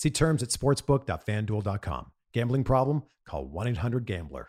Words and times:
See 0.00 0.08
terms 0.08 0.42
at 0.42 0.48
sportsbook.fanduel.com. 0.48 2.10
Gambling 2.32 2.64
problem? 2.64 3.02
Call 3.26 3.44
1 3.44 3.68
800 3.68 4.06
Gambler. 4.06 4.48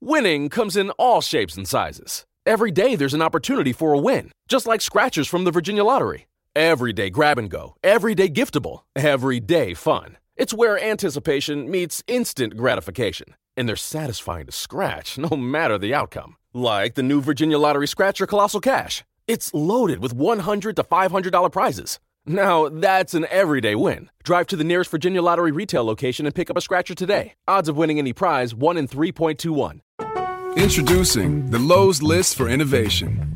Winning 0.00 0.48
comes 0.48 0.76
in 0.76 0.90
all 0.90 1.20
shapes 1.20 1.56
and 1.56 1.66
sizes. 1.66 2.24
Every 2.46 2.70
day 2.70 2.94
there's 2.94 3.12
an 3.12 3.20
opportunity 3.20 3.72
for 3.72 3.94
a 3.94 3.98
win, 3.98 4.30
just 4.46 4.64
like 4.64 4.80
scratchers 4.80 5.26
from 5.26 5.42
the 5.42 5.50
Virginia 5.50 5.82
Lottery. 5.82 6.28
Every 6.54 6.92
day 6.92 7.10
grab 7.10 7.36
and 7.36 7.50
go, 7.50 7.74
every 7.82 8.14
day 8.14 8.28
giftable, 8.28 8.82
every 8.94 9.40
day 9.40 9.74
fun. 9.74 10.18
It's 10.36 10.54
where 10.54 10.78
anticipation 10.78 11.68
meets 11.68 12.04
instant 12.06 12.56
gratification, 12.56 13.34
and 13.56 13.68
they're 13.68 13.74
satisfying 13.74 14.46
to 14.46 14.52
scratch 14.52 15.18
no 15.18 15.36
matter 15.36 15.78
the 15.78 15.94
outcome. 15.94 16.36
Like 16.54 16.94
the 16.94 17.02
new 17.02 17.20
Virginia 17.20 17.58
Lottery 17.58 17.88
Scratcher 17.88 18.24
Colossal 18.28 18.60
Cash. 18.60 19.02
It's 19.26 19.52
loaded 19.52 19.98
with 19.98 20.12
100 20.12 20.76
to 20.76 20.84
$500 20.84 21.50
prizes. 21.50 21.98
Now, 22.28 22.68
that's 22.68 23.14
an 23.14 23.24
everyday 23.30 23.76
win. 23.76 24.10
Drive 24.24 24.48
to 24.48 24.56
the 24.56 24.64
nearest 24.64 24.90
Virginia 24.90 25.22
Lottery 25.22 25.52
retail 25.52 25.84
location 25.84 26.26
and 26.26 26.34
pick 26.34 26.50
up 26.50 26.56
a 26.56 26.60
scratcher 26.60 26.94
today. 26.94 27.34
Odds 27.46 27.68
of 27.68 27.76
winning 27.76 27.98
any 28.00 28.12
prize 28.12 28.52
1 28.52 28.76
in 28.76 28.88
3.21. 28.88 29.80
Introducing 30.56 31.50
the 31.50 31.58
Lowe's 31.60 32.02
List 32.02 32.36
for 32.36 32.48
Innovation. 32.48 33.35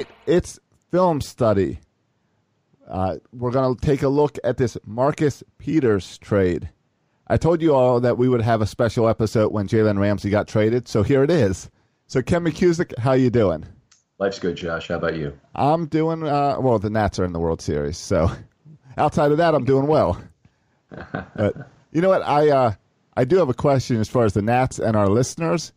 Right, 0.00 0.08
it's 0.24 0.58
film 0.90 1.20
study. 1.20 1.78
Uh, 2.88 3.16
we're 3.34 3.50
going 3.50 3.76
to 3.76 3.80
take 3.86 4.02
a 4.02 4.08
look 4.08 4.38
at 4.42 4.56
this 4.56 4.78
Marcus 4.86 5.42
Peters 5.58 6.16
trade. 6.16 6.70
I 7.26 7.36
told 7.36 7.60
you 7.60 7.74
all 7.74 8.00
that 8.00 8.16
we 8.16 8.26
would 8.26 8.40
have 8.40 8.62
a 8.62 8.66
special 8.66 9.10
episode 9.10 9.52
when 9.52 9.68
Jalen 9.68 9.98
Ramsey 9.98 10.30
got 10.30 10.48
traded, 10.48 10.88
so 10.88 11.02
here 11.02 11.22
it 11.22 11.30
is. 11.30 11.68
So, 12.06 12.22
Ken 12.22 12.42
McKusick, 12.42 12.96
how 12.98 13.12
you 13.12 13.28
doing? 13.28 13.66
Life's 14.18 14.38
good, 14.38 14.56
Josh. 14.56 14.88
How 14.88 14.94
about 14.94 15.16
you? 15.16 15.38
I'm 15.54 15.84
doing 15.84 16.26
uh, 16.26 16.56
well. 16.58 16.78
The 16.78 16.88
Nats 16.88 17.18
are 17.18 17.26
in 17.26 17.34
the 17.34 17.38
World 17.38 17.60
Series, 17.60 17.98
so 17.98 18.30
outside 18.96 19.32
of 19.32 19.38
that, 19.38 19.54
I'm 19.54 19.66
doing 19.66 19.86
well. 19.86 20.18
but 21.36 21.70
you 21.92 22.00
know 22.00 22.08
what? 22.08 22.22
I 22.22 22.48
uh, 22.48 22.72
I 23.18 23.24
do 23.24 23.36
have 23.36 23.50
a 23.50 23.54
question 23.54 23.98
as 23.98 24.08
far 24.08 24.24
as 24.24 24.32
the 24.32 24.40
Nats 24.40 24.78
and 24.78 24.96
our 24.96 25.08
listeners 25.08 25.74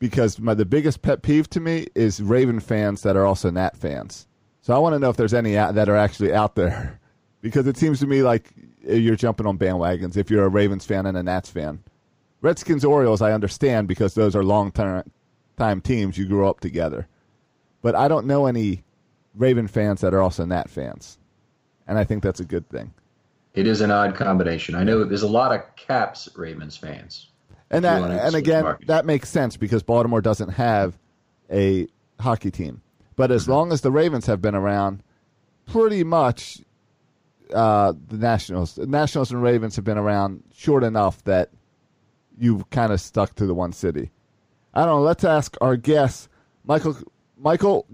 because 0.00 0.40
my, 0.40 0.54
the 0.54 0.64
biggest 0.64 1.02
pet 1.02 1.22
peeve 1.22 1.48
to 1.50 1.60
me 1.60 1.86
is 1.94 2.20
Raven 2.20 2.58
fans 2.58 3.02
that 3.02 3.16
are 3.16 3.24
also 3.24 3.50
Nat 3.50 3.76
fans. 3.76 4.26
So 4.62 4.74
I 4.74 4.78
want 4.78 4.94
to 4.94 4.98
know 4.98 5.10
if 5.10 5.16
there's 5.16 5.34
any 5.34 5.52
that 5.52 5.88
are 5.88 5.96
actually 5.96 6.34
out 6.34 6.56
there, 6.56 6.98
because 7.40 7.68
it 7.68 7.76
seems 7.76 8.00
to 8.00 8.06
me 8.06 8.22
like 8.22 8.52
eh, 8.88 8.94
you're 8.94 9.14
jumping 9.14 9.46
on 9.46 9.58
bandwagons 9.58 10.16
if 10.16 10.30
you're 10.30 10.44
a 10.44 10.48
Ravens 10.48 10.84
fan 10.84 11.06
and 11.06 11.16
a 11.16 11.22
Nats 11.22 11.50
fan. 11.50 11.84
Redskins 12.40 12.84
Orioles 12.84 13.22
I 13.22 13.32
understand 13.32 13.86
because 13.86 14.14
those 14.14 14.34
are 14.34 14.42
long 14.42 14.72
time 14.72 15.80
teams 15.82 16.16
you 16.16 16.26
grew 16.26 16.48
up 16.48 16.60
together, 16.60 17.06
but 17.82 17.94
I 17.94 18.08
don't 18.08 18.26
know 18.26 18.46
any 18.46 18.82
Raven 19.34 19.68
fans 19.68 20.00
that 20.00 20.14
are 20.14 20.22
also 20.22 20.46
Nat 20.46 20.70
fans, 20.70 21.18
and 21.86 21.98
I 21.98 22.04
think 22.04 22.22
that's 22.22 22.40
a 22.40 22.44
good 22.44 22.68
thing. 22.70 22.92
It 23.52 23.66
is 23.66 23.80
an 23.80 23.90
odd 23.90 24.14
combination. 24.14 24.74
I 24.74 24.84
know 24.84 25.04
there's 25.04 25.22
a 25.22 25.28
lot 25.28 25.52
of 25.52 25.76
Caps 25.76 26.28
Ravens 26.36 26.76
fans. 26.76 27.29
And 27.70 27.84
that, 27.84 28.02
and 28.02 28.34
again, 28.34 28.64
market. 28.64 28.88
that 28.88 29.06
makes 29.06 29.28
sense 29.28 29.56
because 29.56 29.82
Baltimore 29.82 30.20
doesn't 30.20 30.50
have 30.50 30.98
a 31.50 31.86
hockey 32.18 32.50
team. 32.50 32.82
But 33.16 33.30
as 33.30 33.42
mm-hmm. 33.42 33.52
long 33.52 33.72
as 33.72 33.82
the 33.82 33.92
Ravens 33.92 34.26
have 34.26 34.42
been 34.42 34.54
around, 34.54 35.02
pretty 35.66 36.02
much 36.02 36.60
uh, 37.54 37.92
the 38.08 38.16
Nationals, 38.16 38.74
the 38.74 38.86
Nationals 38.86 39.30
and 39.30 39.42
Ravens 39.42 39.76
have 39.76 39.84
been 39.84 39.98
around 39.98 40.42
short 40.54 40.82
enough 40.82 41.22
that 41.24 41.50
you've 42.38 42.68
kind 42.70 42.92
of 42.92 43.00
stuck 43.00 43.34
to 43.36 43.46
the 43.46 43.54
one 43.54 43.72
city. 43.72 44.10
I 44.74 44.84
don't 44.84 44.96
know. 44.96 45.02
Let's 45.02 45.24
ask 45.24 45.56
our 45.60 45.76
guest, 45.76 46.28
Michael. 46.64 46.96
Michael, 47.38 47.86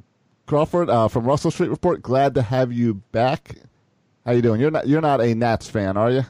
Crawford 0.46 0.90
uh, 0.90 1.08
from 1.08 1.24
Russell 1.24 1.50
Street 1.50 1.70
Report. 1.70 2.02
Glad 2.02 2.34
to 2.34 2.42
have 2.42 2.72
you 2.72 2.94
back. 3.12 3.56
How 4.24 4.32
you 4.32 4.42
doing? 4.42 4.60
You're 4.60 4.70
not 4.70 4.88
you're 4.88 5.00
not 5.00 5.20
a 5.20 5.34
Nats 5.34 5.68
fan, 5.68 5.96
are 5.96 6.10
you? 6.10 6.22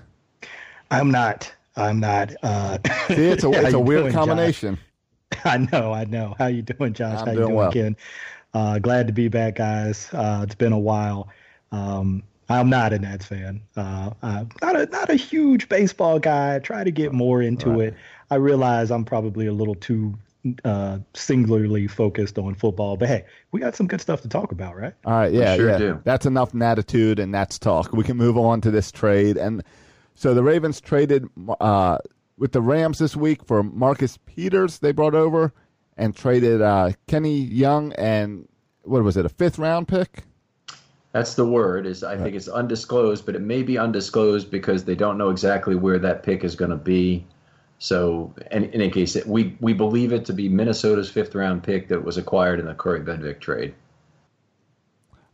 I'm 0.90 1.10
not. 1.10 1.52
I'm 1.76 2.00
not. 2.00 2.32
Uh, 2.42 2.78
See, 3.08 3.26
it's 3.26 3.44
a 3.44 3.50
it's 3.64 3.74
a 3.74 3.78
weird 3.78 4.02
doing, 4.02 4.12
combination. 4.12 4.78
Josh? 5.32 5.40
I 5.44 5.58
know. 5.58 5.92
I 5.92 6.04
know. 6.04 6.34
How 6.38 6.46
you 6.46 6.62
doing, 6.62 6.92
Josh? 6.92 7.18
I'm 7.18 7.18
How 7.18 7.24
doing 7.26 7.38
you 7.38 7.44
doing, 7.44 7.54
well. 7.54 7.72
Ken? 7.72 7.96
Uh, 8.54 8.78
glad 8.78 9.06
to 9.06 9.12
be 9.12 9.28
back, 9.28 9.56
guys. 9.56 10.08
Uh, 10.12 10.40
it's 10.44 10.54
been 10.54 10.72
a 10.72 10.78
while. 10.78 11.28
Um, 11.72 12.22
I'm 12.48 12.70
not 12.70 12.92
a 12.92 12.98
Nats 12.98 13.26
fan. 13.26 13.60
Uh, 13.76 14.10
I'm 14.22 14.48
not 14.62 14.76
a 14.76 14.86
not 14.86 15.10
a 15.10 15.16
huge 15.16 15.68
baseball 15.68 16.18
guy. 16.18 16.54
I 16.54 16.58
try 16.60 16.84
to 16.84 16.90
get 16.90 17.12
more 17.12 17.42
into 17.42 17.70
right. 17.70 17.88
it. 17.88 17.94
I 18.30 18.36
realize 18.36 18.90
I'm 18.90 19.04
probably 19.04 19.46
a 19.46 19.52
little 19.52 19.74
too 19.74 20.16
uh, 20.64 20.98
singularly 21.14 21.86
focused 21.86 22.38
on 22.38 22.54
football. 22.54 22.96
But 22.96 23.08
hey, 23.08 23.24
we 23.50 23.60
got 23.60 23.74
some 23.74 23.86
good 23.86 24.00
stuff 24.00 24.22
to 24.22 24.28
talk 24.28 24.52
about, 24.52 24.76
right? 24.76 24.94
All 25.04 25.12
right, 25.12 25.32
yeah, 25.32 25.56
sure 25.56 25.70
yeah. 25.70 25.78
Do. 25.78 26.00
That's 26.04 26.26
enough 26.26 26.54
attitude 26.54 27.18
and 27.18 27.34
that's 27.34 27.58
talk. 27.58 27.92
We 27.92 28.04
can 28.04 28.16
move 28.16 28.36
on 28.36 28.60
to 28.62 28.70
this 28.70 28.92
trade. 28.92 29.36
And 29.36 29.62
so 30.16 30.34
the 30.34 30.42
Ravens 30.42 30.80
traded 30.80 31.28
uh, 31.60 31.98
with 32.38 32.52
the 32.52 32.62
Rams 32.62 32.98
this 32.98 33.14
week 33.14 33.44
for 33.44 33.62
Marcus 33.62 34.18
Peters. 34.26 34.78
They 34.78 34.92
brought 34.92 35.14
over 35.14 35.52
and 35.96 36.16
traded 36.16 36.62
uh, 36.62 36.92
Kenny 37.06 37.38
Young 37.38 37.92
and 37.92 38.48
what 38.82 39.02
was 39.02 39.16
it? 39.16 39.26
A 39.26 39.28
fifth 39.28 39.58
round 39.58 39.88
pick. 39.88 40.24
That's 41.12 41.34
the 41.34 41.46
word. 41.46 41.86
Is 41.86 42.02
I 42.02 42.16
think 42.16 42.34
it's 42.34 42.48
undisclosed, 42.48 43.26
but 43.26 43.34
it 43.34 43.40
may 43.40 43.62
be 43.62 43.78
undisclosed 43.78 44.50
because 44.50 44.84
they 44.84 44.94
don't 44.94 45.18
know 45.18 45.30
exactly 45.30 45.74
where 45.74 45.98
that 45.98 46.22
pick 46.22 46.44
is 46.44 46.54
going 46.54 46.70
to 46.70 46.76
be. 46.76 47.26
So, 47.78 48.34
in, 48.50 48.64
in 48.64 48.74
any 48.82 48.90
case, 48.90 49.16
we 49.26 49.56
we 49.60 49.72
believe 49.72 50.12
it 50.12 50.24
to 50.26 50.32
be 50.32 50.48
Minnesota's 50.48 51.10
fifth 51.10 51.34
round 51.34 51.62
pick 51.62 51.88
that 51.88 52.02
was 52.02 52.16
acquired 52.16 52.58
in 52.60 52.66
the 52.66 52.74
Kaare 52.74 53.04
Vedvik 53.04 53.40
trade. 53.40 53.74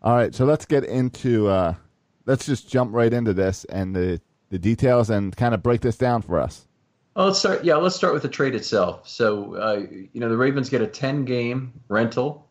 All 0.02 0.14
right, 0.14 0.34
so 0.34 0.44
let's 0.44 0.66
get 0.66 0.84
into 0.84 1.48
uh, 1.48 1.74
let's 2.26 2.46
just 2.46 2.68
jump 2.68 2.92
right 2.92 3.12
into 3.12 3.32
this 3.32 3.64
and 3.64 3.94
the 3.94 4.20
the 4.52 4.58
details 4.58 5.08
and 5.08 5.34
kind 5.34 5.54
of 5.54 5.62
break 5.62 5.80
this 5.80 5.96
down 5.96 6.20
for 6.20 6.38
us. 6.38 6.66
Well, 7.16 7.26
let's 7.26 7.38
start. 7.38 7.64
Yeah, 7.64 7.76
let's 7.76 7.96
start 7.96 8.12
with 8.12 8.22
the 8.22 8.28
trade 8.28 8.54
itself. 8.54 9.08
So, 9.08 9.54
uh, 9.54 9.86
you 10.12 10.20
know, 10.20 10.28
the 10.28 10.36
Ravens 10.36 10.68
get 10.68 10.82
a 10.82 10.86
ten 10.86 11.24
game 11.24 11.72
rental 11.88 12.46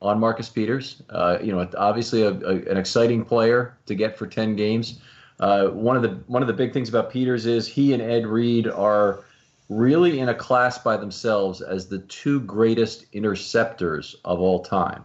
on 0.00 0.18
Marcus 0.18 0.48
Peters. 0.48 1.02
Uh, 1.10 1.38
you 1.42 1.52
know, 1.52 1.68
obviously 1.76 2.22
a, 2.22 2.30
a, 2.30 2.70
an 2.70 2.78
exciting 2.78 3.24
player 3.24 3.76
to 3.86 3.94
get 3.94 4.16
for 4.18 4.26
ten 4.26 4.56
games. 4.56 5.00
Uh, 5.38 5.68
one 5.68 5.96
of 5.96 6.02
the 6.02 6.18
one 6.28 6.42
of 6.42 6.48
the 6.48 6.54
big 6.54 6.72
things 6.72 6.88
about 6.88 7.10
Peters 7.10 7.44
is 7.44 7.68
he 7.68 7.92
and 7.92 8.02
Ed 8.02 8.26
Reed 8.26 8.66
are 8.66 9.24
really 9.68 10.20
in 10.20 10.30
a 10.30 10.34
class 10.34 10.78
by 10.78 10.96
themselves 10.96 11.60
as 11.60 11.88
the 11.88 11.98
two 11.98 12.40
greatest 12.40 13.04
interceptors 13.12 14.16
of 14.24 14.40
all 14.40 14.62
time. 14.62 15.04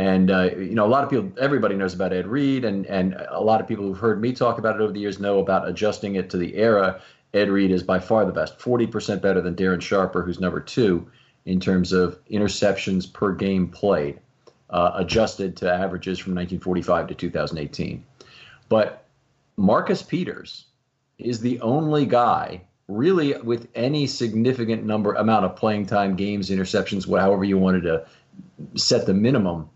And 0.00 0.30
uh, 0.30 0.52
you 0.56 0.74
know, 0.74 0.86
a 0.86 0.88
lot 0.88 1.04
of 1.04 1.10
people, 1.10 1.30
everybody 1.38 1.74
knows 1.74 1.92
about 1.92 2.14
Ed 2.14 2.26
Reed, 2.26 2.64
and 2.64 2.86
and 2.86 3.14
a 3.28 3.42
lot 3.42 3.60
of 3.60 3.68
people 3.68 3.84
who've 3.84 3.98
heard 3.98 4.18
me 4.18 4.32
talk 4.32 4.56
about 4.56 4.76
it 4.76 4.80
over 4.80 4.92
the 4.92 4.98
years 4.98 5.20
know 5.20 5.40
about 5.40 5.68
adjusting 5.68 6.14
it 6.14 6.30
to 6.30 6.38
the 6.38 6.56
era. 6.56 7.02
Ed 7.34 7.50
Reed 7.50 7.70
is 7.70 7.82
by 7.82 7.98
far 7.98 8.24
the 8.24 8.32
best, 8.32 8.58
40% 8.58 9.20
better 9.20 9.42
than 9.42 9.54
Darren 9.54 9.82
Sharper, 9.82 10.22
who's 10.22 10.40
number 10.40 10.58
two 10.58 11.06
in 11.44 11.60
terms 11.60 11.92
of 11.92 12.18
interceptions 12.30 13.12
per 13.12 13.34
game 13.34 13.68
played, 13.68 14.18
uh, 14.70 14.92
adjusted 14.94 15.58
to 15.58 15.70
averages 15.70 16.18
from 16.18 16.34
1945 16.34 17.08
to 17.08 17.14
2018. 17.14 18.02
But 18.70 19.04
Marcus 19.58 20.00
Peters 20.00 20.64
is 21.18 21.40
the 21.40 21.60
only 21.60 22.06
guy 22.06 22.62
really 22.88 23.34
with 23.34 23.68
any 23.74 24.06
significant 24.06 24.82
number 24.82 25.12
amount 25.12 25.44
of 25.44 25.56
playing 25.56 25.84
time, 25.84 26.16
games, 26.16 26.48
interceptions, 26.48 27.06
however 27.06 27.44
you 27.44 27.58
wanted 27.58 27.82
to 27.82 28.06
set 28.76 29.04
the 29.04 29.14
minimum, 29.14 29.68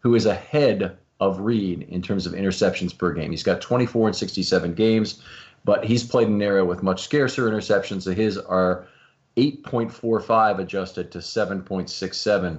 who 0.00 0.14
is 0.14 0.26
ahead 0.26 0.96
of 1.20 1.40
Reed 1.40 1.86
in 1.90 2.02
terms 2.02 2.26
of 2.26 2.32
interceptions 2.32 2.96
per 2.96 3.12
game. 3.12 3.30
He's 3.30 3.42
got 3.42 3.60
24 3.60 4.08
and 4.08 4.16
67 4.16 4.74
games, 4.74 5.22
but 5.64 5.84
he's 5.84 6.02
played 6.02 6.28
in 6.28 6.34
an 6.34 6.42
era 6.42 6.64
with 6.64 6.82
much 6.82 7.02
scarcer 7.02 7.48
interceptions. 7.50 8.02
So 8.02 8.12
his 8.12 8.38
are 8.38 8.88
8.45 9.36 10.58
adjusted 10.58 11.12
to 11.12 11.18
7.67 11.18 12.58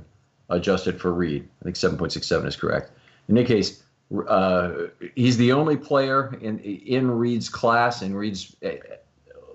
adjusted 0.50 1.02
for 1.02 1.14
Reed. 1.14 1.48
I 1.62 1.64
think 1.66 1.76
7.67 1.76 2.46
is 2.46 2.56
correct. 2.56 2.92
In 3.28 3.38
any 3.38 3.48
case, 3.48 3.84
uh, 4.28 4.74
he's 5.16 5.38
the 5.38 5.54
only 5.54 5.78
player 5.78 6.38
in 6.42 6.60
in 6.60 7.10
Reed's 7.10 7.48
class 7.48 8.02
and 8.02 8.18
Reed's 8.18 8.56
uh, 8.64 8.72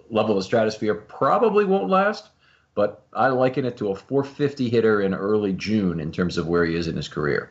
level 0.09 0.39
of 0.39 0.45
stratosphere. 0.45 0.95
Probably 0.95 1.67
won't 1.67 1.91
last, 1.91 2.31
but 2.75 3.03
I 3.13 3.29
liken 3.29 3.67
it 3.67 3.77
to 3.79 3.91
a 3.91 3.95
450 3.95 4.71
hitter 4.71 5.03
in 5.03 5.13
early 5.13 5.53
June 5.53 6.01
in 6.01 6.11
terms 6.11 6.39
of 6.39 6.47
where 6.47 6.65
he 6.65 6.75
is 6.75 6.89
in 6.89 6.97
his 6.97 7.09
career. 7.09 7.51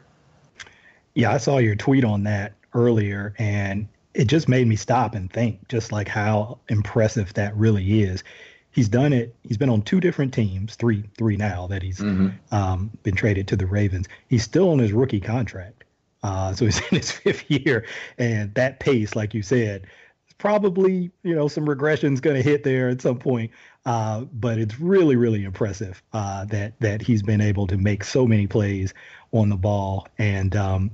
Yeah, 1.15 1.31
I 1.31 1.37
saw 1.37 1.57
your 1.57 1.75
tweet 1.75 2.03
on 2.03 2.23
that 2.23 2.53
earlier, 2.73 3.33
and 3.37 3.87
it 4.13 4.25
just 4.25 4.47
made 4.47 4.67
me 4.67 4.75
stop 4.75 5.15
and 5.15 5.31
think, 5.31 5.67
just 5.67 5.91
like 5.91 6.07
how 6.07 6.59
impressive 6.69 7.33
that 7.33 7.55
really 7.55 8.03
is. 8.03 8.23
He's 8.71 8.89
done 8.89 9.13
it. 9.13 9.33
He's 9.43 9.57
been 9.57 9.69
on 9.69 9.81
two 9.81 10.01
different 10.01 10.33
teams, 10.33 10.75
three, 10.75 11.03
three 11.17 11.37
now 11.37 11.67
that 11.67 11.81
he's 11.81 11.99
mm-hmm. 11.99 12.29
um, 12.53 12.91
been 13.03 13.15
traded 13.15 13.47
to 13.49 13.55
the 13.55 13.65
Ravens. 13.65 14.07
He's 14.27 14.43
still 14.43 14.69
on 14.71 14.79
his 14.79 14.91
rookie 14.91 15.21
contract. 15.21 15.85
Uh, 16.23 16.53
so 16.53 16.65
he's 16.65 16.79
in 16.91 16.97
his 16.97 17.11
fifth 17.11 17.49
year, 17.49 17.85
and 18.17 18.53
that 18.55 18.79
pace, 18.79 19.15
like 19.15 19.33
you 19.33 19.41
said, 19.41 19.87
probably 20.37 21.11
you 21.23 21.33
know 21.33 21.47
some 21.47 21.65
regression's 21.65 22.19
going 22.19 22.35
to 22.35 22.43
hit 22.43 22.63
there 22.63 22.89
at 22.89 23.01
some 23.01 23.17
point. 23.17 23.51
Uh, 23.85 24.21
but 24.33 24.57
it's 24.57 24.79
really, 24.79 25.15
really 25.15 25.43
impressive 25.43 26.01
uh, 26.13 26.43
that 26.45 26.73
that 26.79 27.01
he's 27.01 27.21
been 27.21 27.41
able 27.41 27.67
to 27.67 27.77
make 27.77 28.03
so 28.03 28.25
many 28.25 28.47
plays 28.47 28.93
on 29.31 29.49
the 29.49 29.57
ball 29.57 30.07
and. 30.17 30.55
Um, 30.55 30.91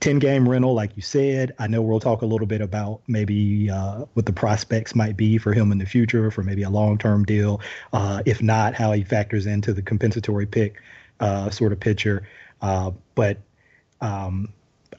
10 0.00 0.18
game 0.18 0.48
rental, 0.48 0.74
like 0.74 0.96
you 0.96 1.02
said. 1.02 1.54
I 1.58 1.66
know 1.66 1.82
we'll 1.82 2.00
talk 2.00 2.22
a 2.22 2.26
little 2.26 2.46
bit 2.46 2.60
about 2.60 3.02
maybe 3.06 3.70
uh, 3.70 4.06
what 4.14 4.26
the 4.26 4.32
prospects 4.32 4.94
might 4.94 5.16
be 5.16 5.38
for 5.38 5.52
him 5.52 5.70
in 5.72 5.78
the 5.78 5.86
future 5.86 6.30
for 6.30 6.42
maybe 6.42 6.62
a 6.62 6.70
long 6.70 6.98
term 6.98 7.24
deal. 7.24 7.60
Uh, 7.92 8.22
if 8.24 8.42
not, 8.42 8.74
how 8.74 8.92
he 8.92 9.04
factors 9.04 9.46
into 9.46 9.72
the 9.72 9.82
compensatory 9.82 10.46
pick 10.46 10.80
uh, 11.20 11.50
sort 11.50 11.72
of 11.72 11.80
picture. 11.80 12.26
Uh, 12.62 12.90
but 13.14 13.38
um, 14.00 14.52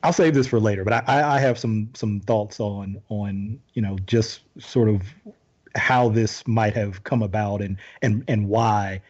I'll 0.04 0.14
save 0.14 0.34
this 0.34 0.48
for 0.48 0.60
later, 0.60 0.84
but 0.84 1.08
I, 1.08 1.36
I 1.36 1.40
have 1.40 1.58
some 1.58 1.90
some 1.94 2.20
thoughts 2.22 2.60
on 2.60 3.02
on 3.10 3.60
you 3.74 3.82
know 3.82 3.98
just 4.06 4.42
sort 4.60 4.90
of 4.90 5.02
how 5.76 6.10
this 6.10 6.48
might 6.48 6.76
have 6.76 7.04
come 7.04 7.22
about 7.22 7.62
and 7.62 7.78
and 8.02 8.24
and 8.28 8.48
why 8.48 9.02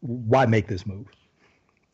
why 0.00 0.46
make 0.46 0.66
this 0.66 0.86
move. 0.86 1.06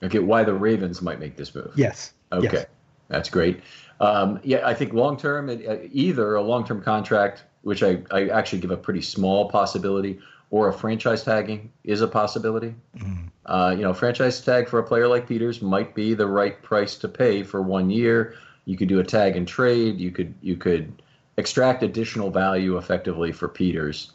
Okay, 0.02 0.18
why 0.18 0.44
the 0.44 0.54
Ravens 0.54 1.02
might 1.02 1.20
make 1.20 1.36
this 1.36 1.54
move? 1.54 1.72
Yes. 1.76 2.12
Okay, 2.32 2.48
yes. 2.52 2.66
That's 3.10 3.28
great. 3.28 3.60
Um, 4.00 4.40
yeah, 4.42 4.66
I 4.66 4.72
think 4.72 4.94
long 4.94 5.18
term, 5.18 5.50
uh, 5.50 5.76
either 5.92 6.36
a 6.36 6.42
long 6.42 6.66
term 6.66 6.82
contract, 6.82 7.44
which 7.62 7.82
I, 7.82 8.02
I 8.10 8.28
actually 8.28 8.60
give 8.60 8.70
a 8.70 8.76
pretty 8.76 9.02
small 9.02 9.50
possibility, 9.50 10.18
or 10.50 10.68
a 10.68 10.72
franchise 10.72 11.22
tagging 11.22 11.70
is 11.84 12.00
a 12.00 12.08
possibility. 12.08 12.74
Mm. 12.96 13.30
Uh, 13.44 13.74
you 13.76 13.82
know, 13.82 13.92
franchise 13.92 14.40
tag 14.40 14.68
for 14.68 14.78
a 14.78 14.82
player 14.82 15.06
like 15.06 15.28
Peters 15.28 15.60
might 15.60 15.94
be 15.94 16.14
the 16.14 16.26
right 16.26 16.62
price 16.62 16.96
to 16.96 17.08
pay 17.08 17.42
for 17.42 17.60
one 17.60 17.90
year. 17.90 18.36
You 18.64 18.76
could 18.78 18.88
do 18.88 19.00
a 19.00 19.04
tag 19.04 19.36
and 19.36 19.46
trade. 19.46 19.98
You 19.98 20.10
could 20.10 20.34
you 20.40 20.56
could 20.56 21.02
extract 21.36 21.82
additional 21.82 22.30
value 22.30 22.78
effectively 22.78 23.32
for 23.32 23.48
Peters 23.48 24.12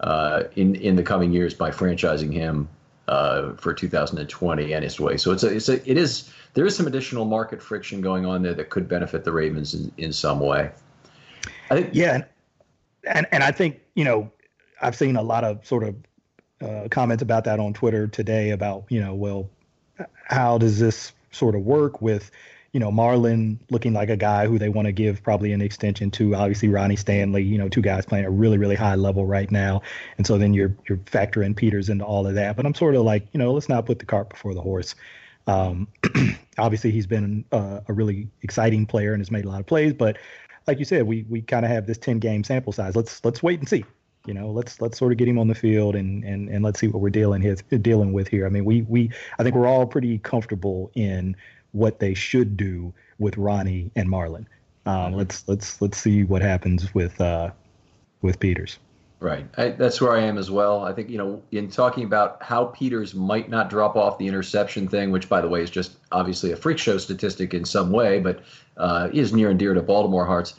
uh, 0.00 0.44
in 0.54 0.76
in 0.76 0.96
the 0.96 1.02
coming 1.02 1.32
years 1.32 1.52
by 1.52 1.70
franchising 1.70 2.32
him 2.32 2.68
uh, 3.08 3.52
for 3.54 3.72
2020 3.72 4.72
and 4.72 4.84
his 4.84 4.98
way. 4.98 5.16
So 5.16 5.32
it's 5.32 5.42
a 5.42 5.54
it's 5.54 5.68
a 5.68 5.90
it 5.90 5.96
is 5.96 6.30
there 6.54 6.66
is 6.66 6.76
some 6.76 6.86
additional 6.86 7.24
market 7.24 7.62
friction 7.62 8.00
going 8.00 8.26
on 8.26 8.42
there 8.42 8.54
that 8.54 8.70
could 8.70 8.88
benefit 8.88 9.24
the 9.24 9.32
Ravens 9.32 9.74
in, 9.74 9.92
in 9.96 10.12
some 10.12 10.40
way. 10.40 10.70
I 11.70 11.74
think 11.74 11.90
yeah, 11.92 12.14
and, 12.14 12.26
and 13.04 13.26
and 13.32 13.42
I 13.42 13.52
think 13.52 13.80
you 13.94 14.04
know 14.04 14.30
I've 14.80 14.96
seen 14.96 15.16
a 15.16 15.22
lot 15.22 15.44
of 15.44 15.64
sort 15.66 15.84
of 15.84 15.96
uh, 16.60 16.88
comments 16.90 17.22
about 17.22 17.44
that 17.44 17.60
on 17.60 17.72
Twitter 17.74 18.06
today 18.06 18.50
about 18.50 18.84
you 18.88 19.00
know 19.00 19.14
well 19.14 19.48
how 20.24 20.58
does 20.58 20.78
this 20.78 21.12
sort 21.30 21.54
of 21.54 21.62
work 21.62 22.00
with 22.00 22.30
you 22.76 22.80
know 22.80 22.92
Marlon 22.92 23.56
looking 23.70 23.94
like 23.94 24.10
a 24.10 24.18
guy 24.18 24.46
who 24.46 24.58
they 24.58 24.68
want 24.68 24.84
to 24.84 24.92
give 24.92 25.22
probably 25.22 25.54
an 25.54 25.62
extension 25.62 26.10
to. 26.10 26.34
Obviously 26.34 26.68
Ronnie 26.68 26.94
Stanley 26.94 27.42
you 27.42 27.56
know 27.56 27.70
two 27.70 27.80
guys 27.80 28.04
playing 28.04 28.26
a 28.26 28.30
really 28.30 28.58
really 28.58 28.76
high 28.76 28.96
level 28.96 29.24
right 29.24 29.50
now. 29.50 29.80
And 30.18 30.26
so 30.26 30.36
then 30.36 30.52
you're 30.52 30.76
you're 30.86 30.98
factoring 30.98 31.56
Peters 31.56 31.88
into 31.88 32.04
all 32.04 32.26
of 32.26 32.34
that. 32.34 32.54
But 32.54 32.66
I'm 32.66 32.74
sort 32.74 32.94
of 32.94 33.00
like 33.00 33.28
you 33.32 33.38
know 33.38 33.54
let's 33.54 33.70
not 33.70 33.86
put 33.86 33.98
the 33.98 34.04
cart 34.04 34.28
before 34.28 34.52
the 34.52 34.60
horse. 34.60 34.94
Um, 35.46 35.88
obviously 36.58 36.90
he's 36.90 37.06
been 37.06 37.46
uh, 37.50 37.80
a 37.88 37.94
really 37.94 38.28
exciting 38.42 38.84
player 38.84 39.14
and 39.14 39.22
has 39.22 39.30
made 39.30 39.46
a 39.46 39.48
lot 39.48 39.60
of 39.60 39.66
plays. 39.66 39.94
But 39.94 40.18
like 40.66 40.78
you 40.78 40.84
said 40.84 41.06
we 41.06 41.24
we 41.30 41.40
kind 41.40 41.64
of 41.64 41.70
have 41.70 41.86
this 41.86 41.96
10 41.96 42.18
game 42.18 42.44
sample 42.44 42.74
size. 42.74 42.94
Let's 42.94 43.24
let's 43.24 43.42
wait 43.42 43.58
and 43.58 43.66
see. 43.66 43.86
You 44.26 44.34
know, 44.34 44.50
let's 44.50 44.82
let's 44.82 44.98
sort 44.98 45.12
of 45.12 45.18
get 45.18 45.28
him 45.28 45.38
on 45.38 45.48
the 45.48 45.54
field 45.54 45.96
and 45.96 46.22
and 46.24 46.50
and 46.50 46.62
let's 46.62 46.78
see 46.78 46.88
what 46.88 47.00
we're 47.00 47.08
dealing 47.08 47.40
here 47.40 47.54
dealing 47.54 48.12
with 48.12 48.28
here. 48.28 48.44
I 48.44 48.50
mean, 48.50 48.66
we 48.66 48.82
we 48.82 49.12
I 49.38 49.44
think 49.44 49.54
we're 49.54 49.66
all 49.66 49.86
pretty 49.86 50.18
comfortable 50.18 50.90
in 50.94 51.36
what 51.72 51.98
they 51.98 52.14
should 52.14 52.56
do 52.56 52.92
with 53.18 53.36
Ronnie 53.36 53.90
and 53.96 54.08
Marlon. 54.08 54.46
Um, 54.86 54.94
mm-hmm. 54.94 55.14
Let's 55.16 55.48
let's 55.48 55.80
let's 55.82 55.98
see 55.98 56.24
what 56.24 56.42
happens 56.42 56.94
with 56.94 57.20
uh, 57.20 57.50
with 58.22 58.38
Peters. 58.38 58.78
Right. 59.18 59.46
I, 59.56 59.70
that's 59.70 59.98
where 60.00 60.12
I 60.12 60.20
am 60.20 60.36
as 60.36 60.50
well. 60.50 60.84
I 60.84 60.92
think, 60.92 61.08
you 61.08 61.16
know, 61.16 61.42
in 61.50 61.70
talking 61.70 62.04
about 62.04 62.42
how 62.42 62.66
Peters 62.66 63.14
might 63.14 63.48
not 63.48 63.70
drop 63.70 63.96
off 63.96 64.18
the 64.18 64.28
interception 64.28 64.88
thing, 64.88 65.10
which, 65.10 65.26
by 65.26 65.40
the 65.40 65.48
way, 65.48 65.62
is 65.62 65.70
just 65.70 65.96
obviously 66.12 66.52
a 66.52 66.56
freak 66.56 66.76
show 66.76 66.98
statistic 66.98 67.54
in 67.54 67.64
some 67.64 67.92
way, 67.92 68.20
but 68.20 68.42
uh, 68.76 69.08
is 69.14 69.32
near 69.32 69.48
and 69.48 69.58
dear 69.58 69.72
to 69.72 69.80
Baltimore 69.80 70.26
hearts. 70.26 70.54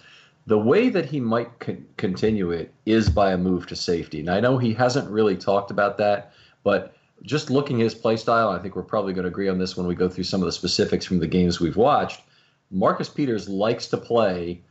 The 0.48 0.58
way 0.58 0.90
that 0.90 1.06
he 1.06 1.20
might 1.20 1.60
con- 1.60 1.86
continue 1.98 2.50
it 2.50 2.74
is 2.88 3.10
by 3.10 3.32
a 3.32 3.38
move 3.38 3.68
to 3.68 3.76
safety. 3.76 4.22
And 4.22 4.30
I 4.30 4.40
know 4.40 4.58
he 4.58 4.74
hasn't 4.74 5.08
really 5.12 5.38
talked 5.38 5.70
about 5.70 6.00
that, 6.00 6.32
but 6.64 6.96
just 7.24 7.50
looking 7.50 7.82
at 7.82 7.86
his 7.86 7.96
play 7.96 8.18
style, 8.18 8.50
I 8.50 8.60
think 8.60 8.76
we're 8.76 8.84
probably 8.84 9.14
going 9.14 9.24
to 9.24 9.30
agree 9.30 9.50
on 9.50 9.58
this 9.58 9.76
when 9.76 9.88
we 9.88 9.96
go 9.96 10.10
through 10.10 10.24
some 10.26 10.42
of 10.42 10.46
the 10.46 10.52
specifics 10.52 11.06
from 11.06 11.20
the 11.20 11.28
games 11.28 11.60
we've 11.60 11.78
watched. 11.78 12.22
Marcus 12.72 13.10
Peters 13.10 13.48
likes 13.48 13.88
to 13.88 13.98
play 13.98 14.62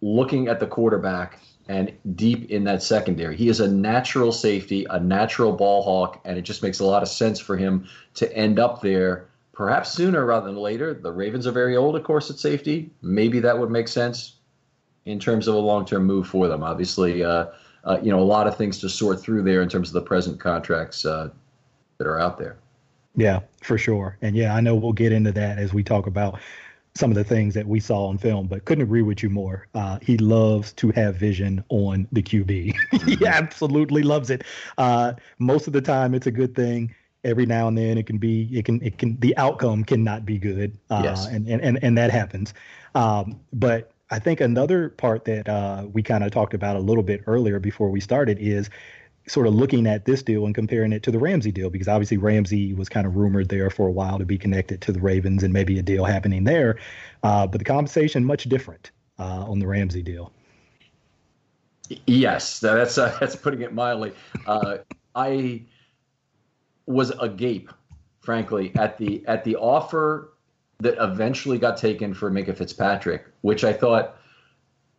looking 0.00 0.48
at 0.48 0.60
the 0.60 0.66
quarterback 0.66 1.40
and 1.68 1.92
deep 2.14 2.50
in 2.50 2.64
that 2.64 2.82
secondary. 2.82 3.36
He 3.36 3.48
is 3.48 3.60
a 3.60 3.68
natural 3.68 4.32
safety, 4.32 4.86
a 4.90 5.00
natural 5.00 5.52
ball 5.52 5.82
hawk, 5.82 6.20
and 6.24 6.38
it 6.38 6.42
just 6.42 6.62
makes 6.62 6.78
a 6.78 6.84
lot 6.84 7.02
of 7.02 7.08
sense 7.08 7.40
for 7.40 7.56
him 7.56 7.88
to 8.14 8.32
end 8.36 8.58
up 8.58 8.82
there 8.82 9.28
perhaps 9.52 9.92
sooner 9.92 10.24
rather 10.24 10.46
than 10.46 10.56
later. 10.56 10.94
The 10.94 11.10
Ravens 11.10 11.46
are 11.46 11.52
very 11.52 11.76
old, 11.76 11.96
of 11.96 12.04
course, 12.04 12.30
at 12.30 12.38
safety. 12.38 12.90
Maybe 13.02 13.40
that 13.40 13.58
would 13.58 13.70
make 13.70 13.88
sense 13.88 14.36
in 15.06 15.18
terms 15.18 15.48
of 15.48 15.54
a 15.54 15.58
long 15.58 15.86
term 15.86 16.04
move 16.04 16.28
for 16.28 16.46
them. 16.46 16.62
Obviously, 16.62 17.24
uh, 17.24 17.46
uh, 17.84 17.98
you 18.02 18.10
know, 18.10 18.20
a 18.20 18.22
lot 18.22 18.46
of 18.46 18.56
things 18.56 18.78
to 18.80 18.88
sort 18.88 19.20
through 19.20 19.42
there 19.42 19.62
in 19.62 19.68
terms 19.68 19.88
of 19.88 19.94
the 19.94 20.02
present 20.02 20.38
contracts 20.38 21.04
uh, 21.04 21.30
that 21.98 22.06
are 22.06 22.20
out 22.20 22.38
there. 22.38 22.56
Yeah, 23.16 23.40
for 23.62 23.78
sure. 23.78 24.18
And 24.20 24.36
yeah, 24.36 24.54
I 24.54 24.60
know 24.60 24.74
we'll 24.74 24.92
get 24.92 25.12
into 25.12 25.32
that 25.32 25.58
as 25.58 25.72
we 25.72 25.82
talk 25.82 26.06
about 26.06 26.38
some 26.94 27.10
of 27.10 27.14
the 27.14 27.24
things 27.24 27.54
that 27.54 27.66
we 27.66 27.78
saw 27.78 28.06
on 28.06 28.18
film, 28.18 28.46
but 28.46 28.64
couldn't 28.64 28.82
agree 28.82 29.02
with 29.02 29.22
you 29.22 29.30
more. 29.30 29.66
Uh, 29.74 29.98
he 30.00 30.16
loves 30.16 30.72
to 30.74 30.90
have 30.92 31.16
vision 31.16 31.62
on 31.68 32.08
the 32.12 32.22
QB. 32.22 32.74
he 33.06 33.26
absolutely 33.26 34.02
loves 34.02 34.30
it. 34.30 34.44
Uh, 34.78 35.12
most 35.38 35.66
of 35.66 35.72
the 35.72 35.80
time, 35.80 36.14
it's 36.14 36.26
a 36.26 36.30
good 36.30 36.54
thing. 36.54 36.94
Every 37.24 37.44
now 37.44 37.68
and 37.68 37.76
then, 37.76 37.98
it 37.98 38.06
can 38.06 38.18
be, 38.18 38.48
it 38.56 38.64
can, 38.64 38.80
it 38.82 38.98
can, 38.98 39.18
the 39.20 39.36
outcome 39.36 39.84
cannot 39.84 40.24
be 40.24 40.38
good. 40.38 40.78
Uh, 40.90 41.02
yes. 41.04 41.26
and, 41.26 41.46
and, 41.48 41.60
and, 41.60 41.78
and 41.82 41.98
that 41.98 42.10
happens. 42.10 42.54
Um, 42.94 43.40
but 43.52 43.92
I 44.10 44.18
think 44.18 44.40
another 44.40 44.90
part 44.90 45.24
that 45.24 45.48
uh, 45.48 45.86
we 45.92 46.02
kind 46.02 46.22
of 46.22 46.30
talked 46.30 46.54
about 46.54 46.76
a 46.76 46.80
little 46.80 47.02
bit 47.02 47.22
earlier 47.26 47.58
before 47.58 47.90
we 47.90 48.00
started 48.00 48.38
is 48.38 48.70
sort 49.28 49.46
of 49.46 49.54
looking 49.54 49.86
at 49.86 50.04
this 50.04 50.22
deal 50.22 50.46
and 50.46 50.54
comparing 50.54 50.92
it 50.92 51.02
to 51.02 51.10
the 51.10 51.18
Ramsey 51.18 51.50
deal 51.50 51.68
because 51.68 51.88
obviously 51.88 52.16
Ramsey 52.16 52.74
was 52.74 52.88
kind 52.88 53.06
of 53.06 53.16
rumored 53.16 53.48
there 53.48 53.70
for 53.70 53.88
a 53.88 53.90
while 53.90 54.18
to 54.18 54.24
be 54.24 54.38
connected 54.38 54.80
to 54.82 54.92
the 54.92 55.00
Ravens 55.00 55.42
and 55.42 55.52
maybe 55.52 55.78
a 55.78 55.82
deal 55.82 56.04
happening 56.04 56.44
there, 56.44 56.78
uh, 57.22 57.46
but 57.46 57.58
the 57.58 57.64
compensation 57.64 58.24
much 58.24 58.44
different 58.44 58.92
uh, 59.18 59.44
on 59.48 59.58
the 59.58 59.66
Ramsey 59.66 60.02
deal. 60.02 60.32
Yes, 62.06 62.60
that's 62.60 62.98
uh, 62.98 63.16
that's 63.20 63.36
putting 63.36 63.62
it 63.62 63.72
mildly. 63.72 64.12
Uh, 64.46 64.78
I 65.14 65.62
was 66.86 67.10
agape, 67.10 67.70
frankly, 68.20 68.72
at 68.76 68.98
the 68.98 69.24
at 69.26 69.44
the 69.44 69.56
offer 69.56 70.32
that 70.78 70.96
eventually 71.02 71.58
got 71.58 71.76
taken 71.76 72.12
for 72.12 72.30
Minkah 72.30 72.56
Fitzpatrick, 72.56 73.26
which 73.40 73.64
I 73.64 73.72
thought 73.72 74.18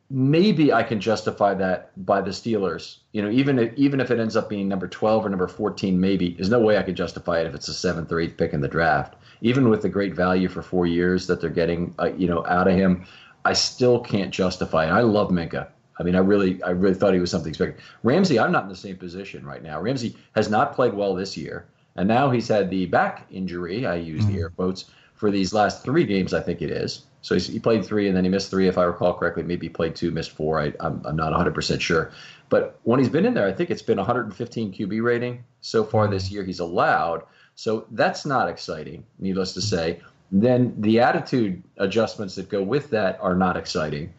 maybe 0.09 0.71
I 0.71 0.83
can 0.83 1.01
justify 1.01 1.53
that 1.55 1.91
by 2.05 2.21
the 2.21 2.31
Steelers. 2.31 2.97
You 3.11 3.21
know, 3.21 3.29
even 3.29 3.59
if, 3.59 3.73
even 3.75 3.99
if 3.99 4.09
it 4.09 4.19
ends 4.19 4.37
up 4.37 4.49
being 4.49 4.67
number 4.67 4.87
12 4.87 5.25
or 5.25 5.29
number 5.29 5.47
14, 5.47 5.99
maybe 5.99 6.33
there's 6.33 6.49
no 6.49 6.59
way 6.59 6.77
I 6.77 6.83
could 6.83 6.95
justify 6.95 7.39
it 7.41 7.47
if 7.47 7.53
it's 7.53 7.67
a 7.67 7.73
seventh 7.73 8.11
or 8.11 8.19
eighth 8.19 8.37
pick 8.37 8.53
in 8.53 8.61
the 8.61 8.67
draft. 8.67 9.15
Even 9.41 9.69
with 9.69 9.81
the 9.81 9.89
great 9.89 10.15
value 10.15 10.47
for 10.47 10.61
four 10.61 10.85
years 10.85 11.27
that 11.27 11.41
they're 11.41 11.49
getting, 11.49 11.93
uh, 11.99 12.11
you 12.17 12.27
know, 12.27 12.45
out 12.47 12.67
of 12.67 12.75
him, 12.75 13.05
I 13.43 13.53
still 13.53 13.99
can't 13.99 14.31
justify 14.31 14.85
it. 14.85 14.91
I 14.91 15.01
love 15.01 15.29
Minkah. 15.29 15.67
I 15.99 16.03
mean, 16.03 16.15
I 16.15 16.19
really, 16.19 16.61
I 16.63 16.69
really 16.69 16.95
thought 16.95 17.13
he 17.13 17.19
was 17.19 17.31
something 17.31 17.53
special. 17.53 17.75
Ramsey, 18.03 18.39
I'm 18.39 18.51
not 18.51 18.63
in 18.63 18.69
the 18.69 18.75
same 18.75 18.97
position 18.97 19.45
right 19.45 19.63
now. 19.63 19.81
Ramsey 19.81 20.15
has 20.35 20.49
not 20.49 20.75
played 20.75 20.93
well 20.93 21.15
this 21.15 21.35
year, 21.35 21.65
and 21.95 22.07
now 22.07 22.29
he's 22.29 22.47
had 22.47 22.69
the 22.69 22.85
back 22.85 23.25
injury. 23.31 23.85
I 23.85 23.95
use 23.95 24.23
mm-hmm. 24.23 24.33
the 24.33 24.39
air 24.39 24.49
quotes 24.51 24.85
for 25.15 25.31
these 25.31 25.53
last 25.53 25.83
three 25.83 26.05
games. 26.05 26.33
I 26.33 26.41
think 26.41 26.61
it 26.61 26.69
is 26.69 27.05
so 27.27 27.35
he 27.37 27.59
played 27.59 27.85
three 27.85 28.07
and 28.07 28.15
then 28.15 28.23
he 28.23 28.29
missed 28.29 28.49
three, 28.49 28.69
if 28.69 28.77
I 28.77 28.83
recall 28.83 29.13
correctly. 29.13 29.43
Maybe 29.43 29.65
he 29.65 29.69
played 29.69 29.97
two, 29.97 30.11
missed 30.11 30.31
four. 30.31 30.61
I, 30.61 30.67
am 30.79 31.01
not 31.17 31.33
100% 31.33 31.81
sure. 31.81 32.09
But 32.47 32.79
when 32.83 33.01
he's 33.01 33.09
been 33.09 33.25
in 33.25 33.33
there, 33.33 33.45
I 33.45 33.51
think 33.51 33.69
it's 33.69 33.81
been 33.81 33.97
115 33.97 34.71
QB 34.71 35.03
rating 35.03 35.43
so 35.59 35.83
far 35.83 36.07
this 36.07 36.27
mm-hmm. 36.27 36.35
year 36.35 36.43
he's 36.45 36.61
allowed. 36.61 37.23
So 37.55 37.85
that's 37.91 38.25
not 38.25 38.47
exciting, 38.47 39.05
needless 39.19 39.53
to 39.55 39.61
say. 39.61 39.99
Then 40.31 40.73
the 40.79 41.01
attitude 41.01 41.63
adjustments 41.75 42.35
that 42.35 42.47
go 42.47 42.63
with 42.63 42.91
that 42.91 43.19
are 43.19 43.35
not 43.35 43.57
exciting. 43.57 44.13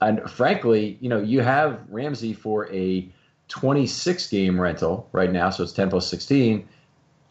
And 0.00 0.30
frankly, 0.30 0.98
you 1.00 1.08
know, 1.08 1.20
you 1.20 1.40
have 1.40 1.80
Ramsey 1.88 2.32
for 2.32 2.72
a 2.72 3.08
26 3.48 4.28
game 4.28 4.60
rental 4.60 5.08
right 5.10 5.32
now, 5.32 5.50
so 5.50 5.64
it's 5.64 5.72
10 5.72 5.90
plus 5.90 6.06
16 6.06 6.68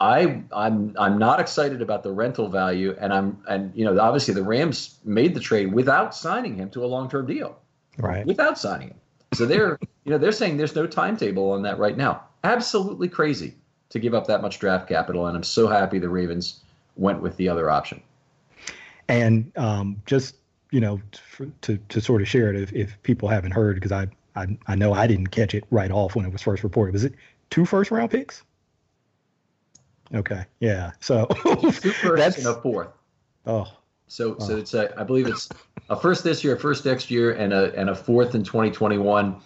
I 0.01 0.41
I'm 0.51 0.96
I'm 0.98 1.20
not 1.20 1.39
excited 1.39 1.79
about 1.79 2.01
the 2.01 2.12
rental 2.12 2.50
value, 2.50 2.96
and 3.00 3.13
I'm 3.13 3.38
and 3.48 3.72
you 3.75 3.86
know 3.86 4.00
obviously 4.00 4.34
the 4.34 4.41
Rams 4.41 4.98
made 5.05 5.36
the 5.36 5.39
trade 5.39 5.72
without 5.72 6.15
signing 6.15 6.55
him 6.55 6.72
to 6.72 6.84
a 6.84 6.88
long 6.88 7.08
term 7.08 7.27
deal, 7.27 7.60
right? 8.00 8.25
Without 8.25 8.58
signing 8.58 8.88
him, 8.88 9.00
so 9.36 9.46
they're 9.46 9.77
you 10.03 10.12
know 10.12 10.17
they're 10.17 10.31
saying 10.31 10.58
there's 10.58 10.75
no 10.75 10.88
timetable 10.88 11.51
on 11.51 11.62
that 11.62 11.77
right 11.77 11.96
now. 11.96 12.24
Absolutely 12.43 13.10
crazy 13.10 13.53
to 13.89 14.00
give 14.00 14.15
up 14.15 14.25
that 14.25 14.41
much 14.41 14.58
draft 14.58 14.89
capital, 14.89 15.27
and 15.27 15.38
I'm 15.38 15.43
so 15.43 15.67
happy 15.67 16.00
the 16.00 16.10
Ravens 16.10 16.62
went 16.96 17.22
with 17.22 17.38
the 17.38 17.48
other 17.48 17.70
option. 17.70 18.01
And 19.08 19.51
um, 19.55 20.01
just 20.08 20.36
you 20.72 20.79
know 20.79 21.00
for, 21.29 21.46
to 21.62 21.77
to 21.89 22.01
sort 22.01 22.24
of 22.24 22.27
share 22.27 22.51
it 22.51 22.60
if, 22.60 22.74
if 22.74 23.03
people 23.03 23.29
haven't 23.29 23.51
heard 23.51 23.75
because 23.75 23.91
I, 23.91 24.08
I 24.36 24.58
I 24.65 24.74
know 24.74 24.93
I 24.93 25.05
didn't 25.05 25.27
catch 25.27 25.53
it 25.53 25.63
right 25.70 25.91
off 25.91 26.15
when 26.15 26.25
it 26.25 26.31
was 26.31 26.41
first 26.41 26.63
reported. 26.63 26.93
Was 26.93 27.03
it 27.03 27.13
two 27.51 27.65
first 27.65 27.91
round 27.91 28.10
picks? 28.10 28.41
Okay. 30.13 30.46
Yeah. 30.60 30.91
So 31.00 31.27
two 31.27 31.72
firsts 31.72 32.39
and 32.39 32.48
a 32.48 32.62
fourth. 32.62 32.89
Oh. 33.46 33.72
So 34.08 34.36
oh. 34.39 34.46
so 34.46 34.58
it's 34.58 34.74
a, 34.74 34.94
I 35.00 35.03
believe 35.03 35.27
it's 35.27 35.50
a 35.89 35.96
first 35.96 36.24
this 36.24 36.44
year, 36.44 36.56
a 36.56 36.60
first 36.60 36.86
next 36.86 37.10
year, 37.10 37.32
and 37.32 37.53
a 37.53 37.74
and 37.75 37.89
a 37.89 37.96
fourth 37.96 38.36
in 38.36 38.44
2021. 38.44 39.38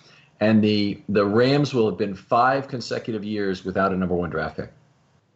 And 0.42 0.64
the 0.64 1.02
the 1.08 1.26
Rams 1.26 1.74
will 1.74 1.90
have 1.90 1.98
been 1.98 2.16
five 2.16 2.68
consecutive 2.68 3.24
years 3.24 3.64
without 3.64 3.94
a 3.94 3.96
number 3.96 4.16
one 4.16 4.30
draft 4.30 4.58
pick. 4.58 4.72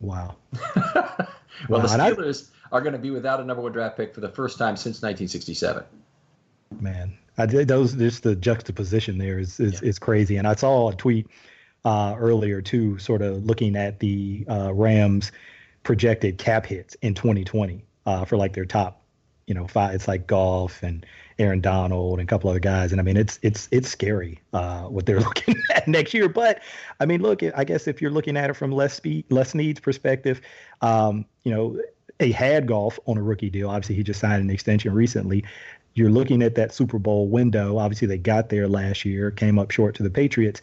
Wow. 0.01 0.35
well, 0.75 1.27
wow. 1.69 1.81
the 1.81 1.87
Steelers 1.87 2.49
I, 2.71 2.77
are 2.77 2.81
going 2.81 2.93
to 2.93 2.99
be 2.99 3.11
without 3.11 3.39
a 3.39 3.43
number 3.43 3.61
one 3.61 3.71
draft 3.71 3.97
pick 3.97 4.13
for 4.13 4.21
the 4.21 4.29
first 4.29 4.57
time 4.57 4.75
since 4.75 5.01
1967. 5.01 5.83
Man, 6.79 7.17
I 7.37 7.45
did 7.45 7.67
those. 7.67 7.93
Just 7.93 8.23
the 8.23 8.35
juxtaposition 8.35 9.17
there 9.17 9.39
is 9.39 9.59
is, 9.59 9.81
yeah. 9.81 9.89
is 9.89 9.99
crazy. 9.99 10.37
And 10.37 10.47
I 10.47 10.55
saw 10.55 10.89
a 10.89 10.95
tweet 10.95 11.27
uh, 11.85 12.15
earlier 12.17 12.61
too, 12.61 12.97
sort 12.99 13.21
of 13.21 13.45
looking 13.45 13.75
at 13.75 13.99
the 13.99 14.45
uh, 14.49 14.73
Rams 14.73 15.31
projected 15.83 16.37
cap 16.37 16.65
hits 16.65 16.95
in 17.01 17.13
2020 17.13 17.83
uh, 18.05 18.25
for 18.25 18.37
like 18.37 18.53
their 18.53 18.65
top, 18.65 19.03
you 19.47 19.53
know, 19.53 19.67
five. 19.67 19.95
It's 19.95 20.07
like 20.07 20.27
Goff 20.27 20.83
and 20.83 21.05
Aaron 21.39 21.61
Donald 21.61 22.19
and 22.19 22.27
a 22.27 22.29
couple 22.29 22.49
other 22.49 22.59
guys, 22.59 22.91
and 22.91 22.99
I 22.99 23.03
mean 23.03 23.17
it's 23.17 23.39
it's 23.41 23.69
it's 23.71 23.89
scary 23.89 24.39
uh, 24.53 24.83
what 24.83 25.05
they're 25.05 25.19
looking 25.21 25.55
at 25.73 25.87
next 25.87 26.13
year. 26.13 26.27
But 26.27 26.61
I 26.99 27.05
mean, 27.05 27.21
look, 27.21 27.41
I 27.55 27.63
guess 27.63 27.87
if 27.87 28.01
you're 28.01 28.11
looking 28.11 28.35
at 28.35 28.49
it 28.49 28.53
from 28.53 28.71
Les 28.71 28.93
Snead, 28.95 29.25
Les 29.29 29.49
Snead's 29.49 29.79
perspective, 29.79 30.41
um, 30.81 31.25
you 31.43 31.51
know, 31.53 31.79
they 32.17 32.31
had 32.31 32.67
Goff 32.67 32.99
on 33.07 33.17
a 33.17 33.23
rookie 33.23 33.49
deal. 33.49 33.69
Obviously, 33.69 33.95
he 33.95 34.03
just 34.03 34.19
signed 34.19 34.43
an 34.43 34.49
extension 34.49 34.93
recently. 34.93 35.45
You're 35.95 36.09
looking 36.11 36.43
at 36.43 36.55
that 36.55 36.73
Super 36.73 36.99
Bowl 36.99 37.27
window. 37.27 37.77
Obviously, 37.77 38.07
they 38.07 38.17
got 38.17 38.49
there 38.49 38.67
last 38.67 39.05
year, 39.05 39.31
came 39.31 39.57
up 39.57 39.71
short 39.71 39.95
to 39.95 40.03
the 40.03 40.09
Patriots. 40.09 40.61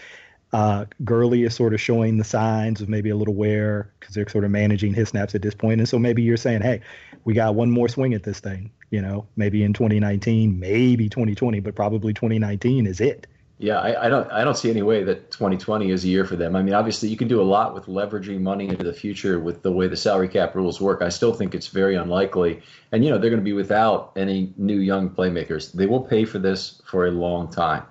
Uh, 0.57 0.87
Gurley 1.05 1.43
is 1.43 1.55
sort 1.55 1.75
of 1.75 1.83
showing 1.83 2.17
the 2.17 2.25
signs 2.25 2.81
of 2.81 2.89
maybe 2.89 3.11
a 3.11 3.15
little 3.15 3.35
wear 3.35 3.93
because 4.01 4.15
they're 4.15 4.27
sort 4.27 4.43
of 4.43 4.51
managing 4.51 4.95
his 4.95 5.11
snaps 5.11 5.35
at 5.35 5.43
this 5.43 5.55
point. 5.55 5.81
And 5.81 5.87
so 5.87 5.99
maybe 5.99 6.23
you're 6.23 6.39
saying, 6.39 6.63
hey, 6.63 6.81
we 7.25 7.35
got 7.35 7.55
one 7.55 7.71
more 7.71 7.91
swing 7.91 8.15
at 8.15 8.23
this 8.23 8.41
thing, 8.41 8.71
you 8.91 9.03
know, 9.03 9.27
maybe 9.37 9.63
in 9.63 9.75
2019, 9.75 10.59
maybe 10.59 11.11
2020, 11.11 11.61
but 11.61 11.75
probably 11.75 12.15
2019 12.15 12.87
is 12.87 13.03
it. 13.03 13.27
Yeah, 13.59 13.81
I, 13.81 14.07
I, 14.07 14.09
don't 14.09 14.33
I 14.33 14.45
don't 14.45 14.57
see 14.57 14.71
any 14.71 14.81
way 14.81 15.05
that 15.05 15.31
2020 15.31 15.91
is 15.91 16.05
a 16.05 16.09
year 16.09 16.25
for 16.25 16.37
them. 16.37 16.57
I 16.57 16.63
mean, 16.63 16.73
obviously 16.73 17.11
you 17.11 17.19
can 17.19 17.29
do 17.29 17.39
a 17.39 17.45
lot 17.45 17.75
with 17.75 17.85
leveraging 17.85 18.41
money 18.41 18.67
into 18.67 18.83
the 18.85 18.95
future 18.95 19.39
with 19.39 19.61
the 19.61 19.73
way 19.73 19.89
the 19.89 19.97
salary 19.97 20.29
cap 20.29 20.55
rules 20.55 20.81
work. 20.81 21.03
I 21.03 21.11
still 21.11 21.35
think 21.35 21.55
it's 21.55 21.69
very 21.69 21.97
unlikely. 21.97 22.63
And 22.93 23.05
you 23.05 23.11
know, 23.11 23.19
they're 23.19 23.31
going 23.31 23.43
to 23.43 23.45
be 23.45 23.53
without 23.53 24.13
any 24.17 24.55
new 24.57 24.79
young 24.79 25.11
playmakers. 25.11 25.71
They 25.73 25.85
will 25.85 26.03
pay 26.03 26.25
for 26.25 26.39
this 26.39 26.81
for 26.87 27.07
a 27.07 27.11
long 27.11 27.51
time. 27.51 27.83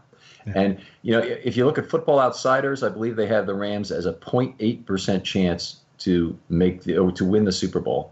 And 0.53 0.79
you 1.01 1.11
know, 1.11 1.19
if 1.19 1.57
you 1.57 1.65
look 1.65 1.77
at 1.77 1.89
Football 1.89 2.19
Outsiders, 2.19 2.83
I 2.83 2.89
believe 2.89 3.15
they 3.15 3.27
have 3.27 3.45
the 3.45 3.55
Rams 3.55 3.91
as 3.91 4.05
a 4.05 4.13
0.8 4.13 4.85
percent 4.85 5.23
chance 5.23 5.77
to 5.99 6.37
make 6.49 6.83
the 6.83 6.97
or 6.97 7.11
to 7.13 7.25
win 7.25 7.45
the 7.45 7.51
Super 7.51 7.79
Bowl. 7.79 8.11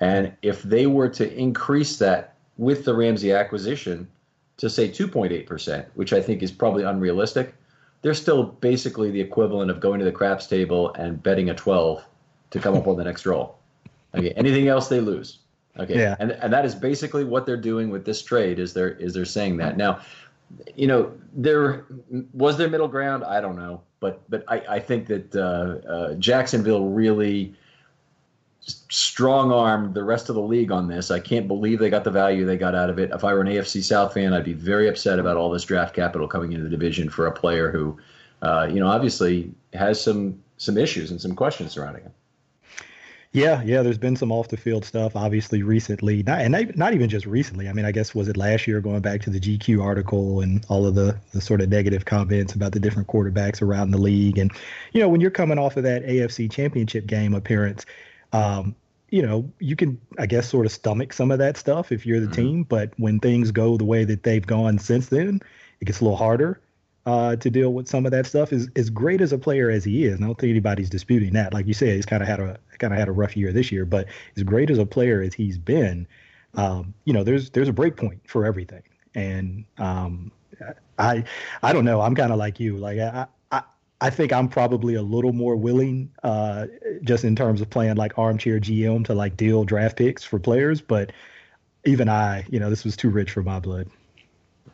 And 0.00 0.32
if 0.42 0.62
they 0.62 0.86
were 0.86 1.08
to 1.10 1.32
increase 1.32 1.98
that 1.98 2.34
with 2.56 2.84
the 2.84 2.94
Ramsey 2.94 3.32
acquisition 3.32 4.08
to 4.56 4.68
say 4.68 4.88
2.8 4.88 5.46
percent, 5.46 5.86
which 5.94 6.12
I 6.12 6.20
think 6.20 6.42
is 6.42 6.50
probably 6.50 6.82
unrealistic, 6.82 7.54
they're 8.02 8.14
still 8.14 8.44
basically 8.44 9.10
the 9.10 9.20
equivalent 9.20 9.70
of 9.70 9.80
going 9.80 9.98
to 9.98 10.04
the 10.04 10.12
craps 10.12 10.46
table 10.46 10.92
and 10.94 11.22
betting 11.22 11.50
a 11.50 11.54
12 11.54 12.02
to 12.50 12.58
come 12.58 12.76
up 12.76 12.86
on 12.86 12.96
the 12.96 13.04
next 13.04 13.26
roll. 13.26 13.56
Okay, 14.14 14.30
anything 14.32 14.68
else 14.68 14.88
they 14.88 15.00
lose. 15.00 15.38
Okay, 15.78 15.98
yeah. 15.98 16.16
and 16.18 16.32
and 16.32 16.52
that 16.52 16.64
is 16.64 16.74
basically 16.74 17.24
what 17.24 17.46
they're 17.46 17.56
doing 17.56 17.90
with 17.90 18.04
this 18.04 18.22
trade. 18.22 18.58
Is 18.58 18.74
they're 18.74 18.90
is 18.90 19.14
they're 19.14 19.24
saying 19.24 19.58
that 19.58 19.76
now 19.76 20.00
you 20.76 20.86
know, 20.86 21.12
there 21.32 21.86
was 22.32 22.56
there 22.56 22.68
middle 22.68 22.88
ground. 22.88 23.24
I 23.24 23.40
don't 23.40 23.56
know. 23.56 23.82
but 24.00 24.22
but 24.28 24.44
I, 24.48 24.76
I 24.76 24.80
think 24.80 25.06
that 25.06 25.34
uh, 25.36 25.88
uh, 25.88 26.14
Jacksonville 26.14 26.86
really 26.88 27.54
strong 28.60 29.52
armed 29.52 29.94
the 29.94 30.04
rest 30.04 30.28
of 30.28 30.34
the 30.34 30.42
league 30.42 30.70
on 30.70 30.88
this. 30.88 31.10
I 31.10 31.18
can't 31.20 31.48
believe 31.48 31.78
they 31.78 31.90
got 31.90 32.04
the 32.04 32.10
value 32.10 32.44
they 32.44 32.56
got 32.56 32.74
out 32.74 32.90
of 32.90 32.98
it. 32.98 33.10
If 33.10 33.24
I 33.24 33.32
were 33.32 33.40
an 33.40 33.46
AFC 33.46 33.82
South 33.82 34.12
fan, 34.12 34.32
I'd 34.32 34.44
be 34.44 34.52
very 34.52 34.88
upset 34.88 35.18
about 35.18 35.36
all 35.36 35.50
this 35.50 35.64
draft 35.64 35.94
capital 35.94 36.28
coming 36.28 36.52
into 36.52 36.64
the 36.64 36.70
division 36.70 37.08
for 37.08 37.26
a 37.26 37.32
player 37.32 37.70
who, 37.70 37.98
uh, 38.42 38.68
you 38.70 38.80
know, 38.80 38.86
obviously 38.86 39.52
has 39.72 40.02
some 40.02 40.42
some 40.56 40.76
issues 40.76 41.10
and 41.10 41.20
some 41.20 41.34
questions 41.34 41.72
surrounding 41.72 42.02
him. 42.02 42.12
Yeah, 43.32 43.62
yeah. 43.62 43.82
There's 43.82 43.98
been 43.98 44.16
some 44.16 44.32
off 44.32 44.48
the 44.48 44.56
field 44.56 44.84
stuff, 44.84 45.14
obviously 45.14 45.62
recently, 45.62 46.24
not 46.24 46.40
and 46.40 46.76
not 46.76 46.94
even 46.94 47.08
just 47.08 47.26
recently. 47.26 47.68
I 47.68 47.72
mean, 47.72 47.84
I 47.84 47.92
guess 47.92 48.12
was 48.12 48.26
it 48.26 48.36
last 48.36 48.66
year, 48.66 48.80
going 48.80 49.00
back 49.00 49.20
to 49.22 49.30
the 49.30 49.38
GQ 49.38 49.80
article 49.80 50.40
and 50.40 50.66
all 50.68 50.84
of 50.84 50.96
the 50.96 51.16
the 51.32 51.40
sort 51.40 51.60
of 51.60 51.68
negative 51.68 52.04
comments 52.04 52.54
about 52.54 52.72
the 52.72 52.80
different 52.80 53.06
quarterbacks 53.06 53.62
around 53.62 53.92
the 53.92 53.98
league, 53.98 54.36
and 54.36 54.50
you 54.92 55.00
know, 55.00 55.08
when 55.08 55.20
you're 55.20 55.30
coming 55.30 55.58
off 55.58 55.76
of 55.76 55.84
that 55.84 56.04
AFC 56.04 56.50
Championship 56.50 57.06
game 57.06 57.34
appearance, 57.34 57.86
um, 58.32 58.74
you 59.10 59.22
know, 59.22 59.48
you 59.60 59.76
can, 59.76 60.00
I 60.18 60.26
guess, 60.26 60.48
sort 60.48 60.66
of 60.66 60.72
stomach 60.72 61.12
some 61.12 61.30
of 61.30 61.38
that 61.38 61.56
stuff 61.56 61.92
if 61.92 62.04
you're 62.04 62.18
the 62.18 62.26
mm-hmm. 62.26 62.34
team. 62.34 62.62
But 62.64 62.92
when 62.96 63.20
things 63.20 63.52
go 63.52 63.76
the 63.76 63.84
way 63.84 64.02
that 64.04 64.24
they've 64.24 64.46
gone 64.46 64.80
since 64.80 65.06
then, 65.06 65.40
it 65.80 65.84
gets 65.84 66.00
a 66.00 66.04
little 66.04 66.16
harder 66.16 66.60
uh, 67.06 67.36
to 67.36 67.50
deal 67.50 67.72
with 67.72 67.88
some 67.88 68.06
of 68.06 68.12
that 68.12 68.26
stuff. 68.26 68.52
Is 68.52 68.68
as 68.76 68.90
great 68.90 69.20
as 69.20 69.32
a 69.32 69.38
player 69.38 69.70
as 69.70 69.84
he 69.84 70.04
is, 70.04 70.20
I 70.20 70.24
don't 70.24 70.38
think 70.38 70.50
anybody's 70.50 70.90
disputing 70.90 71.32
that. 71.34 71.52
Like 71.52 71.66
you 71.66 71.74
said, 71.74 71.96
he's 71.96 72.06
kind 72.06 72.22
of 72.22 72.28
had 72.28 72.40
a 72.40 72.58
kind 72.78 72.92
of 72.92 72.98
had 72.98 73.08
a 73.08 73.12
rough 73.12 73.36
year 73.36 73.52
this 73.52 73.70
year, 73.70 73.84
but 73.84 74.06
as 74.36 74.42
great 74.42 74.70
as 74.70 74.78
a 74.78 74.86
player 74.86 75.22
as 75.22 75.34
he's 75.34 75.58
been, 75.58 76.06
um, 76.54 76.94
you 77.04 77.12
know, 77.12 77.24
there's 77.24 77.50
there's 77.50 77.68
a 77.68 77.72
break 77.72 77.96
point 77.96 78.20
for 78.26 78.44
everything, 78.44 78.82
and 79.14 79.64
um, 79.78 80.32
I 80.98 81.24
I 81.62 81.72
don't 81.72 81.84
know. 81.84 82.00
I'm 82.00 82.14
kind 82.14 82.32
of 82.32 82.38
like 82.38 82.60
you. 82.60 82.76
Like 82.76 82.98
I, 82.98 83.26
I 84.00 84.10
think 84.10 84.32
I'm 84.32 84.48
probably 84.48 84.94
a 84.94 85.02
little 85.02 85.32
more 85.32 85.56
willing, 85.56 86.10
uh, 86.22 86.66
just 87.02 87.24
in 87.24 87.36
terms 87.36 87.60
of 87.60 87.68
playing 87.68 87.96
like 87.96 88.18
armchair 88.18 88.58
GM 88.58 89.04
to 89.06 89.14
like 89.14 89.36
deal 89.36 89.64
draft 89.64 89.98
picks 89.98 90.24
for 90.24 90.38
players. 90.38 90.80
But 90.80 91.12
even 91.84 92.08
I, 92.08 92.46
you 92.48 92.58
know, 92.58 92.70
this 92.70 92.84
was 92.84 92.96
too 92.96 93.10
rich 93.10 93.30
for 93.30 93.42
my 93.42 93.60
blood. 93.60 93.88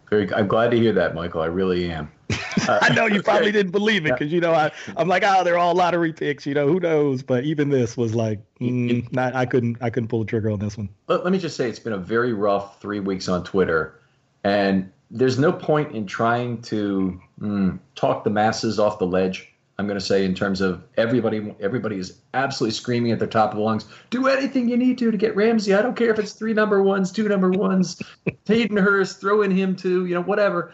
Very, 0.09 0.33
I'm 0.33 0.47
glad 0.47 0.71
to 0.71 0.79
hear 0.79 0.93
that, 0.93 1.15
Michael. 1.15 1.43
I 1.43 1.47
really 1.47 1.91
am. 1.91 2.11
Uh, 2.31 2.79
I 2.81 2.95
know 2.95 3.07
you 3.07 3.23
probably 3.23 3.51
didn't 3.53 3.73
believe 3.73 4.07
it 4.07 4.13
because 4.13 4.33
you 4.33 4.41
know 4.41 4.53
I, 4.53 4.71
I'm 4.97 5.09
like, 5.09 5.25
oh, 5.27 5.43
they're 5.43 5.59
all 5.59 5.75
lottery 5.75 6.13
picks. 6.13 6.47
You 6.47 6.55
know, 6.55 6.69
who 6.69 6.79
knows? 6.79 7.23
But 7.23 7.45
even 7.45 7.71
this 7.71 7.97
was 7.97 8.15
like, 8.15 8.41
mm, 8.61 9.11
not, 9.13 9.35
I 9.35 9.47
couldn't, 9.47 9.79
I 9.81 9.91
couldn't 9.91 10.09
pull 10.09 10.21
the 10.21 10.27
trigger 10.27 10.51
on 10.51 10.61
this 10.61 10.77
one. 10.77 10.89
Let, 11.09 11.25
let 11.25 11.33
me 11.33 11.39
just 11.39 11.57
say, 11.57 11.69
it's 11.69 11.79
been 11.79 11.93
a 11.93 11.99
very 11.99 12.33
rough 12.33 12.81
three 12.81 13.01
weeks 13.01 13.29
on 13.29 13.43
Twitter, 13.43 14.01
and 14.45 14.93
there's 15.11 15.39
no 15.39 15.53
point 15.53 15.95
in 15.95 16.07
trying 16.07 16.63
to 16.63 17.21
mm, 17.41 17.79
talk 17.95 18.25
the 18.25 18.31
masses 18.31 18.79
off 18.79 18.99
the 18.99 19.07
ledge. 19.07 19.53
I'm 19.79 19.87
going 19.87 19.99
to 19.99 20.05
say 20.05 20.25
in 20.25 20.35
terms 20.35 20.61
of 20.61 20.83
everybody, 20.97 21.55
everybody 21.61 21.97
is 21.99 22.21
absolutely 22.33 22.73
screaming 22.73 23.13
at 23.13 23.19
the 23.19 23.27
top 23.27 23.51
of 23.51 23.57
the 23.57 23.63
lungs. 23.63 23.87
Do 24.09 24.27
anything 24.27 24.69
you 24.69 24.77
need 24.77 24.97
to 24.99 25.11
to 25.11 25.17
get 25.17 25.37
Ramsey. 25.37 25.75
I 25.75 25.83
don't 25.83 25.97
care 25.97 26.11
if 26.11 26.19
it's 26.19 26.33
three 26.33 26.55
number 26.55 26.83
ones, 26.83 27.13
two 27.13 27.29
number 27.29 27.51
ones, 27.51 28.01
Hayden 28.47 28.77
Hurst, 28.77 29.21
throw 29.21 29.43
in 29.43 29.51
him 29.51 29.77
too. 29.77 30.07
You 30.07 30.15
know, 30.15 30.23
whatever. 30.23 30.73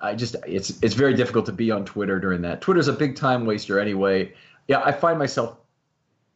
I 0.00 0.14
just 0.14 0.36
it's 0.46 0.82
it's 0.82 0.94
very 0.94 1.14
difficult 1.14 1.46
to 1.46 1.52
be 1.52 1.70
on 1.70 1.84
Twitter 1.84 2.18
during 2.18 2.42
that. 2.42 2.60
Twitter's 2.60 2.88
a 2.88 2.92
big 2.92 3.16
time 3.16 3.46
waster 3.46 3.78
anyway. 3.78 4.32
Yeah, 4.68 4.82
I 4.84 4.92
find 4.92 5.18
myself 5.18 5.56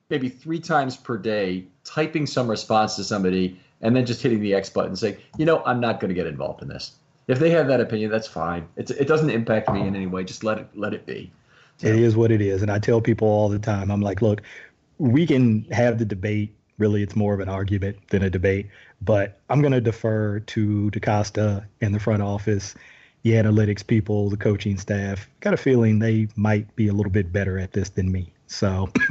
maybe 0.09 0.29
three 0.29 0.61
times 0.61 0.97
per 0.97 1.17
day 1.17 1.67
typing 1.85 2.27
some 2.27 2.49
response 2.49 2.97
to 2.97 3.05
somebody 3.05 3.61
and 3.81 3.95
then 3.95 4.07
just 4.07 4.23
hitting 4.23 4.41
the 4.41 4.55
X 4.55 4.71
button 4.71 4.95
saying, 4.97 5.17
you 5.39 5.45
know, 5.45 5.63
I'm 5.65 5.81
not 5.81 6.01
going 6.01 6.09
to 6.09 6.15
get 6.15 6.27
involved 6.27 6.63
in 6.63 6.69
this 6.69 6.97
if 7.29 7.39
they 7.39 7.51
have 7.51 7.67
that 7.69 7.81
opinion, 7.81 8.11
that's 8.11 8.27
fine. 8.27 8.69
It's, 8.77 8.91
it 8.91 9.09
doesn't 9.09 9.31
impact 9.31 9.71
me 9.71 9.87
in 9.87 9.97
any 9.97 10.07
way. 10.07 10.25
Just 10.25 10.45
let 10.45 10.59
it 10.59 10.69
let 10.75 10.95
it 10.95 11.07
be. 11.07 11.33
So. 11.79 11.89
It 11.89 11.97
is 11.97 12.17
what 12.17 12.31
it 12.31 12.41
is, 12.41 12.63
and 12.63 12.71
I 12.71 12.79
tell 12.79 13.01
people 13.01 13.29
all 13.29 13.49
the 13.49 13.59
time. 13.59 13.91
I'm 13.91 14.01
like, 14.01 14.23
look, 14.23 14.43
we 14.99 15.27
can 15.27 15.65
have 15.73 15.99
the 15.99 16.05
debate. 16.05 16.55
Really, 16.79 17.03
it's 17.03 17.17
more 17.17 17.35
of 17.35 17.41
an 17.41 17.49
argument 17.49 17.97
than 18.09 18.23
a 18.23 18.31
debate. 18.31 18.67
But 19.03 19.41
I'm 19.51 19.61
going 19.61 19.73
to 19.73 19.81
defer 19.81 20.41
to 20.41 20.91
DeCosta 20.91 21.67
and 21.81 21.95
the 21.95 22.01
front 22.01 22.23
office, 22.23 22.75
the 23.23 23.33
analytics 23.33 23.87
people, 23.87 24.31
the 24.31 24.37
coaching 24.37 24.79
staff. 24.79 25.29
Got 25.41 25.55
a 25.55 25.59
feeling 25.59 25.99
they 25.99 26.29
might 26.37 26.75
be 26.77 26.89
a 26.89 26.93
little 26.93 27.13
bit 27.13 27.33
better 27.33 27.59
at 27.59 27.73
this 27.73 27.91
than 27.91 28.11
me. 28.11 28.33
So 28.47 28.89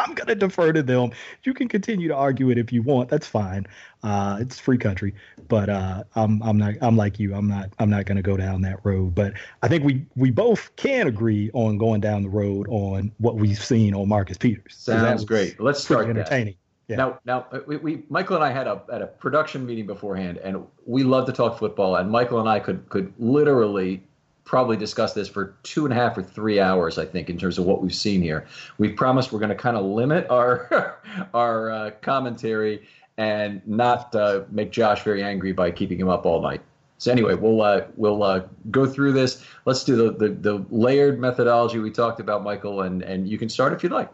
I'm 0.06 0.14
going 0.14 0.28
to 0.28 0.34
defer 0.34 0.72
to 0.72 0.82
them. 0.82 1.10
You 1.44 1.54
can 1.54 1.68
continue 1.68 2.08
to 2.08 2.14
argue 2.14 2.50
it 2.50 2.58
if 2.58 2.72
you 2.72 2.82
want. 2.82 3.08
That's 3.08 3.26
fine. 3.26 3.66
Uh, 4.02 4.38
it's 4.40 4.58
free 4.58 4.78
country, 4.78 5.14
but 5.48 5.68
uh, 5.68 6.04
I'm 6.14 6.42
I'm 6.42 6.56
not 6.56 6.74
I'm 6.80 6.96
like 6.96 7.18
you. 7.18 7.34
I'm 7.34 7.48
not 7.48 7.70
I'm 7.78 7.90
not 7.90 8.06
going 8.06 8.16
to 8.16 8.22
go 8.22 8.36
down 8.36 8.62
that 8.62 8.78
road. 8.84 9.14
But 9.14 9.34
I 9.62 9.68
think 9.68 9.84
we 9.84 10.06
we 10.16 10.30
both 10.30 10.74
can 10.76 11.06
agree 11.06 11.50
on 11.52 11.76
going 11.76 12.00
down 12.00 12.22
the 12.22 12.30
road 12.30 12.66
on 12.70 13.12
what 13.18 13.36
we've 13.36 13.62
seen 13.62 13.94
on 13.94 14.08
Marcus 14.08 14.38
Peters. 14.38 14.74
Sounds 14.74 15.24
great. 15.24 15.60
Let's 15.60 15.82
start 15.82 16.08
entertaining. 16.08 16.54
Yeah. 16.88 16.96
Now, 16.96 17.20
now 17.24 17.46
uh, 17.52 17.60
we, 17.68 17.76
we, 17.76 18.02
Michael 18.08 18.34
and 18.36 18.44
I 18.44 18.50
had 18.50 18.66
a 18.66 18.82
had 18.90 19.02
a 19.02 19.06
production 19.06 19.64
meeting 19.64 19.86
beforehand, 19.86 20.38
and 20.38 20.66
we 20.86 21.04
love 21.04 21.26
to 21.26 21.32
talk 21.32 21.58
football. 21.58 21.96
And 21.96 22.10
Michael 22.10 22.40
and 22.40 22.48
I 22.48 22.58
could 22.58 22.88
could 22.88 23.12
literally 23.18 24.02
probably 24.50 24.76
discuss 24.76 25.12
this 25.12 25.28
for 25.28 25.54
two 25.62 25.84
and 25.84 25.92
a 25.92 25.96
half 25.96 26.18
or 26.18 26.24
three 26.24 26.58
hours. 26.58 26.98
I 26.98 27.06
think 27.06 27.30
in 27.30 27.38
terms 27.38 27.56
of 27.56 27.66
what 27.66 27.80
we've 27.80 27.94
seen 27.94 28.20
here, 28.20 28.48
we've 28.78 28.96
promised 28.96 29.30
we're 29.30 29.38
going 29.38 29.50
to 29.50 29.54
kind 29.54 29.76
of 29.76 29.84
limit 29.84 30.28
our 30.28 30.98
our 31.34 31.70
uh, 31.70 31.90
commentary 32.02 32.88
and 33.16 33.62
not 33.64 34.12
uh, 34.16 34.42
make 34.50 34.72
Josh 34.72 35.04
very 35.04 35.22
angry 35.22 35.52
by 35.52 35.70
keeping 35.70 36.00
him 36.00 36.08
up 36.08 36.26
all 36.26 36.42
night. 36.42 36.62
So 36.98 37.12
anyway, 37.12 37.36
we'll 37.36 37.62
uh, 37.62 37.82
we'll 37.96 38.24
uh, 38.24 38.42
go 38.72 38.86
through 38.86 39.12
this. 39.12 39.46
Let's 39.66 39.84
do 39.84 39.94
the, 39.94 40.10
the, 40.10 40.28
the 40.34 40.66
layered 40.68 41.20
methodology 41.20 41.78
we 41.78 41.92
talked 41.92 42.18
about, 42.18 42.42
Michael, 42.42 42.80
and 42.80 43.02
and 43.02 43.28
you 43.28 43.38
can 43.38 43.48
start 43.48 43.72
if 43.72 43.84
you'd 43.84 43.92
like. 43.92 44.10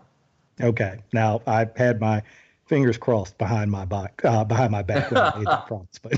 Okay. 0.60 0.98
Now 1.14 1.40
I've 1.46 1.74
had 1.78 1.98
my 1.98 2.22
fingers 2.66 2.98
crossed 2.98 3.38
behind 3.38 3.70
my 3.70 3.84
back 3.84 4.20
uh, 4.24 4.44
behind 4.44 4.72
my 4.72 4.82
back 4.82 5.10
when 5.10 5.22
I 5.22 5.38
made 5.38 5.46
that 5.46 5.66
promise. 5.66 5.98
But 6.02 6.14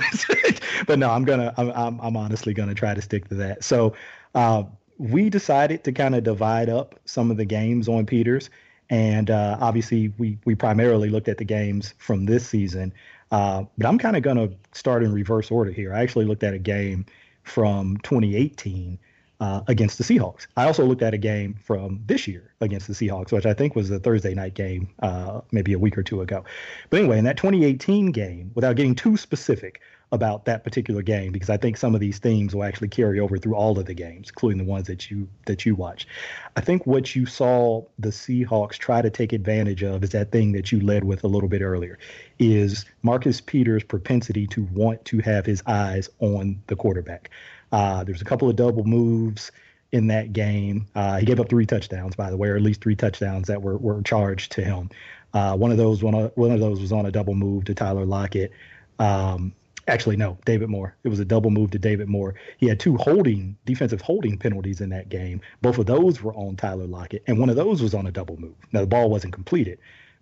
but 0.86 0.98
no, 0.98 1.10
I'm 1.10 1.24
gonna 1.24 1.54
I'm 1.56 1.70
I'm, 1.70 2.00
I'm 2.00 2.16
honestly 2.16 2.54
gonna 2.54 2.74
try 2.74 2.94
to 2.94 3.02
stick 3.02 3.28
to 3.28 3.34
that. 3.36 3.62
So 3.62 3.94
uh, 4.34 4.64
we 4.96 5.30
decided 5.30 5.84
to 5.84 5.92
kind 5.92 6.14
of 6.14 6.24
divide 6.24 6.68
up 6.68 6.98
some 7.04 7.30
of 7.30 7.36
the 7.36 7.44
games 7.44 7.88
on 7.88 8.06
Peters, 8.06 8.50
and 8.90 9.30
uh, 9.30 9.58
obviously 9.60 10.12
we 10.18 10.38
we 10.44 10.54
primarily 10.54 11.10
looked 11.10 11.28
at 11.28 11.38
the 11.38 11.44
games 11.44 11.94
from 11.98 12.26
this 12.26 12.46
season. 12.46 12.92
Uh, 13.30 13.64
but 13.76 13.86
I'm 13.86 13.98
kind 13.98 14.16
of 14.16 14.22
gonna 14.22 14.48
start 14.72 15.02
in 15.02 15.12
reverse 15.12 15.50
order 15.50 15.70
here. 15.70 15.94
I 15.94 16.02
actually 16.02 16.24
looked 16.24 16.42
at 16.42 16.54
a 16.54 16.58
game 16.58 17.04
from 17.42 17.98
2018 17.98 18.98
uh, 19.40 19.62
against 19.68 19.98
the 19.98 20.04
Seahawks. 20.04 20.46
I 20.56 20.64
also 20.64 20.84
looked 20.84 21.02
at 21.02 21.14
a 21.14 21.18
game 21.18 21.54
from 21.62 22.00
this 22.06 22.26
year 22.26 22.50
against 22.60 22.88
the 22.88 22.94
Seahawks, 22.94 23.32
which 23.32 23.46
I 23.46 23.54
think 23.54 23.76
was 23.76 23.88
the 23.88 24.00
Thursday 24.00 24.34
night 24.34 24.54
game, 24.54 24.88
uh, 25.00 25.40
maybe 25.52 25.72
a 25.72 25.78
week 25.78 25.96
or 25.96 26.02
two 26.02 26.20
ago. 26.22 26.44
But 26.90 27.00
anyway, 27.00 27.18
in 27.18 27.24
that 27.24 27.36
2018 27.36 28.06
game, 28.06 28.50
without 28.54 28.76
getting 28.76 28.94
too 28.94 29.16
specific 29.16 29.80
about 30.10 30.46
that 30.46 30.64
particular 30.64 31.02
game, 31.02 31.32
because 31.32 31.50
I 31.50 31.58
think 31.58 31.76
some 31.76 31.94
of 31.94 32.00
these 32.00 32.18
themes 32.18 32.54
will 32.54 32.64
actually 32.64 32.88
carry 32.88 33.20
over 33.20 33.36
through 33.36 33.54
all 33.54 33.78
of 33.78 33.84
the 33.84 33.94
games, 33.94 34.30
including 34.30 34.58
the 34.58 34.64
ones 34.64 34.86
that 34.86 35.10
you 35.10 35.28
that 35.46 35.66
you 35.66 35.74
watch. 35.74 36.08
I 36.56 36.62
think 36.62 36.86
what 36.86 37.14
you 37.14 37.26
saw 37.26 37.84
the 37.98 38.08
Seahawks 38.08 38.78
try 38.78 39.02
to 39.02 39.10
take 39.10 39.32
advantage 39.32 39.82
of 39.82 40.02
is 40.02 40.10
that 40.10 40.32
thing 40.32 40.52
that 40.52 40.72
you 40.72 40.80
led 40.80 41.04
with 41.04 41.24
a 41.24 41.28
little 41.28 41.48
bit 41.48 41.60
earlier, 41.60 41.98
is 42.38 42.86
Marcus 43.02 43.40
Peters' 43.40 43.84
propensity 43.84 44.46
to 44.48 44.62
want 44.72 45.04
to 45.04 45.18
have 45.18 45.44
his 45.44 45.62
eyes 45.66 46.08
on 46.20 46.62
the 46.68 46.76
quarterback. 46.76 47.30
Uh, 47.72 48.04
there's 48.04 48.22
a 48.22 48.24
couple 48.24 48.48
of 48.48 48.56
double 48.56 48.84
moves 48.84 49.50
in 49.92 50.06
that 50.08 50.32
game. 50.32 50.86
Uh, 50.94 51.18
he 51.18 51.26
gave 51.26 51.40
up 51.40 51.48
three 51.48 51.66
touchdowns, 51.66 52.14
by 52.14 52.30
the 52.30 52.36
way, 52.36 52.48
or 52.48 52.56
at 52.56 52.62
least 52.62 52.80
three 52.80 52.96
touchdowns 52.96 53.48
that 53.48 53.62
were, 53.62 53.78
were 53.78 54.02
charged 54.02 54.52
to 54.52 54.62
him. 54.62 54.90
Uh, 55.34 55.56
one 55.56 55.70
of 55.70 55.76
those 55.76 56.02
one, 56.02 56.14
one 56.34 56.50
of 56.50 56.60
those 56.60 56.80
was 56.80 56.92
on 56.92 57.06
a 57.06 57.10
double 57.10 57.34
move 57.34 57.64
to 57.64 57.74
Tyler 57.74 58.04
Lockett. 58.04 58.50
Um, 58.98 59.52
actually, 59.86 60.16
no, 60.16 60.38
David 60.44 60.68
Moore. 60.68 60.96
It 61.04 61.08
was 61.08 61.20
a 61.20 61.24
double 61.24 61.50
move 61.50 61.70
to 61.72 61.78
David 61.78 62.08
Moore. 62.08 62.34
He 62.58 62.66
had 62.66 62.80
two 62.80 62.96
holding 62.96 63.56
defensive 63.64 64.00
holding 64.00 64.38
penalties 64.38 64.80
in 64.80 64.88
that 64.90 65.08
game. 65.08 65.40
Both 65.60 65.78
of 65.78 65.86
those 65.86 66.22
were 66.22 66.34
on 66.34 66.56
Tyler 66.56 66.86
Lockett, 66.86 67.24
and 67.26 67.38
one 67.38 67.50
of 67.50 67.56
those 67.56 67.82
was 67.82 67.94
on 67.94 68.06
a 68.06 68.10
double 68.10 68.38
move. 68.38 68.56
Now 68.72 68.80
the 68.80 68.86
ball 68.86 69.10
wasn't 69.10 69.34
completed, 69.34 69.78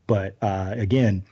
but 0.06 0.36
uh, 0.42 0.74
again, 0.76 1.24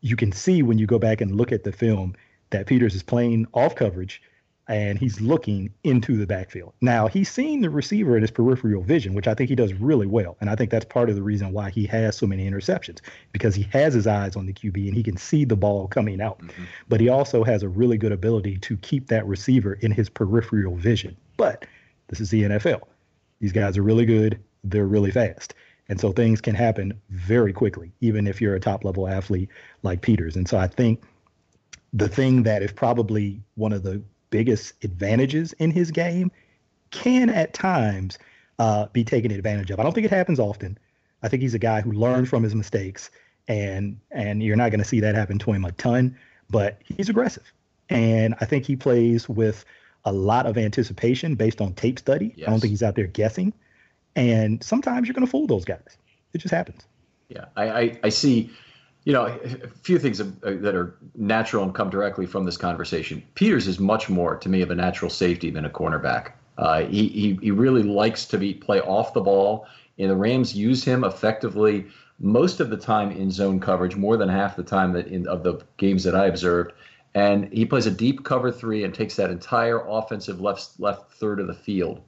you 0.00 0.16
can 0.16 0.32
see 0.32 0.62
when 0.62 0.78
you 0.78 0.86
go 0.86 0.98
back 0.98 1.20
and 1.20 1.36
look 1.36 1.52
at 1.52 1.64
the 1.64 1.72
film 1.72 2.14
that 2.50 2.66
Peters 2.66 2.94
is 2.94 3.02
playing 3.02 3.46
off 3.54 3.74
coverage 3.74 4.20
and 4.68 4.98
he's 4.98 5.20
looking 5.20 5.72
into 5.82 6.16
the 6.16 6.26
backfield. 6.26 6.72
Now, 6.80 7.08
he's 7.08 7.30
seeing 7.30 7.60
the 7.60 7.70
receiver 7.70 8.16
in 8.16 8.22
his 8.22 8.30
peripheral 8.30 8.82
vision, 8.82 9.12
which 9.12 9.26
I 9.26 9.34
think 9.34 9.48
he 9.48 9.56
does 9.56 9.74
really 9.74 10.06
well. 10.06 10.36
And 10.40 10.48
I 10.48 10.54
think 10.54 10.70
that's 10.70 10.84
part 10.84 11.10
of 11.10 11.16
the 11.16 11.22
reason 11.22 11.52
why 11.52 11.70
he 11.70 11.84
has 11.86 12.16
so 12.16 12.26
many 12.26 12.48
interceptions 12.48 13.00
because 13.32 13.54
he 13.54 13.64
has 13.72 13.92
his 13.94 14.06
eyes 14.06 14.36
on 14.36 14.46
the 14.46 14.52
QB 14.52 14.86
and 14.86 14.94
he 14.94 15.02
can 15.02 15.16
see 15.16 15.44
the 15.44 15.56
ball 15.56 15.88
coming 15.88 16.20
out. 16.20 16.38
Mm-hmm. 16.38 16.64
But 16.88 17.00
he 17.00 17.08
also 17.08 17.42
has 17.42 17.62
a 17.62 17.68
really 17.68 17.98
good 17.98 18.12
ability 18.12 18.58
to 18.58 18.76
keep 18.78 19.08
that 19.08 19.26
receiver 19.26 19.74
in 19.74 19.90
his 19.90 20.08
peripheral 20.08 20.76
vision. 20.76 21.16
But 21.36 21.66
this 22.08 22.20
is 22.20 22.30
the 22.30 22.42
NFL. 22.42 22.82
These 23.40 23.52
guys 23.52 23.76
are 23.76 23.82
really 23.82 24.06
good, 24.06 24.38
they're 24.62 24.86
really 24.86 25.10
fast. 25.10 25.54
And 25.88 26.00
so 26.00 26.12
things 26.12 26.40
can 26.40 26.54
happen 26.54 26.98
very 27.10 27.52
quickly, 27.52 27.92
even 28.00 28.28
if 28.28 28.40
you're 28.40 28.54
a 28.54 28.60
top 28.60 28.84
level 28.84 29.08
athlete 29.08 29.48
like 29.82 30.00
Peters. 30.00 30.36
And 30.36 30.48
so 30.48 30.56
I 30.56 30.68
think 30.68 31.02
the 31.92 32.08
thing 32.08 32.44
that 32.44 32.62
is 32.62 32.72
probably 32.72 33.42
one 33.56 33.72
of 33.72 33.82
the 33.82 34.02
biggest 34.32 34.74
advantages 34.82 35.52
in 35.52 35.70
his 35.70 35.92
game 35.92 36.32
can 36.90 37.30
at 37.30 37.54
times 37.54 38.18
uh, 38.58 38.86
be 38.92 39.04
taken 39.04 39.30
advantage 39.30 39.70
of. 39.70 39.78
I 39.78 39.84
don't 39.84 39.92
think 39.92 40.06
it 40.06 40.10
happens 40.10 40.40
often. 40.40 40.76
I 41.22 41.28
think 41.28 41.42
he's 41.42 41.54
a 41.54 41.60
guy 41.60 41.82
who 41.82 41.92
learns 41.92 42.28
from 42.28 42.42
his 42.42 42.54
mistakes, 42.54 43.10
and 43.46 44.00
and 44.10 44.42
you're 44.42 44.56
not 44.56 44.70
going 44.70 44.80
to 44.80 44.88
see 44.88 45.00
that 45.00 45.14
happen 45.14 45.38
to 45.38 45.52
him 45.52 45.64
a 45.64 45.70
ton. 45.72 46.16
But 46.50 46.82
he's 46.96 47.08
aggressive, 47.08 47.52
and 47.88 48.34
I 48.40 48.46
think 48.46 48.66
he 48.66 48.74
plays 48.74 49.28
with 49.28 49.64
a 50.04 50.12
lot 50.12 50.46
of 50.46 50.58
anticipation 50.58 51.36
based 51.36 51.60
on 51.60 51.74
tape 51.74 51.98
study. 51.98 52.34
Yes. 52.36 52.48
I 52.48 52.50
don't 52.50 52.60
think 52.60 52.70
he's 52.70 52.82
out 52.82 52.96
there 52.96 53.06
guessing. 53.06 53.52
And 54.16 54.62
sometimes 54.62 55.06
you're 55.06 55.14
going 55.14 55.24
to 55.24 55.30
fool 55.30 55.46
those 55.46 55.64
guys. 55.64 55.96
It 56.34 56.38
just 56.38 56.52
happens. 56.52 56.82
Yeah, 57.28 57.46
I, 57.56 57.70
I, 57.70 57.98
I 58.04 58.08
see 58.08 58.50
you 59.04 59.12
know, 59.12 59.26
a 59.26 59.68
few 59.82 59.98
things 59.98 60.18
that 60.18 60.74
are 60.74 60.94
natural 61.16 61.64
and 61.64 61.74
come 61.74 61.90
directly 61.90 62.26
from 62.26 62.44
this 62.44 62.56
conversation. 62.56 63.22
Peters 63.34 63.66
is 63.66 63.80
much 63.80 64.08
more 64.08 64.36
to 64.36 64.48
me 64.48 64.62
of 64.62 64.70
a 64.70 64.74
natural 64.74 65.10
safety 65.10 65.50
than 65.50 65.64
a 65.64 65.70
cornerback. 65.70 66.32
Uh, 66.58 66.82
he, 66.82 67.08
he 67.08 67.38
he 67.42 67.50
really 67.50 67.82
likes 67.82 68.26
to 68.26 68.38
be 68.38 68.54
play 68.54 68.80
off 68.80 69.14
the 69.14 69.20
ball, 69.20 69.66
and 69.98 70.10
the 70.10 70.16
Rams 70.16 70.54
use 70.54 70.84
him 70.84 71.02
effectively 71.02 71.86
most 72.20 72.60
of 72.60 72.70
the 72.70 72.76
time 72.76 73.10
in 73.10 73.30
zone 73.30 73.58
coverage, 73.58 73.96
more 73.96 74.16
than 74.16 74.28
half 74.28 74.54
the 74.54 74.62
time 74.62 74.92
that 74.92 75.08
in 75.08 75.26
of 75.26 75.42
the 75.42 75.58
games 75.78 76.04
that 76.04 76.14
I 76.14 76.26
observed. 76.26 76.72
And 77.14 77.52
he 77.52 77.66
plays 77.66 77.86
a 77.86 77.90
deep 77.90 78.24
cover 78.24 78.52
three 78.52 78.84
and 78.84 78.94
takes 78.94 79.16
that 79.16 79.30
entire 79.30 79.80
offensive 79.86 80.40
left 80.40 80.78
left 80.78 81.12
third 81.12 81.40
of 81.40 81.46
the 81.46 81.54
field 81.54 82.00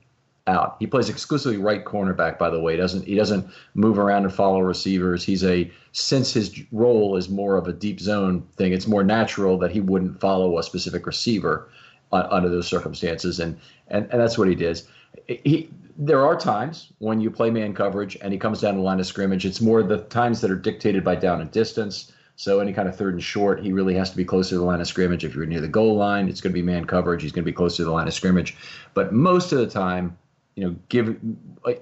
out. 0.46 0.76
He 0.78 0.86
plays 0.86 1.08
exclusively 1.08 1.56
right 1.56 1.84
cornerback, 1.84 2.38
by 2.38 2.50
the 2.50 2.60
way. 2.60 2.72
He 2.72 2.78
doesn't 2.78 3.06
he 3.06 3.14
doesn't 3.14 3.46
move 3.74 3.98
around 3.98 4.24
and 4.24 4.32
follow 4.32 4.60
receivers. 4.60 5.24
He's 5.24 5.44
a 5.44 5.70
since 5.92 6.32
his 6.32 6.60
role 6.72 7.16
is 7.16 7.28
more 7.28 7.56
of 7.56 7.66
a 7.66 7.72
deep 7.72 8.00
zone 8.00 8.46
thing. 8.56 8.72
It's 8.72 8.86
more 8.86 9.02
natural 9.02 9.58
that 9.58 9.70
he 9.70 9.80
wouldn't 9.80 10.20
follow 10.20 10.58
a 10.58 10.62
specific 10.62 11.06
receiver 11.06 11.70
uh, 12.12 12.28
under 12.30 12.48
those 12.48 12.66
circumstances, 12.66 13.40
and 13.40 13.58
and 13.88 14.06
and 14.10 14.20
that's 14.20 14.36
what 14.36 14.48
he 14.48 14.54
does. 14.54 14.86
He 15.26 15.70
there 15.96 16.24
are 16.26 16.36
times 16.36 16.92
when 16.98 17.20
you 17.20 17.30
play 17.30 17.50
man 17.50 17.72
coverage 17.72 18.18
and 18.20 18.32
he 18.32 18.38
comes 18.38 18.60
down 18.60 18.76
the 18.76 18.82
line 18.82 19.00
of 19.00 19.06
scrimmage. 19.06 19.46
It's 19.46 19.60
more 19.60 19.82
the 19.82 19.98
times 19.98 20.40
that 20.40 20.50
are 20.50 20.56
dictated 20.56 21.04
by 21.04 21.14
down 21.14 21.40
and 21.40 21.50
distance. 21.50 22.12
So 22.36 22.58
any 22.58 22.72
kind 22.72 22.88
of 22.88 22.96
third 22.96 23.14
and 23.14 23.22
short, 23.22 23.62
he 23.62 23.72
really 23.72 23.94
has 23.94 24.10
to 24.10 24.16
be 24.16 24.24
closer 24.24 24.50
to 24.50 24.58
the 24.58 24.64
line 24.64 24.80
of 24.80 24.88
scrimmage. 24.88 25.24
If 25.24 25.36
you're 25.36 25.46
near 25.46 25.60
the 25.60 25.68
goal 25.68 25.94
line, 25.94 26.28
it's 26.28 26.40
going 26.40 26.52
to 26.52 26.60
be 26.60 26.66
man 26.66 26.84
coverage. 26.84 27.22
He's 27.22 27.30
going 27.30 27.44
to 27.44 27.50
be 27.50 27.54
closer 27.54 27.76
to 27.76 27.84
the 27.84 27.92
line 27.92 28.08
of 28.08 28.14
scrimmage. 28.14 28.56
But 28.92 29.12
most 29.12 29.52
of 29.52 29.58
the 29.58 29.68
time, 29.68 30.18
you 30.56 30.64
know, 30.64 30.76
give 30.88 31.18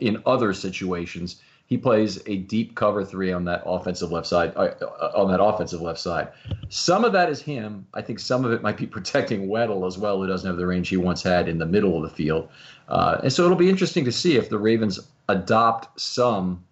in 0.00 0.22
other 0.24 0.52
situations, 0.54 1.42
he 1.66 1.78
plays 1.78 2.20
a 2.26 2.37
deep 2.37 2.74
cover 2.74 3.04
three 3.04 3.32
on 3.32 3.44
that 3.46 3.62
offensive 3.64 4.12
left 4.12 4.26
side. 4.26 4.52
Uh, 4.56 4.74
uh, 4.80 5.12
on 5.14 5.30
that 5.30 5.42
offensive 5.42 5.80
left 5.80 6.00
side, 6.00 6.28
some 6.68 7.04
of 7.04 7.12
that 7.12 7.30
is 7.30 7.40
him. 7.40 7.87
I 7.94 8.02
think 8.02 8.18
some 8.18 8.44
of 8.44 8.52
it 8.52 8.62
might 8.62 8.76
be 8.76 8.87
protecting 8.98 9.48
Weddle 9.48 9.87
as 9.87 9.98
well, 9.98 10.18
who 10.18 10.26
doesn't 10.26 10.46
have 10.46 10.56
the 10.56 10.66
range 10.66 10.88
he 10.88 10.96
once 10.96 11.22
had 11.22 11.48
in 11.48 11.58
the 11.58 11.66
middle 11.66 11.96
of 11.96 12.02
the 12.02 12.14
field. 12.14 12.48
Uh, 12.88 13.20
and 13.22 13.32
so 13.32 13.44
it'll 13.44 13.56
be 13.56 13.70
interesting 13.70 14.04
to 14.04 14.12
see 14.12 14.37
if 14.37 14.50
the 14.50 14.58
Ravens 14.58 15.00
adopt 15.28 15.98
some 16.00 16.62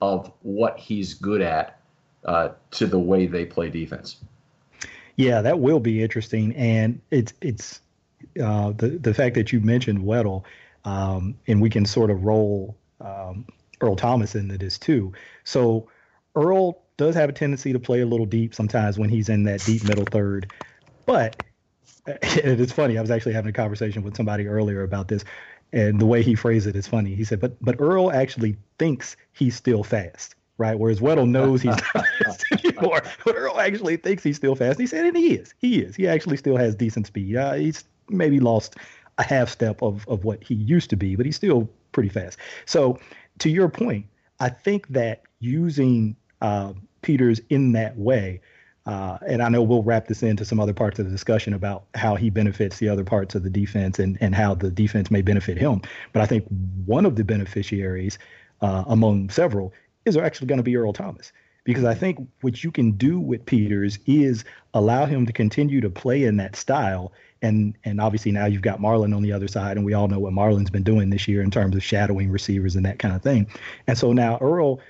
of 0.00 0.32
what 0.42 0.78
he's 0.78 1.14
good 1.14 1.40
at 1.40 1.80
uh, 2.24 2.50
to 2.72 2.86
the 2.86 2.98
way 2.98 3.26
they 3.26 3.44
play 3.44 3.70
defense. 3.70 4.16
Yeah, 5.16 5.42
that 5.42 5.60
will 5.60 5.78
be 5.78 6.02
interesting, 6.02 6.54
and 6.56 7.00
it's 7.10 7.34
it's 7.40 7.80
uh, 8.42 8.72
the 8.72 8.98
the 8.98 9.14
fact 9.14 9.34
that 9.36 9.52
you 9.52 9.60
mentioned 9.60 10.00
Weddle 10.00 10.42
um, 10.84 11.36
and 11.46 11.60
we 11.60 11.70
can 11.70 11.84
sort 11.84 12.10
of 12.10 12.24
roll 12.24 12.76
um, 13.00 13.46
Earl 13.80 13.96
Thomas 13.96 14.34
into 14.34 14.58
this 14.58 14.78
too. 14.78 15.12
So 15.44 15.88
Earl 16.34 16.82
does 16.96 17.14
have 17.14 17.28
a 17.28 17.32
tendency 17.32 17.72
to 17.72 17.80
play 17.80 18.00
a 18.00 18.06
little 18.06 18.26
deep 18.26 18.54
sometimes 18.54 18.98
when 18.98 19.10
he's 19.10 19.28
in 19.28 19.44
that 19.44 19.60
deep 19.64 19.84
middle 19.84 20.04
third, 20.04 20.52
but 21.06 21.42
it's 22.06 22.72
funny. 22.72 22.98
I 22.98 23.00
was 23.00 23.10
actually 23.10 23.34
having 23.34 23.50
a 23.50 23.52
conversation 23.52 24.02
with 24.02 24.16
somebody 24.16 24.46
earlier 24.46 24.82
about 24.82 25.08
this, 25.08 25.24
and 25.72 26.00
the 26.00 26.06
way 26.06 26.22
he 26.22 26.34
phrased 26.34 26.66
it 26.66 26.76
is 26.76 26.86
funny. 26.86 27.14
He 27.14 27.24
said, 27.24 27.40
"But 27.40 27.62
but 27.62 27.76
Earl 27.80 28.10
actually 28.12 28.56
thinks 28.78 29.16
he's 29.32 29.56
still 29.56 29.84
fast." 29.84 30.34
Right, 30.58 30.78
whereas 30.78 31.00
Weddle 31.00 31.28
knows 31.28 31.62
he's 31.62 31.70
not 31.70 32.06
fast 32.24 32.44
anymore, 32.52 33.02
but 33.24 33.34
Earl 33.34 33.58
actually 33.58 33.96
thinks 33.96 34.22
he's 34.22 34.36
still 34.36 34.54
fast. 34.54 34.78
He 34.78 34.86
said, 34.86 35.06
and 35.06 35.16
he 35.16 35.34
is. 35.34 35.54
He 35.58 35.80
is. 35.80 35.96
He 35.96 36.06
actually 36.06 36.36
still 36.36 36.56
has 36.56 36.76
decent 36.76 37.06
speed. 37.06 37.36
Uh, 37.36 37.54
he's 37.54 37.84
maybe 38.08 38.38
lost 38.38 38.76
a 39.18 39.22
half 39.22 39.48
step 39.48 39.82
of, 39.82 40.06
of 40.08 40.24
what 40.24 40.42
he 40.42 40.54
used 40.54 40.90
to 40.90 40.96
be, 40.96 41.16
but 41.16 41.26
he's 41.26 41.36
still 41.36 41.68
pretty 41.92 42.08
fast. 42.08 42.38
So, 42.66 42.98
to 43.38 43.50
your 43.50 43.68
point, 43.68 44.06
I 44.40 44.48
think 44.48 44.88
that 44.88 45.22
using 45.40 46.16
uh, 46.40 46.72
Peters 47.02 47.40
in 47.48 47.72
that 47.72 47.96
way, 47.96 48.40
uh, 48.84 49.18
and 49.26 49.42
I 49.42 49.48
know 49.48 49.62
we'll 49.62 49.82
wrap 49.82 50.08
this 50.08 50.22
into 50.22 50.44
some 50.44 50.58
other 50.58 50.72
parts 50.72 50.98
of 50.98 51.04
the 51.04 51.10
discussion 51.10 51.54
about 51.54 51.84
how 51.94 52.16
he 52.16 52.30
benefits 52.30 52.78
the 52.78 52.88
other 52.88 53.04
parts 53.04 53.34
of 53.34 53.44
the 53.44 53.50
defense 53.50 53.98
and, 53.98 54.18
and 54.20 54.34
how 54.34 54.54
the 54.54 54.70
defense 54.70 55.10
may 55.10 55.22
benefit 55.22 55.56
him. 55.56 55.82
But 56.12 56.22
I 56.22 56.26
think 56.26 56.44
one 56.84 57.06
of 57.06 57.16
the 57.16 57.24
beneficiaries, 57.24 58.18
uh, 58.60 58.84
among 58.88 59.30
several, 59.30 59.72
is 60.04 60.16
actually 60.16 60.48
going 60.48 60.58
to 60.58 60.64
be 60.64 60.76
Earl 60.76 60.92
Thomas. 60.92 61.32
Because 61.64 61.84
I 61.84 61.94
think 61.94 62.28
what 62.40 62.64
you 62.64 62.72
can 62.72 62.92
do 62.92 63.20
with 63.20 63.46
Peters 63.46 64.00
is 64.04 64.44
allow 64.74 65.06
him 65.06 65.26
to 65.26 65.32
continue 65.32 65.80
to 65.80 65.90
play 65.90 66.24
in 66.24 66.36
that 66.38 66.56
style 66.56 67.12
and 67.42 67.76
and 67.84 68.00
obviously 68.00 68.32
now 68.32 68.46
you've 68.46 68.62
got 68.62 68.80
Marlon 68.80 69.14
on 69.14 69.22
the 69.22 69.32
other 69.32 69.48
side, 69.48 69.76
and 69.76 69.84
we 69.84 69.92
all 69.92 70.08
know 70.08 70.18
what 70.18 70.32
Marlon's 70.32 70.70
been 70.70 70.82
doing 70.82 71.10
this 71.10 71.28
year 71.28 71.42
in 71.42 71.50
terms 71.50 71.76
of 71.76 71.82
shadowing 71.82 72.30
receivers 72.30 72.76
and 72.76 72.86
that 72.86 72.98
kind 72.98 73.14
of 73.14 73.22
thing. 73.22 73.46
And 73.86 73.98
so 73.98 74.12
now 74.12 74.38
Earl 74.40 74.80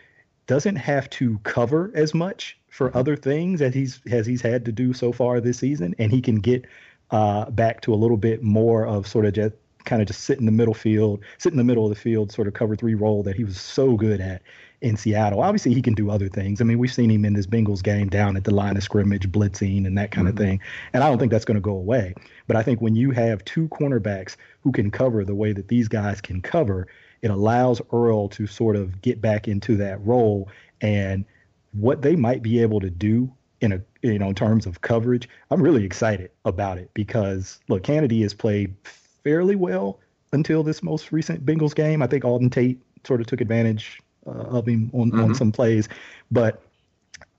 doesn't 0.47 0.77
have 0.77 1.09
to 1.11 1.39
cover 1.45 1.91
as 1.95 2.15
much 2.15 2.59
for 2.69 2.97
other 2.97 3.17
things 3.17 3.63
as 3.63 3.75
he's 3.75 4.01
as 4.11 4.27
he's 4.27 4.43
had 4.43 4.65
to 4.67 4.73
do 4.73 4.93
so 4.93 5.13
far 5.13 5.41
this 5.41 5.59
season, 5.59 5.95
and 5.99 6.13
he 6.13 6.21
can 6.21 6.37
get 6.37 6.65
uh, 7.11 7.51
back 7.51 7.81
to 7.83 7.95
a 7.95 7.97
little 7.97 8.17
bit 8.17 8.43
more 8.43 8.87
of 8.87 9.07
sort 9.07 9.27
of 9.27 9.33
just 9.35 9.55
kind 9.85 10.01
of 10.01 10.09
just 10.09 10.21
sit 10.21 10.39
in 10.39 10.47
the 10.47 10.53
middle 10.53 10.75
field, 10.75 11.21
sit 11.39 11.53
in 11.53 11.59
the 11.59 11.65
middle 11.65 11.85
of 11.85 11.91
the 11.91 12.01
field, 12.01 12.31
sort 12.31 12.47
of 12.47 12.55
cover 12.55 12.77
three 12.77 12.95
role 12.95 13.23
that 13.23 13.37
he 13.37 13.45
was 13.45 13.61
so 13.61 13.97
good 13.97 14.21
at 14.21 14.43
in 14.83 14.97
Seattle. 14.97 15.41
Obviously, 15.41 15.73
he 15.73 15.81
can 15.81 15.95
do 15.95 16.11
other 16.11 16.29
things. 16.29 16.61
I 16.61 16.65
mean, 16.65 16.79
we've 16.79 16.93
seen 16.93 17.11
him 17.11 17.25
in 17.25 17.35
this 17.35 17.47
Bengals 17.47 17.83
game 17.83 18.09
down 18.09 18.37
at 18.37 18.45
the 18.45 18.53
line 18.53 18.77
of 18.77 18.83
scrimmage, 18.83 19.31
blitzing 19.31 19.87
and 19.87 19.97
that 19.97 20.11
kind 20.11 20.27
mm-hmm. 20.27 20.37
of 20.37 20.45
thing. 20.45 20.61
And 20.93 21.05
I 21.05 21.09
don't 21.09 21.19
think 21.19 21.31
that's 21.31 21.45
going 21.45 21.55
to 21.55 21.61
go 21.61 21.73
away. 21.73 22.15
But 22.49 22.57
I 22.57 22.63
think 22.63 22.81
when 22.81 22.97
you 22.97 23.13
have 23.13 23.45
two 23.45 23.69
cornerbacks 23.69 24.37
who 24.61 24.73
can 24.73 24.91
cover 24.91 25.25
the 25.25 25.37
way 25.37 25.53
that 25.53 25.69
these 25.69 25.87
guys 25.87 26.21
can 26.21 26.43
cover, 26.43 26.89
it 27.23 27.31
allows 27.31 27.81
Earl 27.93 28.29
to 28.31 28.47
sort 28.49 28.75
of 28.75 29.01
get 29.01 29.21
back 29.21 29.47
into 29.47 29.77
that 29.77 30.05
role 30.05 30.51
and 30.81 31.25
what 31.73 32.03
they 32.03 32.17
might 32.17 32.43
be 32.43 32.61
able 32.61 32.81
to 32.81 32.91
do 32.91 33.33
in 33.61 33.73
a 33.73 33.81
you 34.03 34.19
know 34.19 34.31
in 34.31 34.35
terms 34.35 34.67
of 34.67 34.81
coverage. 34.81 35.29
I'm 35.53 35.63
really 35.63 35.85
excited 35.85 36.33
about 36.45 36.79
it 36.79 36.91
because 36.93 37.61
look, 37.69 37.85
Canady 37.85 38.23
has 38.23 38.35
played 38.35 38.75
fairly 39.23 39.55
well 39.55 40.01
until 40.33 40.65
this 40.65 40.83
most 40.83 41.13
recent 41.13 41.47
Bengals 41.47 41.75
game. 41.75 42.03
I 42.03 42.09
think 42.09 42.25
Auden 42.25 42.51
Tate 42.51 42.83
sort 43.07 43.21
of 43.21 43.29
took 43.29 43.41
advantage 43.41 44.01
uh, 44.27 44.31
of 44.31 44.67
him 44.67 44.91
on, 44.93 45.11
mm-hmm. 45.11 45.21
on 45.21 45.35
some 45.35 45.53
plays. 45.53 45.89
But 46.31 46.63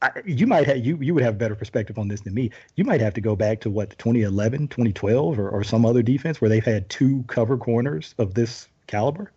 I, 0.02 0.12
you 0.26 0.48
might 0.48 0.68
have 0.68 0.86
you 0.86 0.98
you 0.98 1.14
would 1.14 1.24
have 1.24 1.38
better 1.38 1.56
perspective 1.56 1.98
on 1.98 2.08
this 2.08 2.22
than 2.22 2.34
me. 2.34 2.52
You 2.76 2.84
might 2.84 3.02
have 3.02 3.14
to 3.14 3.22
go 3.22 3.36
back 3.36 3.62
to 3.62 3.70
what 3.70 3.98
2011, 3.98 4.68
2012, 4.68 5.40
or, 5.40 5.50
or 5.50 5.64
some 5.64 5.86
other 5.86 6.02
defense 6.02 6.42
where 6.42 6.50
they've 6.50 6.64
had 6.64 6.90
two 6.90 7.24
cover 7.28 7.58
corners 7.58 8.14
of 8.18 8.34
this 8.34 8.68
caliber. 8.88 9.32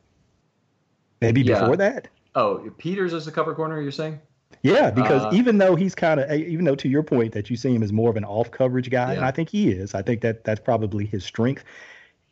Maybe 1.20 1.42
yeah. 1.42 1.60
before 1.60 1.76
that. 1.76 2.08
Oh, 2.34 2.70
Peters 2.78 3.14
as 3.14 3.26
a 3.26 3.32
cover 3.32 3.54
corner. 3.54 3.80
You're 3.80 3.92
saying? 3.92 4.20
Yeah, 4.62 4.90
because 4.90 5.22
uh, 5.24 5.30
even 5.32 5.58
though 5.58 5.76
he's 5.76 5.94
kind 5.94 6.20
of, 6.20 6.30
even 6.32 6.64
though 6.64 6.74
to 6.74 6.88
your 6.88 7.02
point 7.02 7.32
that 7.32 7.50
you 7.50 7.56
see 7.56 7.74
him 7.74 7.82
as 7.82 7.92
more 7.92 8.10
of 8.10 8.16
an 8.16 8.24
off 8.24 8.50
coverage 8.50 8.90
guy, 8.90 9.12
yeah. 9.12 9.16
and 9.16 9.24
I 9.24 9.30
think 9.30 9.48
he 9.48 9.70
is, 9.70 9.94
I 9.94 10.02
think 10.02 10.20
that 10.22 10.44
that's 10.44 10.60
probably 10.60 11.06
his 11.06 11.24
strength. 11.24 11.64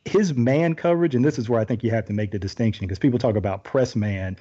His 0.05 0.35
man 0.35 0.75
coverage, 0.75 1.15
and 1.15 1.25
this 1.25 1.39
is 1.39 1.49
where 1.49 1.61
I 1.61 1.65
think 1.65 1.83
you 1.83 1.91
have 1.91 2.05
to 2.07 2.13
make 2.13 2.31
the 2.31 2.39
distinction 2.39 2.87
because 2.87 2.99
people 2.99 3.19
talk 3.19 3.37
about 3.37 3.65
press 3.65 3.97
man, 3.97 4.37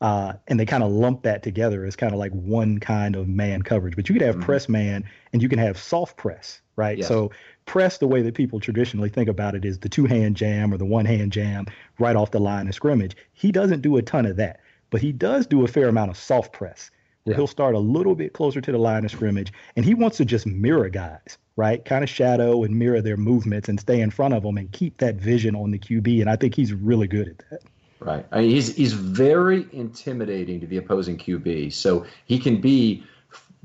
uh, 0.00 0.34
and 0.46 0.60
they 0.60 0.66
kind 0.66 0.82
of 0.82 0.92
lump 0.92 1.22
that 1.22 1.42
together 1.42 1.84
as 1.84 1.96
kind 1.96 2.12
of 2.12 2.18
like 2.18 2.32
one 2.32 2.78
kind 2.78 3.16
of 3.16 3.28
man 3.28 3.62
coverage. 3.62 3.96
But 3.96 4.08
you 4.08 4.14
could 4.14 4.22
have 4.22 4.36
mm-hmm. 4.36 4.44
press 4.44 4.68
man 4.68 5.04
and 5.32 5.42
you 5.42 5.48
can 5.48 5.58
have 5.58 5.76
soft 5.76 6.16
press, 6.16 6.60
right? 6.76 6.98
Yes. 6.98 7.08
So 7.08 7.32
press, 7.66 7.98
the 7.98 8.06
way 8.06 8.22
that 8.22 8.34
people 8.34 8.60
traditionally 8.60 9.08
think 9.08 9.28
about 9.28 9.54
it, 9.54 9.64
is 9.64 9.78
the 9.78 9.88
two 9.88 10.06
hand 10.06 10.36
jam 10.36 10.72
or 10.72 10.76
the 10.76 10.84
one 10.84 11.04
hand 11.04 11.32
jam 11.32 11.66
right 11.98 12.16
off 12.16 12.30
the 12.30 12.40
line 12.40 12.68
of 12.68 12.74
scrimmage. 12.74 13.16
He 13.32 13.50
doesn't 13.50 13.82
do 13.82 13.96
a 13.96 14.02
ton 14.02 14.26
of 14.26 14.36
that, 14.36 14.60
but 14.90 15.00
he 15.00 15.12
does 15.12 15.46
do 15.46 15.64
a 15.64 15.68
fair 15.68 15.88
amount 15.88 16.10
of 16.10 16.16
soft 16.16 16.52
press. 16.52 16.90
Where 17.24 17.34
yeah. 17.34 17.38
he'll 17.38 17.46
start 17.48 17.74
a 17.74 17.78
little 17.78 18.14
bit 18.14 18.32
closer 18.32 18.60
to 18.60 18.72
the 18.72 18.78
line 18.78 19.04
of 19.04 19.10
scrimmage, 19.10 19.52
and 19.76 19.84
he 19.84 19.92
wants 19.92 20.16
to 20.18 20.24
just 20.24 20.46
mirror 20.46 20.88
guys, 20.88 21.36
right? 21.56 21.84
Kind 21.84 22.02
of 22.02 22.08
shadow 22.08 22.62
and 22.62 22.78
mirror 22.78 23.02
their 23.02 23.18
movements 23.18 23.68
and 23.68 23.78
stay 23.78 24.00
in 24.00 24.10
front 24.10 24.32
of 24.32 24.44
them 24.44 24.56
and 24.56 24.72
keep 24.72 24.96
that 24.98 25.16
vision 25.16 25.54
on 25.54 25.72
the 25.72 25.78
QB. 25.78 26.20
And 26.20 26.30
I 26.30 26.36
think 26.36 26.54
he's 26.54 26.72
really 26.72 27.08
good 27.08 27.28
at 27.28 27.38
that. 27.50 27.60
Right. 28.00 28.24
I 28.30 28.40
mean, 28.40 28.50
he's 28.50 28.76
he's 28.76 28.92
very 28.92 29.66
intimidating 29.72 30.60
to 30.60 30.66
the 30.66 30.76
opposing 30.76 31.18
QB. 31.18 31.72
So 31.72 32.06
he 32.26 32.38
can 32.38 32.60
be, 32.60 33.04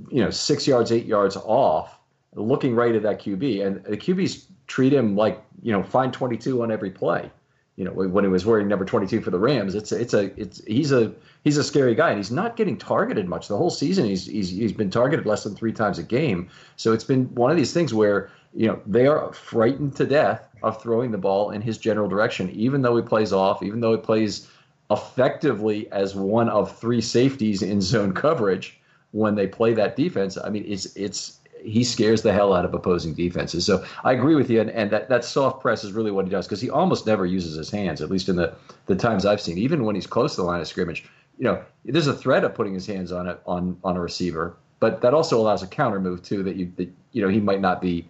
you 0.10 0.24
know, 0.24 0.32
six 0.32 0.65
yards, 0.65 0.91
eight 0.91 1.06
yards 1.06 1.38
off, 1.38 2.00
looking 2.34 2.74
right 2.74 2.96
at 2.96 3.04
that 3.04 3.22
QB, 3.22 3.65
and 3.65 3.84
the 3.84 3.98
QBs 3.98 4.46
treat 4.65 4.91
him 4.91 5.15
like 5.15 5.43
you 5.63 5.72
know, 5.72 5.82
find 5.82 6.13
22 6.13 6.62
on 6.62 6.72
every 6.72 6.91
play. 6.91 7.32
You 7.76 7.86
know, 7.86 7.91
when 7.91 8.24
he 8.24 8.30
was 8.30 8.46
wearing 8.46 8.67
number 8.67 8.86
22 8.86 9.22
for 9.22 9.32
the 9.32 9.39
Rams, 9.39 9.74
it's 9.74 9.91
a, 9.91 10.00
it's 10.00 10.13
a 10.13 10.39
it's 10.39 10.63
he's 10.65 10.91
a 10.91 11.12
he's 11.43 11.58
a 11.58 11.63
scary 11.63 11.96
guy, 11.96 12.10
and 12.10 12.17
he's 12.17 12.30
not 12.30 12.56
getting 12.56 12.78
targeted 12.78 13.28
much 13.28 13.48
the 13.48 13.58
whole 13.58 13.72
season. 13.72 14.06
He's 14.06 14.28
he's 14.28 14.52
he's 14.52 14.74
been 14.74 14.91
targeted 14.91 15.26
less 15.26 15.43
than 15.43 15.56
three 15.56 15.72
times 15.72 15.98
a 15.98 16.04
game. 16.04 16.50
So 16.76 16.93
it's 16.93 17.04
been 17.04 17.34
one 17.34 17.50
of 17.50 17.58
these 17.58 17.74
things 17.74 17.91
where 17.91 18.30
you 18.56 18.68
know 18.68 18.82
they 18.86 19.08
are 19.08 19.34
frightened 19.34 19.96
to 19.96 20.06
death 20.06 20.48
of 20.62 20.82
throwing 20.82 21.12
the 21.12 21.18
ball 21.18 21.52
in 21.52 21.62
his 21.62 21.78
general 21.78 22.08
direction, 22.08 22.50
even 22.52 22.82
though 22.82 22.96
he 22.96 23.02
plays 23.02 23.34
off, 23.34 23.63
even 23.63 23.80
though 23.80 23.92
he 23.92 24.02
plays 24.02 24.48
effectively 24.92 25.92
as 25.92 26.16
one 26.16 26.50
of 26.50 26.78
three 26.78 27.02
safeties 27.02 27.62
in 27.62 27.82
zone 27.82 28.13
coverage 28.13 28.80
when 29.12 29.36
they 29.36 29.48
play 29.48 29.74
that 29.74 29.96
defense. 29.96 30.38
I 30.38 30.50
mean, 30.50 30.66
it's 30.68 30.96
it's 30.96 31.39
he 31.63 31.84
scares 31.84 32.22
the 32.22 32.34
hell 32.34 32.54
out 32.54 32.66
of 32.66 32.74
opposing 32.74 33.13
defenses. 33.13 33.66
So 33.66 33.86
I 34.04 34.12
agree 34.12 34.36
with 34.36 34.50
you, 34.50 34.60
and, 34.62 34.70
and 34.70 34.92
that, 34.92 35.08
that 35.10 35.24
soft 35.24 35.62
press 35.62 35.84
is 35.84 35.94
really 35.94 36.12
what 36.12 36.26
he 36.26 36.32
does 36.32 36.46
because 36.46 36.60
he 36.60 36.70
almost 36.70 37.08
never 37.08 37.26
uses 37.26 37.56
his 37.56 37.70
hands, 37.70 38.02
at 38.02 38.10
least 38.10 38.28
in 38.28 38.36
the, 38.36 38.54
the 38.88 38.96
times 38.96 39.26
I've 39.26 39.39
seen. 39.39 39.58
Even 39.58 39.86
when 39.86 39.96
he's 39.96 40.08
close 40.08 40.36
to 40.36 40.42
the 40.42 40.48
line 40.48 40.60
of 40.60 40.68
scrimmage, 40.68 41.06
you 41.38 41.46
know, 41.46 41.63
there's 41.86 42.08
a 42.08 42.13
threat 42.13 42.44
of 42.44 42.54
putting 42.54 42.74
his 42.74 42.86
hands 42.86 43.12
on 43.12 43.28
it 43.28 43.39
on 43.46 43.78
on 43.84 43.98
a 43.98 44.02
receiver, 44.02 44.56
but 44.80 45.02
that 45.02 45.13
also 45.13 45.39
allows 45.39 45.63
a 45.63 45.68
counter 45.68 46.00
move 46.00 46.22
too 46.22 46.44
that 46.44 46.56
you 46.56 46.72
that 46.76 46.89
you 47.12 47.22
know 47.22 47.30
he 47.30 47.39
might 47.39 47.62
not 47.62 47.82
be 47.82 48.08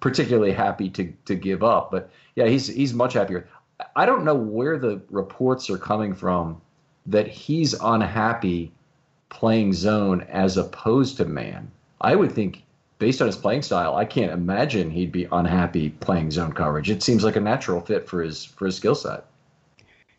particularly 0.00 0.52
happy 0.52 0.88
to 0.90 1.12
to 1.24 1.34
give 1.34 1.62
up. 1.62 1.90
But 1.90 2.10
yeah, 2.34 2.46
he's 2.46 2.66
he's 2.66 2.94
much 2.94 3.14
happier. 3.14 3.48
I 3.94 4.06
don't 4.06 4.24
know 4.24 4.34
where 4.34 4.78
the 4.78 5.00
reports 5.10 5.68
are 5.68 5.78
coming 5.78 6.14
from 6.14 6.60
that 7.06 7.28
he's 7.28 7.74
unhappy 7.74 8.72
playing 9.28 9.72
zone 9.74 10.22
as 10.30 10.56
opposed 10.56 11.18
to 11.18 11.24
man. 11.24 11.70
I 12.00 12.14
would 12.14 12.32
think 12.32 12.62
based 12.98 13.20
on 13.20 13.26
his 13.26 13.36
playing 13.36 13.62
style, 13.62 13.96
I 13.96 14.04
can't 14.04 14.32
imagine 14.32 14.90
he'd 14.90 15.12
be 15.12 15.28
unhappy 15.30 15.90
playing 15.90 16.30
zone 16.30 16.52
coverage. 16.52 16.90
It 16.90 17.02
seems 17.02 17.24
like 17.24 17.36
a 17.36 17.40
natural 17.40 17.80
fit 17.80 18.08
for 18.08 18.22
his 18.22 18.44
for 18.44 18.66
his 18.66 18.76
skill 18.76 18.94
set. 18.94 19.24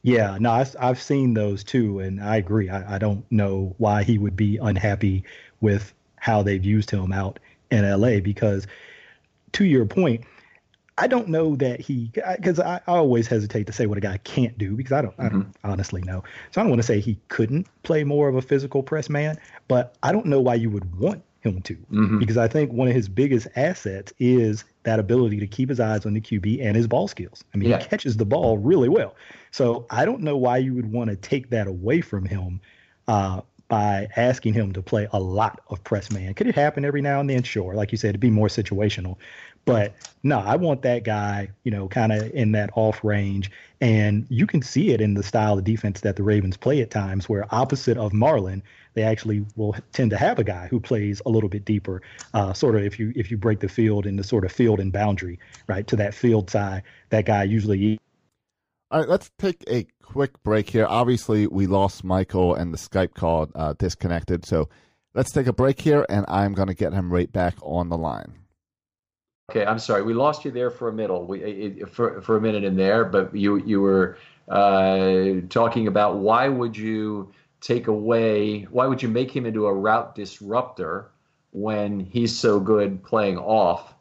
Yeah, 0.03 0.37
no, 0.39 0.51
I've, 0.51 0.75
I've 0.79 1.01
seen 1.01 1.33
those 1.33 1.63
too, 1.63 1.99
and 1.99 2.23
I 2.23 2.37
agree. 2.37 2.69
I, 2.69 2.95
I 2.95 2.97
don't 2.97 3.29
know 3.31 3.75
why 3.77 4.03
he 4.03 4.17
would 4.17 4.35
be 4.35 4.57
unhappy 4.57 5.23
with 5.59 5.93
how 6.15 6.43
they've 6.43 6.63
used 6.63 6.91
him 6.91 7.11
out 7.11 7.39
in 7.71 7.83
LA 7.83 8.19
because, 8.19 8.67
to 9.53 9.65
your 9.65 9.85
point, 9.85 10.23
I 10.97 11.07
don't 11.07 11.27
know 11.27 11.55
that 11.57 11.79
he 11.79 12.11
because 12.13 12.59
I, 12.59 12.81
I, 12.87 12.97
always 12.97 13.27
hesitate 13.27 13.67
to 13.67 13.73
say 13.73 13.85
what 13.85 13.99
a 13.99 14.01
guy 14.01 14.17
can't 14.17 14.57
do 14.57 14.75
because 14.75 14.91
I 14.91 15.01
don't 15.01 15.13
I 15.19 15.29
don't 15.29 15.43
mm-hmm. 15.43 15.71
honestly 15.71 16.01
know. 16.01 16.23
So 16.51 16.59
I 16.59 16.63
don't 16.63 16.71
want 16.71 16.81
to 16.81 16.87
say 16.87 16.99
he 16.99 17.19
couldn't 17.27 17.67
play 17.83 18.03
more 18.03 18.27
of 18.27 18.35
a 18.35 18.41
physical 18.41 18.81
press 18.81 19.09
man, 19.09 19.37
but 19.67 19.95
I 20.01 20.11
don't 20.11 20.25
know 20.25 20.41
why 20.41 20.55
you 20.55 20.71
would 20.71 20.99
want 20.99 21.23
him 21.41 21.61
to 21.61 21.75
mm-hmm. 21.75 22.17
because 22.17 22.37
I 22.37 22.47
think 22.47 22.73
one 22.73 22.87
of 22.87 22.95
his 22.95 23.07
biggest 23.07 23.47
assets 23.55 24.11
is 24.19 24.63
that 24.83 24.99
ability 24.99 25.39
to 25.39 25.47
keep 25.47 25.69
his 25.69 25.79
eyes 25.79 26.05
on 26.05 26.15
the 26.15 26.21
QB 26.21 26.65
and 26.65 26.75
his 26.75 26.87
ball 26.87 27.07
skills. 27.07 27.43
I 27.53 27.57
mean, 27.57 27.69
yeah. 27.69 27.79
he 27.79 27.87
catches 27.87 28.17
the 28.17 28.25
ball 28.25 28.57
really 28.57 28.89
well. 28.89 29.15
So 29.51 29.85
I 29.91 30.03
don't 30.03 30.21
know 30.21 30.35
why 30.35 30.57
you 30.57 30.73
would 30.73 30.91
want 30.91 31.11
to 31.11 31.15
take 31.15 31.51
that 31.51 31.67
away 31.67 32.01
from 32.01 32.25
him 32.25 32.59
uh, 33.07 33.41
by 33.67 34.07
asking 34.15 34.53
him 34.53 34.71
to 34.73 34.81
play 34.81 35.07
a 35.11 35.19
lot 35.19 35.61
of 35.67 35.83
press 35.83 36.11
man. 36.11 36.33
Could 36.33 36.47
it 36.47 36.55
happen 36.55 36.85
every 36.85 37.01
now 37.01 37.19
and 37.19 37.29
then? 37.29 37.43
Sure. 37.43 37.73
Like 37.73 37.91
you 37.91 37.97
said, 37.97 38.13
to 38.13 38.19
be 38.19 38.29
more 38.29 38.47
situational. 38.47 39.17
But 39.65 39.95
no, 40.23 40.39
I 40.39 40.55
want 40.55 40.81
that 40.83 41.03
guy, 41.03 41.49
you 41.65 41.71
know, 41.71 41.89
kind 41.89 42.13
of 42.13 42.31
in 42.31 42.53
that 42.53 42.69
off 42.75 43.03
range. 43.03 43.51
And 43.81 44.25
you 44.29 44.47
can 44.47 44.61
see 44.61 44.91
it 44.91 45.01
in 45.01 45.13
the 45.13 45.23
style 45.23 45.57
of 45.57 45.65
defense 45.65 45.99
that 46.01 46.15
the 46.15 46.23
Ravens 46.23 46.55
play 46.55 46.81
at 46.81 46.89
times, 46.89 47.27
where 47.27 47.53
opposite 47.53 47.97
of 47.97 48.13
Marlon, 48.13 48.61
they 48.93 49.03
actually 49.03 49.45
will 49.57 49.75
tend 49.91 50.11
to 50.11 50.17
have 50.17 50.39
a 50.39 50.43
guy 50.45 50.67
who 50.67 50.79
plays 50.79 51.21
a 51.25 51.29
little 51.29 51.49
bit 51.49 51.65
deeper, 51.65 52.01
uh, 52.33 52.53
sort 52.53 52.77
of 52.77 52.83
if 52.83 52.97
you 52.97 53.11
if 53.15 53.29
you 53.29 53.37
break 53.37 53.59
the 53.59 53.67
field 53.67 54.05
into 54.05 54.23
sort 54.23 54.45
of 54.45 54.53
field 54.53 54.79
and 54.79 54.93
boundary, 54.93 55.37
right 55.67 55.85
to 55.87 55.97
that 55.97 56.13
field 56.13 56.49
side, 56.49 56.83
that 57.09 57.25
guy 57.25 57.43
usually. 57.43 57.99
All 58.89 59.01
right, 59.01 59.09
let's 59.09 59.29
take 59.37 59.65
a 59.69 59.85
quick 60.01 60.41
break 60.43 60.69
here. 60.69 60.85
Obviously, 60.87 61.45
we 61.45 61.67
lost 61.67 62.05
Michael 62.05 62.55
and 62.55 62.73
the 62.73 62.77
Skype 62.77 63.13
call 63.13 63.49
uh, 63.53 63.73
disconnected, 63.77 64.45
so 64.45 64.69
let's 65.13 65.33
take 65.33 65.47
a 65.47 65.51
break 65.51 65.81
here, 65.81 66.05
and 66.07 66.25
I'm 66.29 66.53
going 66.53 66.69
to 66.69 66.73
get 66.73 66.93
him 66.93 67.11
right 67.11 67.29
back 67.29 67.55
on 67.61 67.89
the 67.89 67.97
line. 67.97 68.39
Okay, 69.51 69.65
I'm 69.65 69.79
sorry, 69.79 70.03
we 70.03 70.13
lost 70.13 70.45
you 70.45 70.51
there 70.51 70.71
for 70.71 70.87
a 70.87 70.93
middle, 70.93 71.25
we, 71.25 71.83
for 71.91 72.21
for 72.21 72.37
a 72.37 72.41
minute 72.41 72.63
in 72.63 72.77
there, 72.77 73.03
but 73.03 73.35
you 73.35 73.57
you 73.57 73.81
were 73.81 74.17
uh, 74.47 75.41
talking 75.49 75.87
about 75.87 76.19
why 76.19 76.47
would 76.47 76.77
you 76.77 77.33
take 77.59 77.87
away? 77.87 78.61
Why 78.71 78.87
would 78.87 79.03
you 79.03 79.09
make 79.09 79.35
him 79.35 79.45
into 79.45 79.65
a 79.65 79.73
route 79.73 80.15
disruptor 80.15 81.11
when 81.51 81.99
he's 81.99 82.33
so 82.33 82.61
good 82.61 83.03
playing 83.03 83.37
off? 83.37 83.95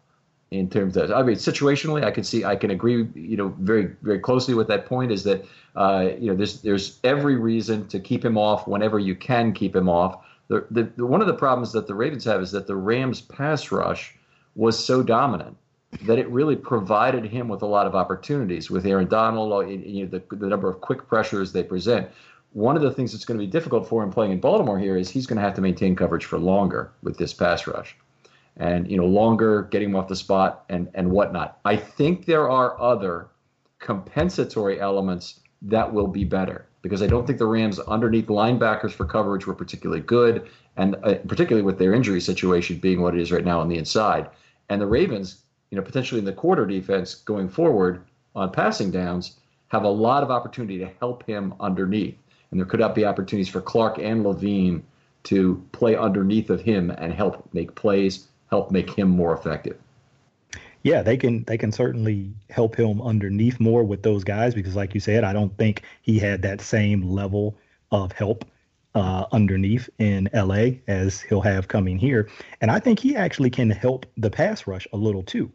In 0.53 0.71
terms 0.71 0.97
of, 0.97 1.11
I 1.11 1.25
mean, 1.25 1.35
situationally, 1.35 2.05
I 2.05 2.13
can 2.13 2.23
see, 2.23 2.45
I 2.45 2.55
can 2.55 2.71
agree, 2.71 3.09
you 3.15 3.37
know, 3.37 3.49
very, 3.59 3.91
very 4.03 4.21
closely 4.21 4.55
with 4.55 4.69
that 4.69 4.87
point. 4.87 5.11
Is 5.11 5.25
that, 5.25 5.45
uh, 5.75 6.11
you 6.21 6.31
know, 6.31 6.37
there's, 6.37 6.63
there's 6.63 7.01
every 7.03 7.35
reason 7.35 7.89
to 7.89 7.99
keep 7.99 8.25
him 8.25 8.39
off 8.39 8.69
whenever 8.69 9.01
you 9.01 9.17
can 9.17 9.53
keep 9.53 9.75
him 9.75 9.89
off. 9.89 10.25
The, 10.47 10.65
the, 10.71 10.85
the, 10.97 11.05
one 11.05 11.21
of 11.21 11.27
the 11.27 11.35
problems 11.35 11.73
that 11.73 11.89
the 11.89 11.97
Ravens 11.97 12.25
have 12.27 12.41
is 12.41 12.53
that 12.53 12.69
the 12.69 12.77
Rams' 12.77 13.21
pass 13.21 13.73
rush 13.73 14.15
was 14.55 14.83
so 14.83 15.03
dominant 15.03 15.57
that 16.03 16.19
it 16.19 16.29
really 16.29 16.55
provided 16.55 17.25
him 17.25 17.49
with 17.49 17.63
a 17.63 17.67
lot 17.67 17.89
of 17.89 17.97
opportunities 17.97 18.71
with 18.71 18.87
Aaron 18.87 19.09
Donald, 19.09 19.69
you 19.69 20.05
know, 20.05 20.11
the, 20.11 20.37
the 20.37 20.47
number 20.47 20.71
of 20.71 20.81
quick 20.81 21.09
pressures 21.09 21.53
they 21.53 21.65
present 21.65 22.09
one 22.57 22.75
of 22.75 22.81
the 22.81 22.91
things 22.91 23.13
that's 23.13 23.27
going 23.27 23.39
to 23.39 23.45
be 23.45 23.51
difficult 23.51 23.87
for 23.87 24.03
him 24.03 24.11
playing 24.11 24.33
in 24.33 24.41
Baltimore 24.41 24.79
here 24.79 24.97
is 24.97 25.11
he's 25.11 25.27
going 25.27 25.37
to 25.37 25.43
have 25.43 25.53
to 25.55 25.61
maintain 25.61 25.95
coverage 25.95 26.25
for 26.25 26.39
longer 26.39 26.91
with 27.03 27.19
this 27.19 27.35
pass 27.35 27.67
rush, 27.67 27.95
and 28.57 28.91
you 28.91 28.97
know 28.97 29.07
longer 29.07 29.63
getting 29.71 29.91
him 29.91 29.97
off 29.97 30.09
the 30.09 30.17
spot 30.17 30.65
and 30.69 30.89
and 30.95 31.11
whatnot. 31.11 31.59
I 31.65 31.77
think 31.77 32.27
there 32.27 32.49
are 32.51 32.81
other 32.81 33.29
compensatory 33.79 34.81
elements 34.81 35.41
that 35.63 35.93
will 35.93 36.07
be 36.07 36.25
better 36.25 36.67
because 36.83 37.03
I 37.03 37.07
don't 37.07 37.27
think 37.27 37.39
the 37.39 37.47
Rams 37.47 37.81
underneath 37.81 38.27
linebackers 38.27 38.93
for 38.93 39.05
coverage 39.05 39.47
were 39.47 39.55
particularly 39.55 40.03
good, 40.03 40.49
and 40.77 40.97
uh, 41.03 41.17
particularly 41.27 41.65
with 41.65 41.79
their 41.79 41.93
injury 41.93 42.21
situation 42.21 42.79
being 42.79 43.01
what 43.03 43.15
it 43.15 43.21
is 43.21 43.33
right 43.33 43.45
now 43.45 43.61
on 43.61 43.69
the 43.69 43.79
inside, 43.79 44.29
and 44.69 44.81
the 44.81 44.87
Ravens, 44.87 45.43
you 45.71 45.77
know, 45.77 45.83
potentially 45.83 46.19
in 46.19 46.25
the 46.25 46.33
quarter 46.33 46.67
defense 46.67 47.15
going 47.15 47.49
forward 47.49 48.05
on 48.35 48.53
passing 48.53 48.91
downs 48.91 49.39
have 49.69 49.83
a 49.83 49.89
lot 49.89 50.23
of 50.23 50.31
opportunity 50.31 50.79
to 50.79 50.91
help 51.01 51.27
him 51.27 51.55
underneath. 51.59 52.17
And 52.51 52.61
there 52.61 52.67
could 52.67 52.95
be 52.95 53.05
opportunities 53.05 53.49
for 53.49 53.61
Clark 53.61 53.99
and 53.99 54.23
Levine 54.23 54.85
to 55.25 55.63
play 55.73 55.97
underneath 55.97 56.51
of 56.51 56.61
him 56.61 56.91
and 56.91 57.13
help 57.13 57.49
make 57.53 57.75
plays, 57.75 58.29
help 58.51 58.71
make 58.71 58.91
him 58.91 59.09
more 59.09 59.35
effective. 59.35 59.79
Yeah, 60.83 61.03
they 61.03 61.17
can 61.17 61.43
they 61.45 61.59
can 61.59 61.73
certainly 61.73 62.33
help 62.49 62.77
him 62.77 63.03
underneath 63.03 63.59
more 63.59 63.83
with 63.83 64.03
those 64.03 64.23
guys 64.23 64.55
because, 64.55 64.77
like 64.77 64.95
you 64.95 65.01
said, 65.01 65.25
I 65.25 65.33
don't 65.33 65.57
think 65.59 65.83
he 66.03 66.19
had 66.19 66.43
that 66.43 66.61
same 66.61 67.11
level 67.11 67.57
of 67.91 68.13
help 68.13 68.45
uh, 68.95 69.27
underneath 69.33 69.91
in 69.99 70.29
LA 70.33 70.79
as 70.87 71.21
he'll 71.21 71.41
have 71.41 71.67
coming 71.67 71.99
here, 71.99 72.29
and 72.61 72.71
I 72.71 72.79
think 72.79 73.01
he 73.01 73.17
actually 73.17 73.51
can 73.51 73.69
help 73.69 74.07
the 74.17 74.31
pass 74.31 74.67
rush 74.69 74.87
a 74.93 74.97
little 74.97 75.25
too. 75.25 75.51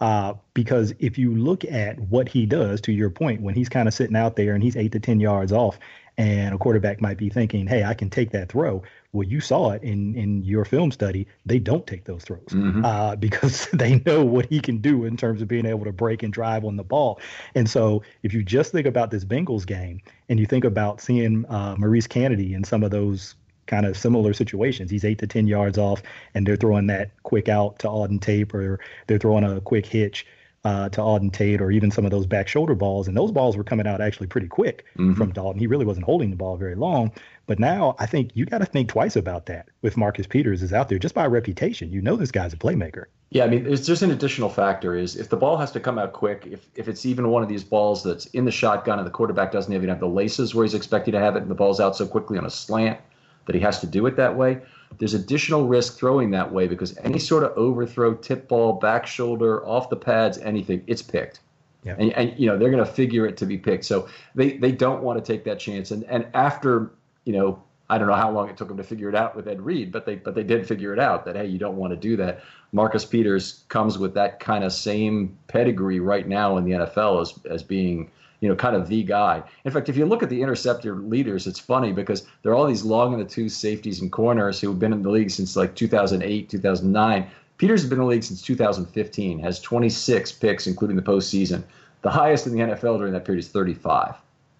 Uh, 0.00 0.34
because 0.52 0.94
if 0.98 1.16
you 1.16 1.34
look 1.34 1.64
at 1.64 1.98
what 1.98 2.28
he 2.28 2.44
does, 2.44 2.80
to 2.82 2.92
your 2.92 3.10
point, 3.10 3.40
when 3.40 3.54
he's 3.54 3.68
kind 3.68 3.88
of 3.88 3.94
sitting 3.94 4.16
out 4.16 4.36
there 4.36 4.54
and 4.54 4.62
he's 4.62 4.76
eight 4.76 4.92
to 4.92 5.00
10 5.00 5.20
yards 5.20 5.52
off, 5.52 5.78
and 6.18 6.54
a 6.54 6.58
quarterback 6.58 7.00
might 7.00 7.18
be 7.18 7.28
thinking, 7.28 7.66
hey, 7.66 7.84
I 7.84 7.94
can 7.94 8.08
take 8.08 8.30
that 8.30 8.50
throw. 8.50 8.82
Well, 9.12 9.28
you 9.28 9.40
saw 9.40 9.70
it 9.70 9.82
in, 9.82 10.14
in 10.14 10.42
your 10.44 10.64
film 10.64 10.90
study. 10.90 11.26
They 11.44 11.58
don't 11.58 11.86
take 11.86 12.04
those 12.04 12.24
throws 12.24 12.46
mm-hmm. 12.48 12.84
uh, 12.84 13.16
because 13.16 13.68
they 13.72 14.02
know 14.06 14.24
what 14.24 14.46
he 14.46 14.60
can 14.60 14.78
do 14.78 15.04
in 15.04 15.16
terms 15.16 15.42
of 15.42 15.48
being 15.48 15.66
able 15.66 15.84
to 15.84 15.92
break 15.92 16.22
and 16.22 16.32
drive 16.32 16.64
on 16.64 16.76
the 16.76 16.84
ball. 16.84 17.20
And 17.54 17.68
so 17.68 18.02
if 18.22 18.32
you 18.32 18.42
just 18.42 18.72
think 18.72 18.86
about 18.86 19.10
this 19.10 19.24
Bengals 19.24 19.66
game 19.66 20.00
and 20.28 20.40
you 20.40 20.46
think 20.46 20.64
about 20.64 21.00
seeing 21.00 21.44
uh, 21.48 21.76
Maurice 21.78 22.06
Canady 22.06 22.54
in 22.54 22.64
some 22.64 22.82
of 22.82 22.90
those 22.90 23.34
kind 23.66 23.84
of 23.84 23.96
similar 23.96 24.32
situations. 24.32 24.90
He's 24.90 25.04
eight 25.04 25.18
to 25.18 25.26
10 25.26 25.46
yards 25.46 25.76
off, 25.76 26.00
and 26.34 26.46
they're 26.46 26.56
throwing 26.56 26.86
that 26.86 27.10
quick 27.24 27.48
out 27.48 27.80
to 27.80 27.88
Auden 27.88 28.20
Tate, 28.20 28.54
or 28.54 28.78
they're 29.06 29.18
throwing 29.18 29.44
a 29.44 29.60
quick 29.60 29.86
hitch 29.86 30.24
uh, 30.66 30.88
to 30.88 31.00
Auden 31.00 31.32
Tate 31.32 31.60
or 31.60 31.70
even 31.70 31.92
some 31.92 32.04
of 32.04 32.10
those 32.10 32.26
back 32.26 32.48
shoulder 32.48 32.74
balls. 32.74 33.06
And 33.06 33.16
those 33.16 33.30
balls 33.30 33.56
were 33.56 33.62
coming 33.62 33.86
out 33.86 34.00
actually 34.00 34.26
pretty 34.26 34.48
quick 34.48 34.84
mm-hmm. 34.98 35.14
from 35.14 35.30
Dalton. 35.30 35.60
He 35.60 35.68
really 35.68 35.84
wasn't 35.84 36.06
holding 36.06 36.30
the 36.30 36.36
ball 36.36 36.56
very 36.56 36.74
long. 36.74 37.12
But 37.46 37.60
now 37.60 37.94
I 38.00 38.06
think 38.06 38.32
you 38.34 38.46
got 38.46 38.58
to 38.58 38.66
think 38.66 38.88
twice 38.88 39.14
about 39.14 39.46
that 39.46 39.68
with 39.82 39.96
Marcus 39.96 40.26
Peters 40.26 40.64
is 40.64 40.72
out 40.72 40.88
there 40.88 40.98
just 40.98 41.14
by 41.14 41.24
reputation. 41.26 41.92
You 41.92 42.02
know 42.02 42.16
this 42.16 42.32
guy's 42.32 42.52
a 42.52 42.56
playmaker. 42.56 43.04
Yeah, 43.30 43.44
I 43.44 43.48
mean, 43.48 43.62
there's 43.62 43.86
just 43.86 44.02
an 44.02 44.10
additional 44.10 44.48
factor 44.48 44.96
is 44.96 45.14
if 45.14 45.28
the 45.28 45.36
ball 45.36 45.56
has 45.56 45.70
to 45.70 45.78
come 45.78 46.00
out 46.00 46.12
quick, 46.12 46.48
if, 46.50 46.66
if 46.74 46.88
it's 46.88 47.06
even 47.06 47.28
one 47.28 47.44
of 47.44 47.48
these 47.48 47.62
balls 47.62 48.02
that's 48.02 48.26
in 48.26 48.44
the 48.44 48.50
shotgun 48.50 48.98
and 48.98 49.06
the 49.06 49.12
quarterback 49.12 49.52
doesn't 49.52 49.72
even 49.72 49.88
have 49.88 50.00
the 50.00 50.08
laces 50.08 50.52
where 50.52 50.64
he's 50.64 50.74
expected 50.74 51.12
to 51.12 51.20
have 51.20 51.36
it 51.36 51.42
and 51.42 51.50
the 51.50 51.54
ball's 51.54 51.78
out 51.78 51.94
so 51.94 52.08
quickly 52.08 52.38
on 52.38 52.44
a 52.44 52.50
slant 52.50 52.98
that 53.46 53.54
he 53.54 53.60
has 53.60 53.78
to 53.78 53.86
do 53.86 54.04
it 54.06 54.16
that 54.16 54.36
way, 54.36 54.60
there's 54.98 55.14
additional 55.14 55.66
risk 55.66 55.98
throwing 55.98 56.30
that 56.30 56.52
way 56.52 56.66
because 56.66 56.96
any 56.98 57.18
sort 57.18 57.42
of 57.42 57.52
overthrow, 57.56 58.14
tip 58.14 58.48
ball, 58.48 58.74
back 58.74 59.06
shoulder, 59.06 59.66
off 59.66 59.90
the 59.90 59.96
pads, 59.96 60.38
anything, 60.38 60.82
it's 60.86 61.02
picked. 61.02 61.40
Yeah. 61.84 61.96
And, 61.98 62.12
and 62.14 62.38
you 62.38 62.46
know 62.46 62.58
they're 62.58 62.70
going 62.70 62.84
to 62.84 62.90
figure 62.90 63.26
it 63.26 63.36
to 63.36 63.46
be 63.46 63.58
picked, 63.58 63.84
so 63.84 64.08
they 64.34 64.56
they 64.56 64.72
don't 64.72 65.02
want 65.02 65.24
to 65.24 65.32
take 65.32 65.44
that 65.44 65.60
chance. 65.60 65.92
And 65.92 66.02
and 66.04 66.26
after 66.34 66.90
you 67.24 67.32
know 67.32 67.62
I 67.88 67.98
don't 67.98 68.08
know 68.08 68.14
how 68.14 68.30
long 68.30 68.48
it 68.48 68.56
took 68.56 68.68
them 68.68 68.76
to 68.76 68.82
figure 68.82 69.08
it 69.08 69.14
out 69.14 69.36
with 69.36 69.46
Ed 69.46 69.60
Reed, 69.60 69.92
but 69.92 70.04
they 70.04 70.16
but 70.16 70.34
they 70.34 70.42
did 70.42 70.66
figure 70.66 70.92
it 70.92 70.98
out 70.98 71.24
that 71.24 71.36
hey, 71.36 71.46
you 71.46 71.58
don't 71.58 71.76
want 71.76 71.92
to 71.92 71.96
do 71.96 72.16
that. 72.16 72.42
Marcus 72.72 73.04
Peters 73.04 73.64
comes 73.68 73.98
with 73.98 74.14
that 74.14 74.40
kind 74.40 74.64
of 74.64 74.72
same 74.72 75.36
pedigree 75.46 76.00
right 76.00 76.26
now 76.26 76.56
in 76.56 76.64
the 76.64 76.72
NFL 76.72 77.22
as 77.22 77.38
as 77.46 77.62
being 77.62 78.10
you 78.46 78.52
know, 78.52 78.56
kind 78.56 78.76
of 78.76 78.86
the 78.86 79.02
guy. 79.02 79.42
In 79.64 79.72
fact, 79.72 79.88
if 79.88 79.96
you 79.96 80.06
look 80.06 80.22
at 80.22 80.30
the 80.30 80.40
interceptor 80.40 80.94
leaders, 80.94 81.48
it's 81.48 81.58
funny 81.58 81.92
because 81.92 82.24
there 82.42 82.52
are 82.52 82.54
all 82.54 82.64
these 82.64 82.84
long 82.84 83.12
in 83.12 83.18
the 83.18 83.24
two 83.24 83.48
safeties 83.48 84.00
and 84.00 84.12
corners 84.12 84.60
who 84.60 84.68
have 84.68 84.78
been 84.78 84.92
in 84.92 85.02
the 85.02 85.10
league 85.10 85.30
since 85.32 85.56
like 85.56 85.74
2008, 85.74 86.48
2009. 86.48 87.26
Peters 87.58 87.80
has 87.80 87.90
been 87.90 87.98
in 87.98 88.04
the 88.04 88.08
league 88.08 88.22
since 88.22 88.40
2015, 88.40 89.40
has 89.40 89.58
26 89.60 90.30
picks, 90.32 90.68
including 90.68 90.94
the 90.94 91.02
postseason. 91.02 91.64
The 92.02 92.10
highest 92.10 92.46
in 92.46 92.52
the 92.52 92.60
NFL 92.60 92.98
during 92.98 93.14
that 93.14 93.24
period 93.24 93.40
is 93.40 93.48
35. 93.48 94.14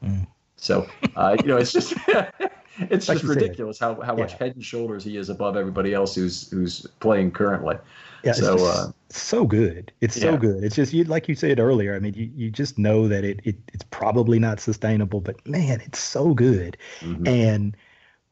Mm. 0.04 0.26
So, 0.56 0.88
uh, 1.14 1.36
you 1.40 1.46
know, 1.46 1.58
it's 1.58 1.72
just 1.72 1.94
it's 2.90 3.08
like 3.08 3.18
just 3.18 3.28
ridiculous 3.28 3.78
how, 3.78 4.00
how 4.00 4.14
yeah. 4.14 4.22
much 4.22 4.32
head 4.34 4.54
and 4.54 4.64
shoulders 4.64 5.04
he 5.04 5.16
is 5.16 5.28
above 5.28 5.56
everybody 5.56 5.94
else 5.94 6.14
who's 6.14 6.50
who's 6.50 6.86
playing 7.00 7.30
currently. 7.30 7.76
Yeah, 8.24 8.32
so 8.32 8.66
uh, 8.66 8.90
so 9.08 9.46
good. 9.46 9.92
It's 10.00 10.16
yeah. 10.16 10.32
so 10.32 10.36
good. 10.36 10.64
It's 10.64 10.74
just 10.76 10.92
you 10.92 11.04
like 11.04 11.28
you 11.28 11.34
said 11.34 11.60
earlier. 11.60 11.94
I 11.94 12.00
mean, 12.00 12.14
you, 12.14 12.30
you 12.34 12.50
just 12.50 12.78
know 12.78 13.08
that 13.08 13.24
it, 13.24 13.40
it 13.44 13.56
it's 13.72 13.84
probably 13.90 14.38
not 14.38 14.60
sustainable, 14.60 15.20
but 15.20 15.46
man, 15.46 15.80
it's 15.80 15.98
so 15.98 16.34
good. 16.34 16.76
Mm-hmm. 17.00 17.26
And 17.26 17.76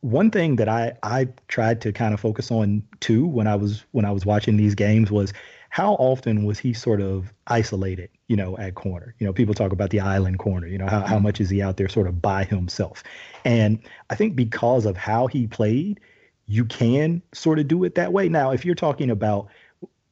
one 0.01 0.31
thing 0.31 0.57
that 0.57 0.69
I 0.69 0.93
I 1.03 1.29
tried 1.49 1.81
to 1.83 1.93
kind 1.93 2.13
of 2.13 2.21
focus 2.21 2.51
on 2.51 2.83
too 3.01 3.27
when 3.27 3.47
I 3.47 3.55
was 3.55 3.85
when 3.93 4.05
I 4.05 4.11
was 4.11 4.27
watching 4.27 4.57
these 4.57 4.75
games 4.75 5.11
was 5.11 5.33
how 5.75 5.95
often 5.95 6.45
was 6.45 6.57
he 6.57 6.73
sort 6.73 7.01
of 7.01 7.33
isolated, 7.49 8.09
you 8.29 8.37
know, 8.37 8.57
at 8.59 8.77
corner? 8.77 9.13
You 9.19 9.27
know, 9.27 9.33
people 9.33 9.55
talk 9.55 9.73
about 9.73 9.91
the 9.91 9.99
island 9.99 10.39
corner, 10.39 10.69
you 10.69 10.79
know, 10.79 10.87
how, 10.87 11.01
how 11.01 11.19
much 11.19 11.41
is 11.41 11.51
he 11.51 11.61
out 11.63 11.79
there 11.79 11.89
sort 11.89 12.07
of 12.07 12.23
by 12.23 12.45
himself? 12.45 13.03
And 13.45 13.81
I 14.09 14.15
think 14.15 14.37
because 14.37 14.87
of 14.87 14.97
how 14.97 15.27
he 15.27 15.49
played, 15.49 15.99
you 16.47 16.65
can 16.65 17.23
sort 17.33 17.59
of 17.59 17.67
do 17.67 17.83
it 17.83 17.97
that 17.97 18.13
way. 18.13 18.29
Now, 18.29 18.53
if 18.53 18.65
you're 18.65 18.77
talking 18.77 19.11
about, 19.11 19.49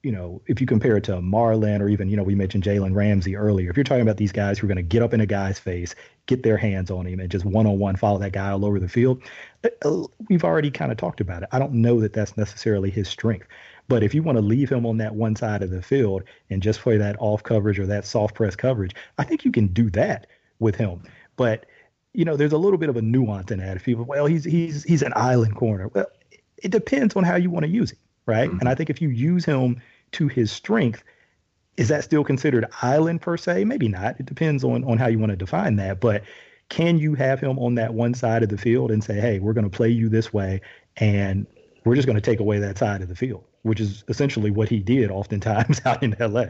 you 0.02 0.10
know, 0.10 0.42
if 0.48 0.60
you 0.60 0.66
compare 0.66 0.96
it 0.96 1.04
to 1.04 1.12
Marlon 1.18 1.78
or 1.78 1.88
even, 1.88 2.10
you 2.10 2.16
know, 2.16 2.24
we 2.24 2.34
mentioned 2.34 2.64
Jalen 2.64 2.96
Ramsey 2.96 3.36
earlier, 3.36 3.70
if 3.70 3.76
you're 3.76 3.84
talking 3.84 4.02
about 4.02 4.16
these 4.16 4.32
guys 4.32 4.58
who 4.58 4.66
are 4.66 4.68
going 4.68 4.78
to 4.78 4.82
get 4.82 5.00
up 5.00 5.14
in 5.14 5.20
a 5.20 5.26
guy's 5.26 5.60
face, 5.60 5.94
get 6.26 6.42
their 6.42 6.56
hands 6.56 6.90
on 6.90 7.06
him, 7.06 7.20
and 7.20 7.30
just 7.30 7.44
one 7.44 7.68
on 7.68 7.78
one 7.78 7.94
follow 7.94 8.18
that 8.18 8.32
guy 8.32 8.50
all 8.50 8.64
over 8.64 8.80
the 8.80 8.88
field, 8.88 9.22
uh, 9.62 9.68
uh, 9.84 10.08
we've 10.28 10.42
already 10.42 10.72
kind 10.72 10.90
of 10.90 10.98
talked 10.98 11.20
about 11.20 11.44
it. 11.44 11.50
I 11.52 11.60
don't 11.60 11.74
know 11.74 12.00
that 12.00 12.14
that's 12.14 12.36
necessarily 12.36 12.90
his 12.90 13.06
strength. 13.08 13.46
But 13.88 14.02
if 14.02 14.14
you 14.14 14.22
want 14.22 14.38
to 14.38 14.42
leave 14.42 14.70
him 14.70 14.86
on 14.86 14.98
that 14.98 15.14
one 15.14 15.36
side 15.36 15.62
of 15.62 15.70
the 15.70 15.82
field 15.82 16.22
and 16.50 16.62
just 16.62 16.80
play 16.80 16.96
that 16.96 17.16
off 17.18 17.42
coverage 17.42 17.78
or 17.78 17.86
that 17.86 18.04
soft 18.04 18.34
press 18.34 18.56
coverage, 18.56 18.94
I 19.18 19.24
think 19.24 19.44
you 19.44 19.52
can 19.52 19.66
do 19.68 19.90
that 19.90 20.26
with 20.60 20.76
him. 20.76 21.02
But 21.36 21.66
you 22.14 22.24
know, 22.24 22.36
there's 22.36 22.52
a 22.52 22.58
little 22.58 22.78
bit 22.78 22.88
of 22.88 22.96
a 22.96 23.02
nuance 23.02 23.50
in 23.50 23.58
that. 23.58 23.76
If 23.76 23.84
people, 23.84 24.04
well, 24.04 24.26
he's 24.26 24.44
he's 24.44 24.84
he's 24.84 25.02
an 25.02 25.12
island 25.16 25.56
corner. 25.56 25.88
Well, 25.88 26.06
it 26.56 26.70
depends 26.70 27.16
on 27.16 27.24
how 27.24 27.36
you 27.36 27.50
want 27.50 27.64
to 27.64 27.70
use 27.70 27.90
him, 27.90 27.98
right? 28.26 28.48
Mm-hmm. 28.48 28.60
And 28.60 28.68
I 28.68 28.74
think 28.74 28.90
if 28.90 29.00
you 29.00 29.08
use 29.08 29.44
him 29.44 29.80
to 30.12 30.28
his 30.28 30.52
strength, 30.52 31.02
is 31.76 31.88
that 31.88 32.04
still 32.04 32.22
considered 32.22 32.66
island 32.82 33.22
per 33.22 33.36
se? 33.36 33.64
Maybe 33.64 33.88
not. 33.88 34.20
It 34.20 34.26
depends 34.26 34.62
on 34.62 34.84
on 34.84 34.98
how 34.98 35.06
you 35.06 35.18
want 35.18 35.30
to 35.30 35.36
define 35.36 35.76
that. 35.76 36.00
But 36.00 36.22
can 36.68 36.98
you 36.98 37.14
have 37.14 37.40
him 37.40 37.58
on 37.58 37.74
that 37.74 37.94
one 37.94 38.14
side 38.14 38.42
of 38.42 38.48
the 38.48 38.58
field 38.58 38.90
and 38.90 39.02
say, 39.02 39.20
hey, 39.20 39.38
we're 39.38 39.52
going 39.52 39.68
to 39.68 39.76
play 39.76 39.90
you 39.90 40.08
this 40.08 40.32
way, 40.32 40.60
and 40.96 41.46
we're 41.84 41.96
just 41.96 42.06
going 42.06 42.16
to 42.16 42.22
take 42.22 42.40
away 42.40 42.58
that 42.58 42.78
side 42.78 43.02
of 43.02 43.08
the 43.08 43.16
field, 43.16 43.44
which 43.62 43.80
is 43.80 44.04
essentially 44.08 44.50
what 44.50 44.68
he 44.68 44.78
did 44.78 45.10
oftentimes 45.10 45.80
out 45.84 46.02
in 46.02 46.16
LA. 46.18 46.46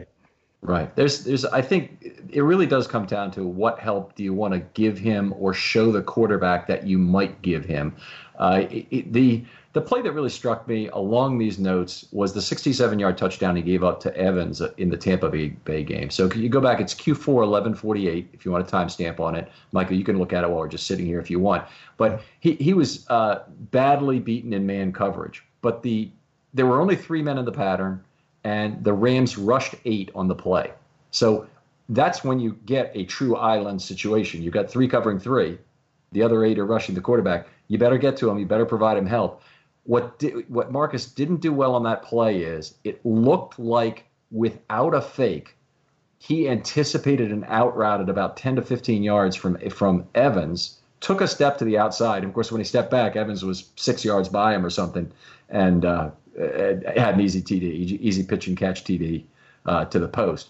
Right. 0.61 0.95
There's, 0.95 1.25
there's. 1.25 1.43
I 1.43 1.61
think 1.61 2.21
it 2.31 2.41
really 2.41 2.65
does 2.65 2.87
come 2.87 3.05
down 3.05 3.31
to 3.31 3.45
what 3.45 3.79
help 3.79 4.15
do 4.15 4.23
you 4.23 4.33
want 4.33 4.53
to 4.53 4.59
give 4.59 4.97
him 4.97 5.33
or 5.37 5.53
show 5.53 5.91
the 5.91 6.01
quarterback 6.01 6.67
that 6.67 6.87
you 6.87 6.97
might 6.97 7.41
give 7.41 7.65
him. 7.65 7.93
Uh, 8.39 8.65
it, 8.69 8.87
it, 8.89 9.13
the 9.13 9.43
the 9.73 9.81
play 9.81 10.01
that 10.03 10.11
really 10.11 10.29
struck 10.29 10.67
me 10.67 10.87
along 10.89 11.39
these 11.39 11.57
notes 11.57 12.05
was 12.11 12.31
the 12.31 12.41
67 12.41 12.97
yard 12.99 13.17
touchdown 13.17 13.55
he 13.55 13.61
gave 13.61 13.83
up 13.83 13.99
to 14.01 14.15
Evans 14.15 14.61
in 14.77 14.89
the 14.89 14.97
Tampa 14.97 15.29
Bay 15.29 15.83
game. 15.83 16.11
So 16.11 16.31
you 16.31 16.47
go 16.47 16.61
back, 16.61 16.79
it's 16.79 16.93
Q4 16.93 17.27
1148 17.27 18.29
if 18.33 18.45
you 18.45 18.51
want 18.51 18.67
a 18.67 18.71
timestamp 18.71 19.19
on 19.19 19.35
it. 19.35 19.51
Michael, 19.71 19.97
you 19.97 20.03
can 20.03 20.19
look 20.19 20.31
at 20.31 20.43
it 20.43 20.47
while 20.49 20.59
we're 20.59 20.67
just 20.67 20.85
sitting 20.85 21.07
here 21.07 21.19
if 21.19 21.29
you 21.31 21.39
want. 21.39 21.67
But 21.97 22.21
he, 22.39 22.53
he 22.53 22.75
was 22.75 23.09
uh, 23.09 23.43
badly 23.71 24.19
beaten 24.19 24.53
in 24.53 24.65
man 24.67 24.93
coverage. 24.93 25.43
But 25.61 25.81
the 25.81 26.11
there 26.53 26.65
were 26.65 26.81
only 26.81 26.95
three 26.95 27.21
men 27.21 27.37
in 27.37 27.45
the 27.45 27.51
pattern, 27.51 28.03
and 28.43 28.83
the 28.83 28.93
Rams 28.93 29.37
rushed 29.37 29.75
eight 29.85 30.11
on 30.13 30.27
the 30.27 30.35
play. 30.35 30.71
So 31.11 31.47
that's 31.89 32.23
when 32.23 32.39
you 32.39 32.57
get 32.65 32.91
a 32.95 33.05
true 33.05 33.35
island 33.35 33.81
situation. 33.81 34.41
You've 34.41 34.53
got 34.53 34.69
three 34.69 34.87
covering 34.87 35.19
three, 35.19 35.57
the 36.13 36.21
other 36.21 36.45
eight 36.45 36.59
are 36.59 36.65
rushing 36.65 36.95
the 36.95 37.01
quarterback. 37.01 37.47
You 37.67 37.77
better 37.77 37.97
get 37.97 38.17
to 38.17 38.29
him. 38.29 38.37
You 38.39 38.45
better 38.45 38.65
provide 38.65 38.97
him 38.97 39.05
help. 39.05 39.41
What 39.85 40.17
di- 40.19 40.45
what 40.47 40.71
Marcus 40.71 41.05
didn't 41.05 41.41
do 41.41 41.51
well 41.51 41.75
on 41.75 41.83
that 41.83 42.03
play 42.03 42.41
is 42.41 42.75
it 42.83 43.05
looked 43.05 43.59
like 43.59 44.05
without 44.31 44.93
a 44.93 45.01
fake, 45.01 45.57
he 46.19 46.47
anticipated 46.47 47.31
an 47.31 47.43
out 47.47 47.75
route 47.75 47.99
at 47.99 48.09
about 48.09 48.37
10 48.37 48.55
to 48.55 48.61
15 48.61 49.03
yards 49.03 49.35
from 49.35 49.57
from 49.69 50.05
Evans, 50.15 50.79
took 51.01 51.19
a 51.19 51.27
step 51.27 51.57
to 51.57 51.65
the 51.65 51.77
outside. 51.77 52.19
And 52.19 52.27
of 52.27 52.33
course, 52.33 52.51
when 52.51 52.61
he 52.61 52.65
stepped 52.65 52.91
back, 52.91 53.15
Evans 53.15 53.43
was 53.43 53.69
six 53.75 54.05
yards 54.05 54.29
by 54.29 54.53
him 54.53 54.65
or 54.65 54.69
something, 54.69 55.11
and 55.49 55.83
uh, 55.83 56.11
had 56.37 57.15
an 57.15 57.21
easy 57.21 57.41
TD, 57.41 57.99
easy 57.99 58.23
pitch 58.23 58.47
and 58.47 58.57
catch 58.57 58.83
TD 58.83 59.25
uh, 59.65 59.85
to 59.85 59.99
the 59.99 60.07
post. 60.07 60.49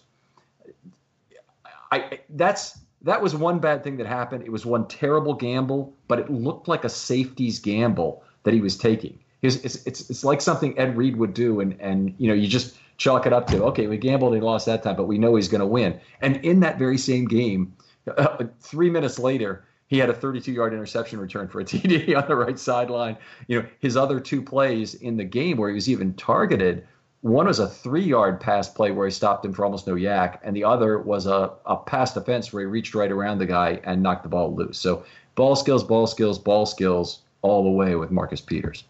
I 1.91 2.19
that's 2.29 2.79
that 3.03 3.21
was 3.21 3.35
one 3.35 3.59
bad 3.59 3.83
thing 3.83 3.97
that 3.97 4.07
happened. 4.07 4.43
It 4.43 4.51
was 4.51 4.65
one 4.65 4.87
terrible 4.87 5.33
gamble, 5.33 5.93
but 6.07 6.19
it 6.19 6.29
looked 6.29 6.67
like 6.67 6.83
a 6.83 6.89
safety's 6.89 7.59
gamble 7.59 8.23
that 8.43 8.53
he 8.53 8.61
was 8.61 8.77
taking. 8.77 9.19
It's, 9.41 9.57
it's, 9.57 9.85
it's, 9.85 10.09
it's 10.09 10.23
like 10.23 10.39
something 10.39 10.77
Ed 10.79 10.95
Reed 10.95 11.17
would 11.17 11.33
do, 11.33 11.59
and, 11.59 11.79
and 11.81 12.15
you 12.17 12.27
know 12.27 12.33
you 12.33 12.47
just 12.47 12.77
chalk 12.97 13.25
it 13.25 13.33
up 13.33 13.47
to 13.49 13.63
okay, 13.65 13.87
we 13.87 13.97
gambled 13.97 14.33
and 14.33 14.43
lost 14.43 14.65
that 14.65 14.83
time, 14.83 14.95
but 14.95 15.05
we 15.05 15.17
know 15.17 15.35
he's 15.35 15.49
going 15.49 15.59
to 15.59 15.67
win. 15.67 15.99
And 16.21 16.37
in 16.37 16.61
that 16.61 16.79
very 16.79 16.97
same 16.97 17.25
game, 17.25 17.75
uh, 18.17 18.45
three 18.61 18.89
minutes 18.89 19.19
later, 19.19 19.65
he 19.93 19.99
had 19.99 20.09
a 20.09 20.13
32-yard 20.13 20.73
interception 20.73 21.19
return 21.19 21.47
for 21.47 21.59
a 21.59 21.63
TD 21.65 22.19
on 22.19 22.27
the 22.27 22.35
right 22.35 22.57
sideline. 22.57 23.15
You 23.47 23.61
know 23.61 23.67
his 23.79 23.95
other 23.95 24.19
two 24.19 24.41
plays 24.41 24.95
in 24.95 25.17
the 25.17 25.23
game 25.23 25.57
where 25.57 25.69
he 25.69 25.75
was 25.75 25.87
even 25.87 26.15
targeted. 26.15 26.87
One 27.21 27.45
was 27.45 27.59
a 27.59 27.67
three-yard 27.67 28.41
pass 28.41 28.67
play 28.67 28.91
where 28.91 29.07
he 29.07 29.11
stopped 29.11 29.45
him 29.45 29.53
for 29.53 29.63
almost 29.63 29.85
no 29.87 29.93
YAC, 29.93 30.39
and 30.43 30.55
the 30.55 30.63
other 30.63 30.99
was 30.99 31.27
a, 31.27 31.53
a 31.65 31.77
pass 31.77 32.13
defense 32.13 32.51
where 32.51 32.61
he 32.63 32.65
reached 32.65 32.95
right 32.95 33.11
around 33.11 33.37
the 33.37 33.45
guy 33.45 33.79
and 33.83 34.01
knocked 34.01 34.23
the 34.23 34.29
ball 34.29 34.53
loose. 34.53 34.79
So 34.79 35.05
ball 35.35 35.55
skills, 35.55 35.83
ball 35.83 36.07
skills, 36.07 36.39
ball 36.39 36.65
skills 36.65 37.19
all 37.43 37.63
the 37.63 37.69
way 37.69 37.95
with 37.95 38.11
Marcus 38.11 38.41
Peters. 38.41 38.83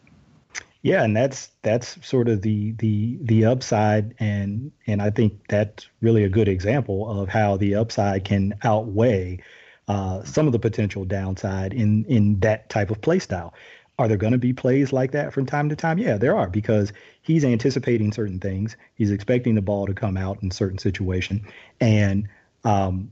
Yeah, 0.84 1.04
and 1.04 1.16
that's 1.16 1.50
that's 1.64 1.98
sort 2.06 2.30
of 2.30 2.42
the 2.42 2.72
the 2.80 3.20
the 3.22 3.46
upside, 3.46 4.16
and 4.20 4.72
and 4.88 5.02
I 5.02 5.10
think 5.10 5.34
that's 5.50 5.86
really 6.02 6.24
a 6.24 6.30
good 6.30 6.48
example 6.48 7.22
of 7.22 7.28
how 7.28 7.58
the 7.58 7.76
upside 7.76 8.24
can 8.24 8.56
outweigh 8.64 9.40
uh, 9.88 10.24
some 10.24 10.48
of 10.48 10.54
the 10.54 10.60
potential 10.60 11.06
downside 11.06 11.74
in 11.74 12.06
in 12.06 12.40
that 12.40 12.70
type 12.70 12.92
of 12.92 13.02
play 13.02 13.20
style. 13.20 13.54
Are 14.00 14.08
there 14.08 14.18
going 14.18 14.34
to 14.34 14.40
be 14.40 14.54
plays 14.54 14.92
like 14.92 15.12
that 15.12 15.34
from 15.34 15.46
time 15.46 15.70
to 15.70 15.76
time? 15.76 16.00
Yeah, 16.00 16.18
there 16.18 16.36
are 16.36 16.50
because 16.50 16.92
he's 17.22 17.46
anticipating 17.46 18.12
certain 18.12 18.40
things. 18.40 18.76
He's 18.96 19.12
expecting 19.12 19.54
the 19.54 19.62
ball 19.62 19.86
to 19.86 19.94
come 19.94 20.18
out 20.18 20.42
in 20.42 20.50
certain 20.52 20.80
situation, 20.80 21.46
and 21.80 22.28
um, 22.64 23.12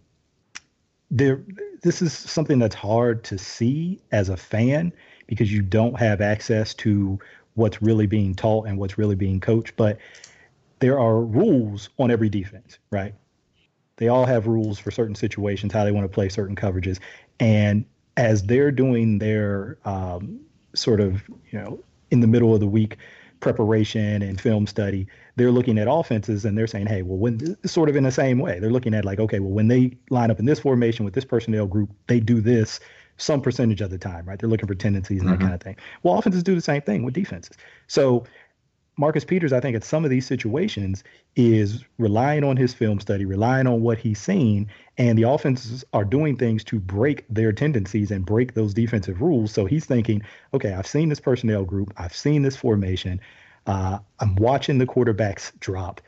there. 1.09 1.43
This 1.83 2.01
is 2.01 2.13
something 2.13 2.59
that's 2.59 2.75
hard 2.75 3.23
to 3.25 3.39
see 3.39 3.99
as 4.11 4.29
a 4.29 4.37
fan 4.37 4.93
because 5.25 5.51
you 5.51 5.63
don't 5.63 5.97
have 5.97 6.21
access 6.21 6.75
to 6.75 7.19
what's 7.55 7.81
really 7.81 8.05
being 8.05 8.35
taught 8.35 8.67
and 8.67 8.77
what's 8.77 8.97
really 8.97 9.15
being 9.15 9.39
coached. 9.39 9.75
But 9.75 9.97
there 10.79 10.99
are 10.99 11.21
rules 11.21 11.89
on 11.97 12.11
every 12.11 12.29
defense, 12.29 12.79
right? 12.91 13.15
They 14.01 14.07
all 14.07 14.25
have 14.25 14.47
rules 14.47 14.79
for 14.79 14.89
certain 14.89 15.13
situations, 15.13 15.71
how 15.71 15.83
they 15.83 15.91
want 15.91 16.05
to 16.05 16.09
play 16.09 16.27
certain 16.27 16.55
coverages. 16.55 16.97
And 17.39 17.85
as 18.17 18.41
they're 18.41 18.71
doing 18.71 19.19
their 19.19 19.77
um, 19.85 20.39
sort 20.73 20.99
of, 20.99 21.21
you 21.51 21.59
know, 21.59 21.79
in 22.09 22.19
the 22.19 22.25
middle 22.25 22.51
of 22.51 22.61
the 22.61 22.67
week 22.67 22.97
preparation 23.41 24.23
and 24.23 24.41
film 24.41 24.65
study, 24.65 25.05
they're 25.35 25.51
looking 25.51 25.77
at 25.77 25.87
offenses 25.87 26.45
and 26.45 26.57
they're 26.57 26.65
saying, 26.65 26.87
hey, 26.87 27.03
well, 27.03 27.19
when 27.19 27.55
sort 27.63 27.89
of 27.89 27.95
in 27.95 28.03
the 28.03 28.11
same 28.11 28.39
way, 28.39 28.57
they're 28.57 28.71
looking 28.71 28.95
at 28.95 29.05
like, 29.05 29.19
okay, 29.19 29.39
well, 29.39 29.51
when 29.51 29.67
they 29.67 29.95
line 30.09 30.31
up 30.31 30.39
in 30.39 30.45
this 30.45 30.59
formation 30.59 31.05
with 31.05 31.13
this 31.13 31.23
personnel 31.23 31.67
group, 31.67 31.91
they 32.07 32.19
do 32.19 32.41
this 32.41 32.79
some 33.17 33.39
percentage 33.39 33.81
of 33.81 33.91
the 33.91 33.99
time, 33.99 34.25
right? 34.25 34.39
They're 34.39 34.49
looking 34.49 34.67
for 34.67 34.73
tendencies 34.73 35.21
and 35.21 35.29
mm-hmm. 35.29 35.37
that 35.37 35.43
kind 35.43 35.53
of 35.53 35.61
thing. 35.61 35.75
Well, 36.01 36.17
offenses 36.17 36.41
do 36.41 36.55
the 36.55 36.61
same 36.61 36.81
thing 36.81 37.03
with 37.03 37.13
defenses. 37.13 37.55
So 37.85 38.23
Marcus 39.01 39.25
Peters, 39.25 39.51
I 39.51 39.59
think, 39.59 39.75
at 39.75 39.83
some 39.83 40.03
of 40.03 40.11
these 40.11 40.27
situations 40.27 41.03
is 41.35 41.83
relying 41.97 42.43
on 42.43 42.55
his 42.55 42.71
film 42.71 42.99
study, 42.99 43.25
relying 43.25 43.65
on 43.65 43.81
what 43.81 43.97
he's 43.97 44.21
seen, 44.21 44.67
and 44.95 45.17
the 45.17 45.23
offenses 45.23 45.83
are 45.91 46.05
doing 46.05 46.37
things 46.37 46.63
to 46.65 46.79
break 46.79 47.25
their 47.27 47.51
tendencies 47.51 48.11
and 48.11 48.23
break 48.23 48.53
those 48.53 48.75
defensive 48.75 49.19
rules. 49.19 49.51
So 49.51 49.65
he's 49.65 49.87
thinking, 49.87 50.21
okay, 50.53 50.73
I've 50.73 50.85
seen 50.85 51.09
this 51.09 51.19
personnel 51.19 51.65
group, 51.65 51.91
I've 51.97 52.15
seen 52.15 52.43
this 52.43 52.55
formation, 52.55 53.19
uh, 53.65 53.97
I'm 54.19 54.35
watching 54.35 54.77
the 54.77 54.85
quarterbacks 54.85 55.51
drop. 55.59 55.99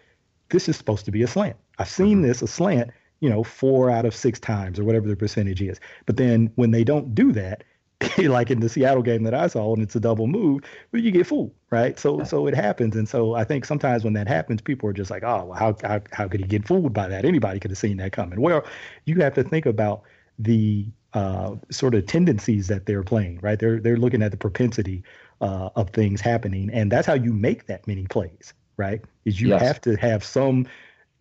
This 0.49 0.69
is 0.69 0.77
supposed 0.77 1.05
to 1.05 1.11
be 1.11 1.23
a 1.23 1.27
slant. 1.27 1.55
I've 1.79 1.89
seen 1.89 2.17
mm-hmm. 2.17 2.27
this 2.27 2.43
a 2.43 2.47
slant 2.47 2.91
you 3.21 3.29
know, 3.29 3.41
four 3.41 3.89
out 3.89 4.05
of 4.05 4.13
six 4.13 4.37
times 4.37 4.77
or 4.77 4.83
whatever 4.83 5.07
the 5.07 5.15
percentage 5.15 5.61
is. 5.61 5.79
But 6.05 6.17
then 6.17 6.51
when 6.55 6.71
they 6.71 6.83
don't 6.83 7.15
do 7.15 7.31
that, 7.31 7.63
like 8.17 8.51
in 8.51 8.59
the 8.59 8.69
Seattle 8.69 9.03
game 9.03 9.23
that 9.23 9.33
I 9.33 9.47
saw, 9.47 9.73
and 9.73 9.81
it's 9.83 9.95
a 9.95 9.99
double 9.99 10.27
move, 10.27 10.61
but 10.91 11.01
you 11.01 11.11
get 11.11 11.27
fooled, 11.27 11.51
right? 11.69 11.97
So 11.97 12.23
so 12.23 12.47
it 12.47 12.55
happens, 12.55 12.95
and 12.95 13.07
so 13.07 13.35
I 13.35 13.43
think 13.43 13.65
sometimes 13.65 14.03
when 14.03 14.13
that 14.13 14.27
happens, 14.27 14.61
people 14.61 14.89
are 14.89 14.93
just 14.93 15.11
like, 15.11 15.23
oh, 15.23 15.45
well, 15.45 15.59
how 15.59 15.75
how 15.83 16.01
how 16.11 16.27
could 16.27 16.39
he 16.39 16.47
get 16.47 16.67
fooled 16.67 16.93
by 16.93 17.07
that? 17.07 17.25
Anybody 17.25 17.59
could 17.59 17.71
have 17.71 17.77
seen 17.77 17.97
that 17.97 18.11
coming. 18.11 18.41
Well, 18.41 18.65
you 19.05 19.15
have 19.21 19.33
to 19.35 19.43
think 19.43 19.65
about 19.65 20.03
the 20.39 20.87
uh, 21.13 21.55
sort 21.69 21.95
of 21.95 22.05
tendencies 22.05 22.67
that 22.67 22.85
they're 22.85 23.03
playing, 23.03 23.39
right? 23.41 23.59
They're 23.59 23.79
they're 23.79 23.97
looking 23.97 24.21
at 24.21 24.31
the 24.31 24.37
propensity 24.37 25.03
uh, 25.41 25.69
of 25.75 25.89
things 25.91 26.21
happening, 26.21 26.69
and 26.71 26.91
that's 26.91 27.07
how 27.07 27.13
you 27.13 27.33
make 27.33 27.67
that 27.67 27.85
many 27.87 28.05
plays, 28.05 28.53
right? 28.77 29.01
Is 29.25 29.39
you 29.39 29.49
yes. 29.49 29.61
have 29.61 29.81
to 29.81 29.95
have 29.97 30.23
some 30.23 30.67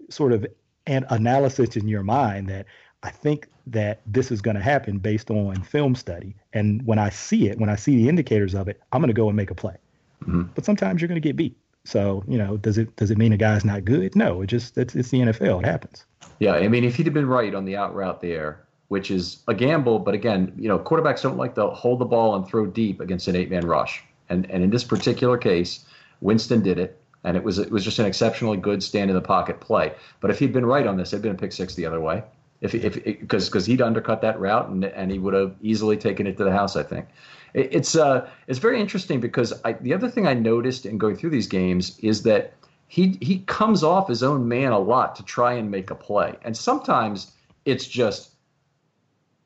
sort 0.09 0.33
of 0.33 0.47
an 0.87 1.07
analysis 1.11 1.77
in 1.77 1.89
your 1.89 2.03
mind 2.03 2.49
that 2.49 2.67
I 3.03 3.11
think 3.11 3.49
that 3.67 4.01
this 4.07 4.31
is 4.31 4.41
going 4.41 4.57
to 4.57 4.63
happen 4.63 4.99
based 4.99 5.31
on 5.31 5.63
film 5.63 5.95
study. 5.95 6.35
And 6.53 6.85
when 6.87 6.99
I 6.99 7.11
see 7.11 7.49
it, 7.49 7.59
when 7.59 7.69
I 7.69 7.77
see 7.77 7.97
the 7.97 8.09
indicators 8.09 8.55
of 8.55 8.69
it, 8.69 8.81
I'm 8.93 9.01
going 9.01 9.09
to 9.09 9.15
go 9.15 9.29
and 9.29 9.37
make 9.37 9.51
a 9.51 9.55
play. 9.55 9.77
Mm-hmm. 10.23 10.43
But 10.55 10.65
sometimes 10.65 11.01
you're 11.01 11.09
going 11.09 11.21
to 11.21 11.27
get 11.27 11.37
beat. 11.37 11.57
So 11.85 12.25
you 12.29 12.39
know, 12.39 12.57
does 12.57 12.79
it 12.79 12.95
does 12.97 13.11
it 13.11 13.19
mean 13.19 13.33
a 13.33 13.37
guy's 13.37 13.65
not 13.65 13.85
good? 13.85 14.15
No, 14.15 14.43
it 14.43 14.47
just 14.47 14.79
it's 14.79 14.95
it's 14.95 15.11
the 15.11 15.19
NFL. 15.19 15.61
It 15.61 15.67
happens. 15.67 16.05
Yeah, 16.39 16.53
I 16.53 16.69
mean, 16.69 16.85
if 16.85 16.97
he'd 16.97 17.07
have 17.07 17.15
been 17.15 17.27
right 17.27 17.55
on 17.55 17.65
the 17.65 17.77
out 17.77 17.95
route 17.95 18.21
there, 18.21 18.65
which 18.89 19.11
is 19.11 19.43
a 19.49 19.55
gamble, 19.55 19.99
but 19.99 20.15
again, 20.15 20.53
you 20.57 20.69
know, 20.69 20.79
quarterbacks 20.79 21.23
don't 21.23 21.37
like 21.37 21.55
to 21.57 21.69
hold 21.71 21.99
the 21.99 22.05
ball 22.05 22.37
and 22.37 22.47
throw 22.47 22.67
deep 22.67 23.01
against 23.01 23.27
an 23.27 23.35
eight 23.35 23.51
man 23.51 23.67
rush. 23.67 24.03
And 24.29 24.49
and 24.51 24.63
in 24.63 24.71
this 24.71 24.85
particular 24.85 25.37
case, 25.37 25.85
Winston 26.21 26.63
did 26.63 26.79
it, 26.79 27.01
and 27.25 27.37
it 27.37 27.43
was 27.43 27.59
it 27.59 27.71
was 27.71 27.85
just 27.85 27.99
an 27.99 28.07
exceptionally 28.07 28.59
good 28.59 28.83
stand 28.83 29.11
in 29.11 29.17
the 29.17 29.23
pocket 29.23 29.61
play. 29.61 29.93
But 30.21 30.31
if 30.31 30.39
he'd 30.39 30.53
been 30.53 30.67
right 30.67 30.87
on 30.87 30.97
this, 30.97 31.13
it'd 31.13 31.23
been 31.23 31.33
a 31.33 31.39
pick 31.39 31.53
six 31.53 31.75
the 31.75 31.87
other 31.87 32.01
way. 32.01 32.23
If 32.63 32.75
if 32.75 33.05
because 33.05 33.49
because 33.49 33.67
he'd 33.67 33.83
undercut 33.83 34.23
that 34.23 34.39
route 34.41 34.69
and 34.69 34.85
and 34.85 35.11
he 35.11 35.19
would 35.19 35.35
have 35.35 35.57
easily 35.61 35.97
taken 35.97 36.27
it 36.27 36.37
to 36.39 36.45
the 36.45 36.53
house, 36.53 36.77
I 36.77 36.85
think. 36.85 37.09
It's 37.55 37.97
uh, 37.97 38.31
it's 38.47 38.61
very 38.61 38.81
interesting 38.81 39.21
because 39.21 39.53
I, 39.65 39.75
the 39.75 39.93
other 39.93 40.09
thing 40.09 40.27
I 40.27 40.33
noticed 40.33 40.87
in 40.87 40.97
going 40.97 41.17
through 41.17 41.31
these 41.31 41.49
games 41.49 41.99
is 41.99 42.23
that 42.23 42.55
he 42.87 43.19
he 43.21 43.41
comes 43.41 43.83
off 43.83 44.09
his 44.09 44.23
own 44.23 44.49
man 44.49 44.73
a 44.73 44.79
lot 44.79 45.17
to 45.17 45.25
try 45.25 45.55
and 45.55 45.71
make 45.71 45.91
a 45.91 45.95
play, 45.95 46.37
and 46.45 46.57
sometimes 46.57 47.33
it's 47.65 47.87
just 47.87 48.31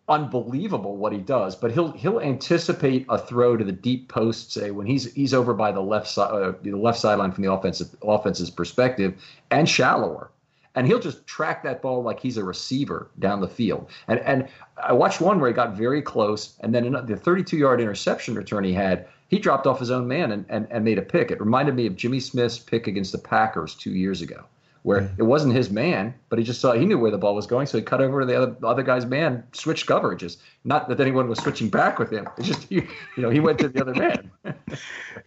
unbelievable 0.09 0.97
what 0.97 1.13
he 1.13 1.19
does. 1.19 1.57
But 1.57 1.73
he'll 1.73 1.93
he'll 1.93 2.21
anticipate 2.21 3.07
a 3.09 3.19
throw 3.19 3.57
to 3.57 3.65
the 3.65 3.73
deep 3.73 4.09
post, 4.09 4.53
say 4.53 4.71
when 4.71 4.87
he's 4.87 5.13
he's 5.15 5.35
over 5.35 5.55
by 5.55 5.73
the 5.73 5.81
left 5.81 6.07
side, 6.07 6.31
uh, 6.31 6.53
the 6.63 6.73
left 6.73 7.01
sideline 7.01 7.33
from 7.33 7.45
the 7.45 7.51
offensive 7.51 7.89
offense's 8.03 8.51
perspective, 8.51 9.15
and 9.51 9.69
shallower 9.69 10.31
and 10.77 10.87
he'll 10.87 11.01
just 11.01 11.27
track 11.27 11.63
that 11.65 11.83
ball 11.83 12.03
like 12.03 12.21
he's 12.21 12.37
a 12.37 12.45
receiver 12.45 13.11
down 13.19 13.41
the 13.41 13.49
field. 13.49 13.89
And 14.07 14.21
and 14.21 14.49
I 14.77 14.93
watched 14.93 15.21
one 15.21 15.41
where 15.41 15.49
he 15.49 15.55
got 15.55 15.75
very 15.75 16.03
close, 16.03 16.57
and 16.61 16.75
then 16.75 16.93
the 17.07 17.17
32 17.17 17.57
yard 17.57 17.81
interception 17.81 18.35
return 18.35 18.63
he 18.63 18.75
had, 18.75 19.09
he 19.29 19.39
dropped 19.39 19.67
off 19.67 19.81
his 19.81 19.91
own 19.91 20.07
man 20.07 20.31
and, 20.31 20.45
and, 20.49 20.69
and 20.71 20.85
made 20.85 20.99
a 20.99 21.03
pick. 21.03 21.31
It 21.31 21.41
reminded 21.41 21.75
me 21.75 21.87
of 21.87 21.97
Jimmy 21.97 22.21
Smith's 22.21 22.59
pick 22.59 22.87
against 22.87 23.13
the 23.13 23.19
Packers 23.19 23.75
two 23.75 23.91
years 23.91 24.23
ago 24.23 24.45
where 24.87 25.01
mm. 25.01 25.19
it 25.19 25.25
wasn't 25.25 25.53
his 25.53 25.69
man, 25.69 26.15
but 26.29 26.39
he 26.39 26.45
just 26.45 26.61
saw 26.61 26.73
he 26.73 26.85
knew 26.85 26.99
where 26.99 27.11
the 27.11 27.19
ball 27.19 27.35
was 27.35 27.47
going, 27.47 27.67
so 27.67 27.79
he 27.79 27.85
cut 27.85 28.01
over 28.01 28.21
to 28.21 28.27
the 28.27 28.37
other 28.37 28.57
other 28.65 28.83
guy's 28.83 29.07
man, 29.07 29.45
switched 29.53 29.87
coverages. 29.87 30.39
Not 30.65 30.89
that 30.89 31.01
anyone 31.01 31.29
was 31.29 31.39
switching 31.39 31.69
back 31.69 31.99
with 31.99 32.11
him. 32.11 32.29
It's 32.37 32.49
just 32.49 32.65
he, 32.65 32.75
you 33.17 33.23
know 33.23 33.31
he 33.31 33.41
went 33.41 33.59
to 33.61 33.69
the 33.69 33.81
other 33.81 33.95
man. 33.95 34.31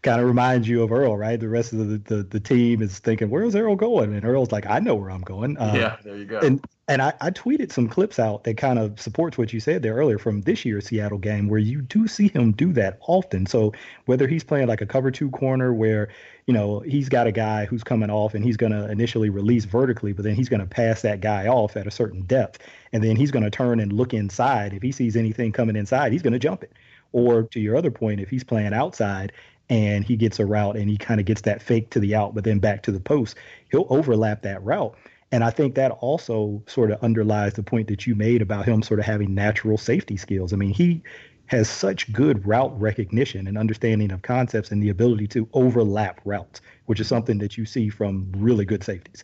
kind 0.01 0.21
of 0.21 0.27
reminds 0.27 0.67
you 0.67 0.83
of 0.83 0.91
Earl, 0.91 1.17
right? 1.17 1.39
The 1.39 1.49
rest 1.49 1.73
of 1.73 1.87
the, 1.87 1.97
the, 1.97 2.23
the 2.23 2.39
team 2.39 2.81
is 2.81 2.99
thinking, 2.99 3.29
"Where's 3.29 3.55
Earl 3.55 3.75
going?" 3.75 4.13
And 4.13 4.25
Earl's 4.25 4.51
like, 4.51 4.65
"I 4.65 4.79
know 4.79 4.95
where 4.95 5.11
I'm 5.11 5.21
going." 5.21 5.57
Uh, 5.57 5.73
yeah, 5.75 5.97
there 6.03 6.17
you 6.17 6.25
go. 6.25 6.39
And 6.39 6.63
and 6.89 7.01
I, 7.01 7.13
I 7.21 7.29
tweeted 7.31 7.71
some 7.71 7.87
clips 7.87 8.19
out 8.19 8.43
that 8.43 8.57
kind 8.57 8.79
of 8.79 8.99
supports 8.99 9.37
what 9.37 9.53
you 9.53 9.59
said 9.59 9.83
there 9.83 9.93
earlier 9.93 10.17
from 10.17 10.41
this 10.41 10.65
year's 10.65 10.87
Seattle 10.87 11.19
game, 11.19 11.47
where 11.47 11.59
you 11.59 11.81
do 11.81 12.07
see 12.07 12.27
him 12.27 12.51
do 12.51 12.73
that 12.73 12.97
often. 13.01 13.45
So 13.45 13.73
whether 14.05 14.27
he's 14.27 14.43
playing 14.43 14.67
like 14.67 14.81
a 14.81 14.85
cover 14.85 15.11
two 15.11 15.29
corner 15.29 15.73
where 15.73 16.09
you 16.49 16.53
know, 16.53 16.79
he's 16.79 17.09
got 17.09 17.27
a 17.27 17.31
guy 17.31 17.65
who's 17.65 17.83
coming 17.83 18.09
off 18.09 18.33
and 18.33 18.43
he's 18.43 18.57
going 18.57 18.71
to 18.71 18.89
initially 18.89 19.29
release 19.29 19.65
vertically, 19.65 20.13
but 20.13 20.25
then 20.25 20.33
he's 20.33 20.49
going 20.49 20.59
to 20.59 20.65
pass 20.65 20.88
that 21.01 21.21
guy 21.21 21.47
off 21.47 21.77
at 21.77 21.87
a 21.87 21.91
certain 21.91 22.21
depth. 22.23 22.59
And 22.91 23.03
then 23.03 23.15
he's 23.15 23.31
going 23.31 23.43
to 23.43 23.49
turn 23.49 23.79
and 23.79 23.93
look 23.93 24.13
inside. 24.13 24.73
If 24.73 24.81
he 24.81 24.91
sees 24.91 25.15
anything 25.15 25.51
coming 25.51 25.75
inside, 25.75 26.11
he's 26.11 26.21
going 26.21 26.33
to 26.33 26.39
jump 26.39 26.63
it. 26.63 26.73
Or 27.11 27.43
to 27.43 27.59
your 27.59 27.75
other 27.75 27.91
point, 27.91 28.19
if 28.19 28.29
he's 28.29 28.43
playing 28.43 28.73
outside 28.73 29.31
and 29.69 30.03
he 30.03 30.15
gets 30.15 30.39
a 30.39 30.45
route 30.45 30.75
and 30.75 30.89
he 30.89 30.97
kind 30.97 31.19
of 31.19 31.25
gets 31.25 31.41
that 31.41 31.61
fake 31.61 31.89
to 31.91 31.99
the 31.99 32.15
out, 32.15 32.35
but 32.35 32.43
then 32.43 32.59
back 32.59 32.83
to 32.83 32.91
the 32.91 32.99
post, 32.99 33.35
he'll 33.71 33.87
overlap 33.89 34.41
that 34.43 34.63
route. 34.63 34.95
And 35.31 35.43
I 35.43 35.51
think 35.51 35.75
that 35.75 35.91
also 35.91 36.63
sort 36.65 36.91
of 36.91 37.03
underlies 37.03 37.53
the 37.53 37.63
point 37.63 37.87
that 37.89 38.07
you 38.07 38.15
made 38.15 38.41
about 38.41 38.65
him 38.65 38.81
sort 38.81 38.99
of 38.99 39.05
having 39.05 39.35
natural 39.35 39.77
safety 39.77 40.17
skills. 40.17 40.53
I 40.53 40.55
mean, 40.55 40.73
he 40.73 41.03
has 41.45 41.69
such 41.69 42.11
good 42.13 42.45
route 42.45 42.79
recognition 42.79 43.47
and 43.47 43.57
understanding 43.57 44.11
of 44.11 44.21
concepts 44.21 44.71
and 44.71 44.81
the 44.81 44.89
ability 44.89 45.27
to 45.27 45.47
overlap 45.53 46.21
routes, 46.25 46.61
which 46.85 46.99
is 46.99 47.07
something 47.07 47.39
that 47.39 47.57
you 47.57 47.65
see 47.65 47.89
from 47.89 48.31
really 48.37 48.65
good 48.65 48.83
safeties. 48.83 49.23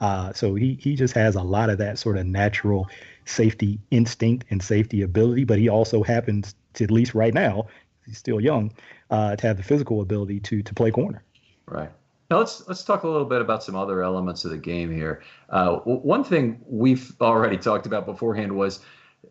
Uh, 0.00 0.32
so 0.32 0.54
he 0.54 0.78
he 0.80 0.94
just 0.94 1.14
has 1.14 1.34
a 1.36 1.42
lot 1.42 1.70
of 1.70 1.78
that 1.78 1.98
sort 1.98 2.18
of 2.18 2.26
natural 2.26 2.88
safety 3.24 3.78
instinct 3.90 4.44
and 4.50 4.62
safety 4.62 5.02
ability, 5.02 5.44
but 5.44 5.58
he 5.58 5.68
also 5.68 6.02
happens 6.02 6.54
to 6.74 6.84
at 6.84 6.90
least 6.90 7.14
right 7.14 7.32
now, 7.32 7.66
he's 8.04 8.18
still 8.18 8.40
young, 8.40 8.72
uh, 9.10 9.36
to 9.36 9.46
have 9.46 9.56
the 9.56 9.62
physical 9.62 10.00
ability 10.00 10.40
to 10.40 10.62
to 10.62 10.74
play 10.74 10.90
corner. 10.90 11.22
Right. 11.66 11.90
Now 12.30 12.38
let's 12.38 12.66
let's 12.68 12.82
talk 12.84 13.04
a 13.04 13.08
little 13.08 13.26
bit 13.26 13.40
about 13.40 13.62
some 13.62 13.76
other 13.76 14.02
elements 14.02 14.44
of 14.44 14.50
the 14.50 14.58
game 14.58 14.92
here. 14.92 15.22
Uh, 15.48 15.76
one 15.76 16.24
thing 16.24 16.60
we've 16.66 17.12
already 17.20 17.56
talked 17.56 17.86
about 17.86 18.04
beforehand 18.04 18.52
was 18.52 18.80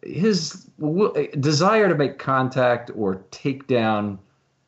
his 0.02 0.68
desire 1.40 1.88
to 1.88 1.96
make 1.96 2.18
contact 2.18 2.92
or 2.96 3.24
take 3.32 3.68
down 3.68 4.20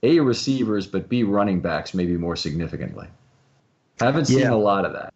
a 0.04 0.20
receivers, 0.20 0.86
but 0.86 1.10
b 1.10 1.24
running 1.24 1.60
backs 1.62 1.94
maybe 1.94 2.18
more 2.18 2.36
significantly. 2.36 3.08
I 4.02 4.06
haven't 4.06 4.26
seen 4.26 4.40
yeah. 4.40 4.52
a 4.52 4.56
lot 4.56 4.86
of 4.86 4.94
that. 4.94 5.14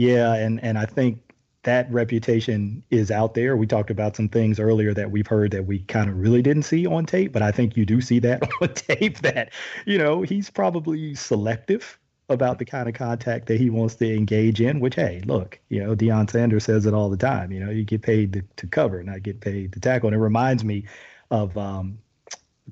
Yeah, 0.00 0.32
and 0.32 0.64
and 0.64 0.78
I 0.78 0.86
think 0.86 1.34
that 1.64 1.92
reputation 1.92 2.82
is 2.90 3.10
out 3.10 3.34
there. 3.34 3.54
We 3.58 3.66
talked 3.66 3.90
about 3.90 4.16
some 4.16 4.30
things 4.30 4.58
earlier 4.58 4.94
that 4.94 5.10
we've 5.10 5.26
heard 5.26 5.50
that 5.50 5.66
we 5.66 5.80
kind 5.80 6.08
of 6.08 6.16
really 6.16 6.40
didn't 6.40 6.62
see 6.62 6.86
on 6.86 7.04
tape, 7.04 7.32
but 7.34 7.42
I 7.42 7.52
think 7.52 7.76
you 7.76 7.84
do 7.84 8.00
see 8.00 8.18
that 8.20 8.48
on 8.62 8.72
tape 8.72 9.18
that, 9.18 9.52
you 9.84 9.98
know, 9.98 10.22
he's 10.22 10.48
probably 10.48 11.14
selective 11.14 11.98
about 12.30 12.58
the 12.58 12.64
kind 12.64 12.88
of 12.88 12.94
contact 12.94 13.44
that 13.48 13.60
he 13.60 13.68
wants 13.68 13.96
to 13.96 14.16
engage 14.16 14.62
in, 14.62 14.80
which, 14.80 14.94
hey, 14.94 15.20
look, 15.26 15.60
you 15.68 15.84
know, 15.84 15.94
Deion 15.94 16.30
Sanders 16.30 16.64
says 16.64 16.86
it 16.86 16.94
all 16.94 17.10
the 17.10 17.18
time. 17.18 17.52
You 17.52 17.60
know, 17.60 17.70
you 17.70 17.84
get 17.84 18.00
paid 18.00 18.32
to, 18.32 18.42
to 18.56 18.66
cover, 18.68 19.02
not 19.02 19.22
get 19.22 19.42
paid 19.42 19.74
to 19.74 19.80
tackle. 19.80 20.06
And 20.08 20.16
it 20.16 20.20
reminds 20.20 20.64
me 20.64 20.86
of 21.30 21.58
um, 21.58 21.98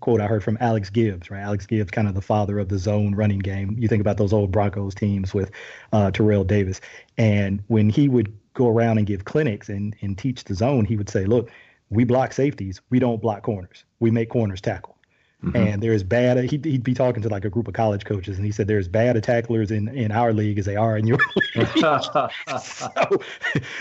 quote 0.00 0.20
I 0.20 0.26
heard 0.26 0.44
from 0.44 0.58
Alex 0.60 0.90
Gibbs, 0.90 1.30
right? 1.30 1.40
Alex 1.40 1.66
Gibbs, 1.66 1.90
kind 1.90 2.08
of 2.08 2.14
the 2.14 2.20
father 2.20 2.58
of 2.58 2.68
the 2.68 2.78
zone 2.78 3.14
running 3.14 3.38
game. 3.38 3.76
You 3.78 3.88
think 3.88 4.00
about 4.00 4.16
those 4.16 4.32
old 4.32 4.50
Broncos 4.52 4.94
teams 4.94 5.32
with 5.32 5.50
uh, 5.92 6.10
Terrell 6.10 6.44
Davis. 6.44 6.80
And 7.16 7.62
when 7.68 7.88
he 7.88 8.08
would 8.08 8.32
go 8.54 8.68
around 8.68 8.98
and 8.98 9.06
give 9.06 9.24
clinics 9.24 9.68
and, 9.68 9.96
and 10.00 10.18
teach 10.18 10.44
the 10.44 10.54
zone, 10.54 10.84
he 10.84 10.96
would 10.96 11.08
say, 11.08 11.24
look, 11.24 11.50
we 11.90 12.04
block 12.04 12.32
safeties. 12.32 12.80
We 12.90 12.98
don't 12.98 13.22
block 13.22 13.42
corners. 13.42 13.84
We 14.00 14.10
make 14.10 14.28
corners 14.28 14.60
tackle. 14.60 14.97
Mm-hmm. 15.44 15.56
And 15.56 15.82
there's 15.82 16.02
bad. 16.02 16.36
He'd, 16.50 16.64
he'd 16.64 16.82
be 16.82 16.94
talking 16.94 17.22
to 17.22 17.28
like 17.28 17.44
a 17.44 17.50
group 17.50 17.68
of 17.68 17.74
college 17.74 18.04
coaches, 18.04 18.38
and 18.38 18.44
he 18.44 18.50
said 18.50 18.66
there's 18.66 18.88
bad 18.88 19.22
tacklers 19.22 19.70
in, 19.70 19.86
in 19.86 20.10
our 20.10 20.32
league 20.32 20.58
as 20.58 20.66
they 20.66 20.74
are 20.74 20.98
in 20.98 21.06
your 21.06 21.18
league. 21.54 21.68
so, 22.60 23.20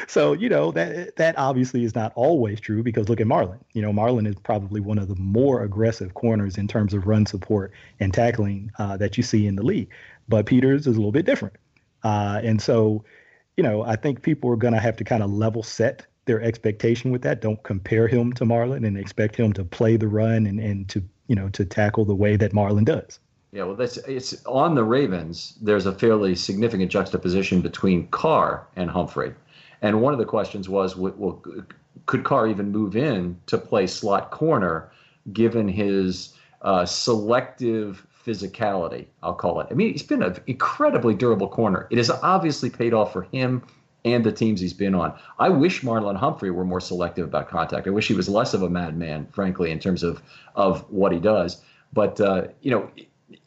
so 0.07 0.33
you 0.33 0.49
know 0.49 0.71
that 0.71 1.15
that 1.15 1.35
obviously 1.35 1.83
is 1.83 1.95
not 1.95 2.11
always 2.13 2.59
true 2.59 2.83
because 2.83 3.09
look 3.09 3.19
at 3.19 3.25
Marlon. 3.25 3.57
You 3.73 3.81
know 3.81 3.91
Marlon 3.91 4.27
is 4.27 4.35
probably 4.35 4.79
one 4.79 4.99
of 4.99 5.07
the 5.07 5.15
more 5.15 5.63
aggressive 5.63 6.13
corners 6.13 6.59
in 6.59 6.67
terms 6.67 6.93
of 6.93 7.07
run 7.07 7.25
support 7.25 7.71
and 7.99 8.13
tackling 8.13 8.71
uh, 8.77 8.95
that 8.97 9.17
you 9.17 9.23
see 9.23 9.47
in 9.47 9.55
the 9.55 9.63
league. 9.63 9.89
But 10.29 10.45
Peters 10.45 10.81
is 10.81 10.95
a 10.95 10.99
little 10.99 11.11
bit 11.11 11.25
different, 11.25 11.55
uh, 12.03 12.39
and 12.43 12.61
so 12.61 13.03
you 13.55 13.63
know 13.63 13.81
I 13.81 13.95
think 13.95 14.21
people 14.21 14.51
are 14.51 14.57
going 14.57 14.75
to 14.75 14.79
have 14.79 14.95
to 14.97 15.03
kind 15.03 15.23
of 15.23 15.31
level 15.31 15.63
set 15.63 16.05
their 16.25 16.39
expectation 16.39 17.09
with 17.09 17.23
that. 17.23 17.41
Don't 17.41 17.63
compare 17.63 18.07
him 18.07 18.31
to 18.33 18.45
Marlon 18.45 18.85
and 18.85 18.95
expect 18.95 19.35
him 19.35 19.53
to 19.53 19.63
play 19.63 19.97
the 19.97 20.07
run 20.07 20.45
and, 20.45 20.59
and 20.59 20.87
to 20.89 21.03
you 21.27 21.35
know, 21.35 21.49
to 21.49 21.65
tackle 21.65 22.05
the 22.05 22.15
way 22.15 22.35
that 22.35 22.53
Marlon 22.53 22.85
does. 22.85 23.19
Yeah, 23.51 23.63
well, 23.63 23.75
that's 23.75 23.97
it's 23.97 24.45
on 24.45 24.75
the 24.75 24.83
Ravens. 24.83 25.57
There's 25.61 25.85
a 25.85 25.93
fairly 25.93 26.35
significant 26.35 26.91
juxtaposition 26.91 27.61
between 27.61 28.07
Carr 28.09 28.67
and 28.75 28.89
Humphrey, 28.89 29.33
and 29.81 30.01
one 30.01 30.13
of 30.13 30.19
the 30.19 30.25
questions 30.25 30.67
was, 30.67 30.95
well, 30.95 31.41
could 32.05 32.23
Carr 32.23 32.47
even 32.47 32.71
move 32.71 32.95
in 32.95 33.39
to 33.47 33.57
play 33.57 33.87
slot 33.87 34.31
corner, 34.31 34.91
given 35.33 35.67
his 35.67 36.33
uh, 36.61 36.85
selective 36.85 38.05
physicality? 38.25 39.05
I'll 39.23 39.33
call 39.33 39.61
it. 39.61 39.67
I 39.71 39.73
mean, 39.73 39.91
he's 39.91 40.03
been 40.03 40.23
an 40.23 40.37
incredibly 40.47 41.13
durable 41.13 41.47
corner. 41.47 41.87
It 41.89 41.97
has 41.97 42.09
obviously 42.09 42.69
paid 42.69 42.93
off 42.93 43.13
for 43.13 43.23
him 43.23 43.63
and 44.13 44.23
the 44.23 44.31
teams 44.31 44.59
he's 44.59 44.73
been 44.73 44.95
on. 44.95 45.13
I 45.39 45.49
wish 45.49 45.81
Marlon 45.81 46.15
Humphrey 46.15 46.51
were 46.51 46.65
more 46.65 46.81
selective 46.81 47.25
about 47.25 47.49
contact. 47.49 47.87
I 47.87 47.91
wish 47.91 48.07
he 48.07 48.13
was 48.13 48.29
less 48.29 48.53
of 48.53 48.63
a 48.63 48.69
madman, 48.69 49.27
frankly, 49.31 49.71
in 49.71 49.79
terms 49.79 50.03
of 50.03 50.21
of 50.55 50.81
what 50.91 51.11
he 51.11 51.19
does. 51.19 51.61
But 51.93 52.19
uh, 52.19 52.47
you 52.61 52.71
know, 52.71 52.89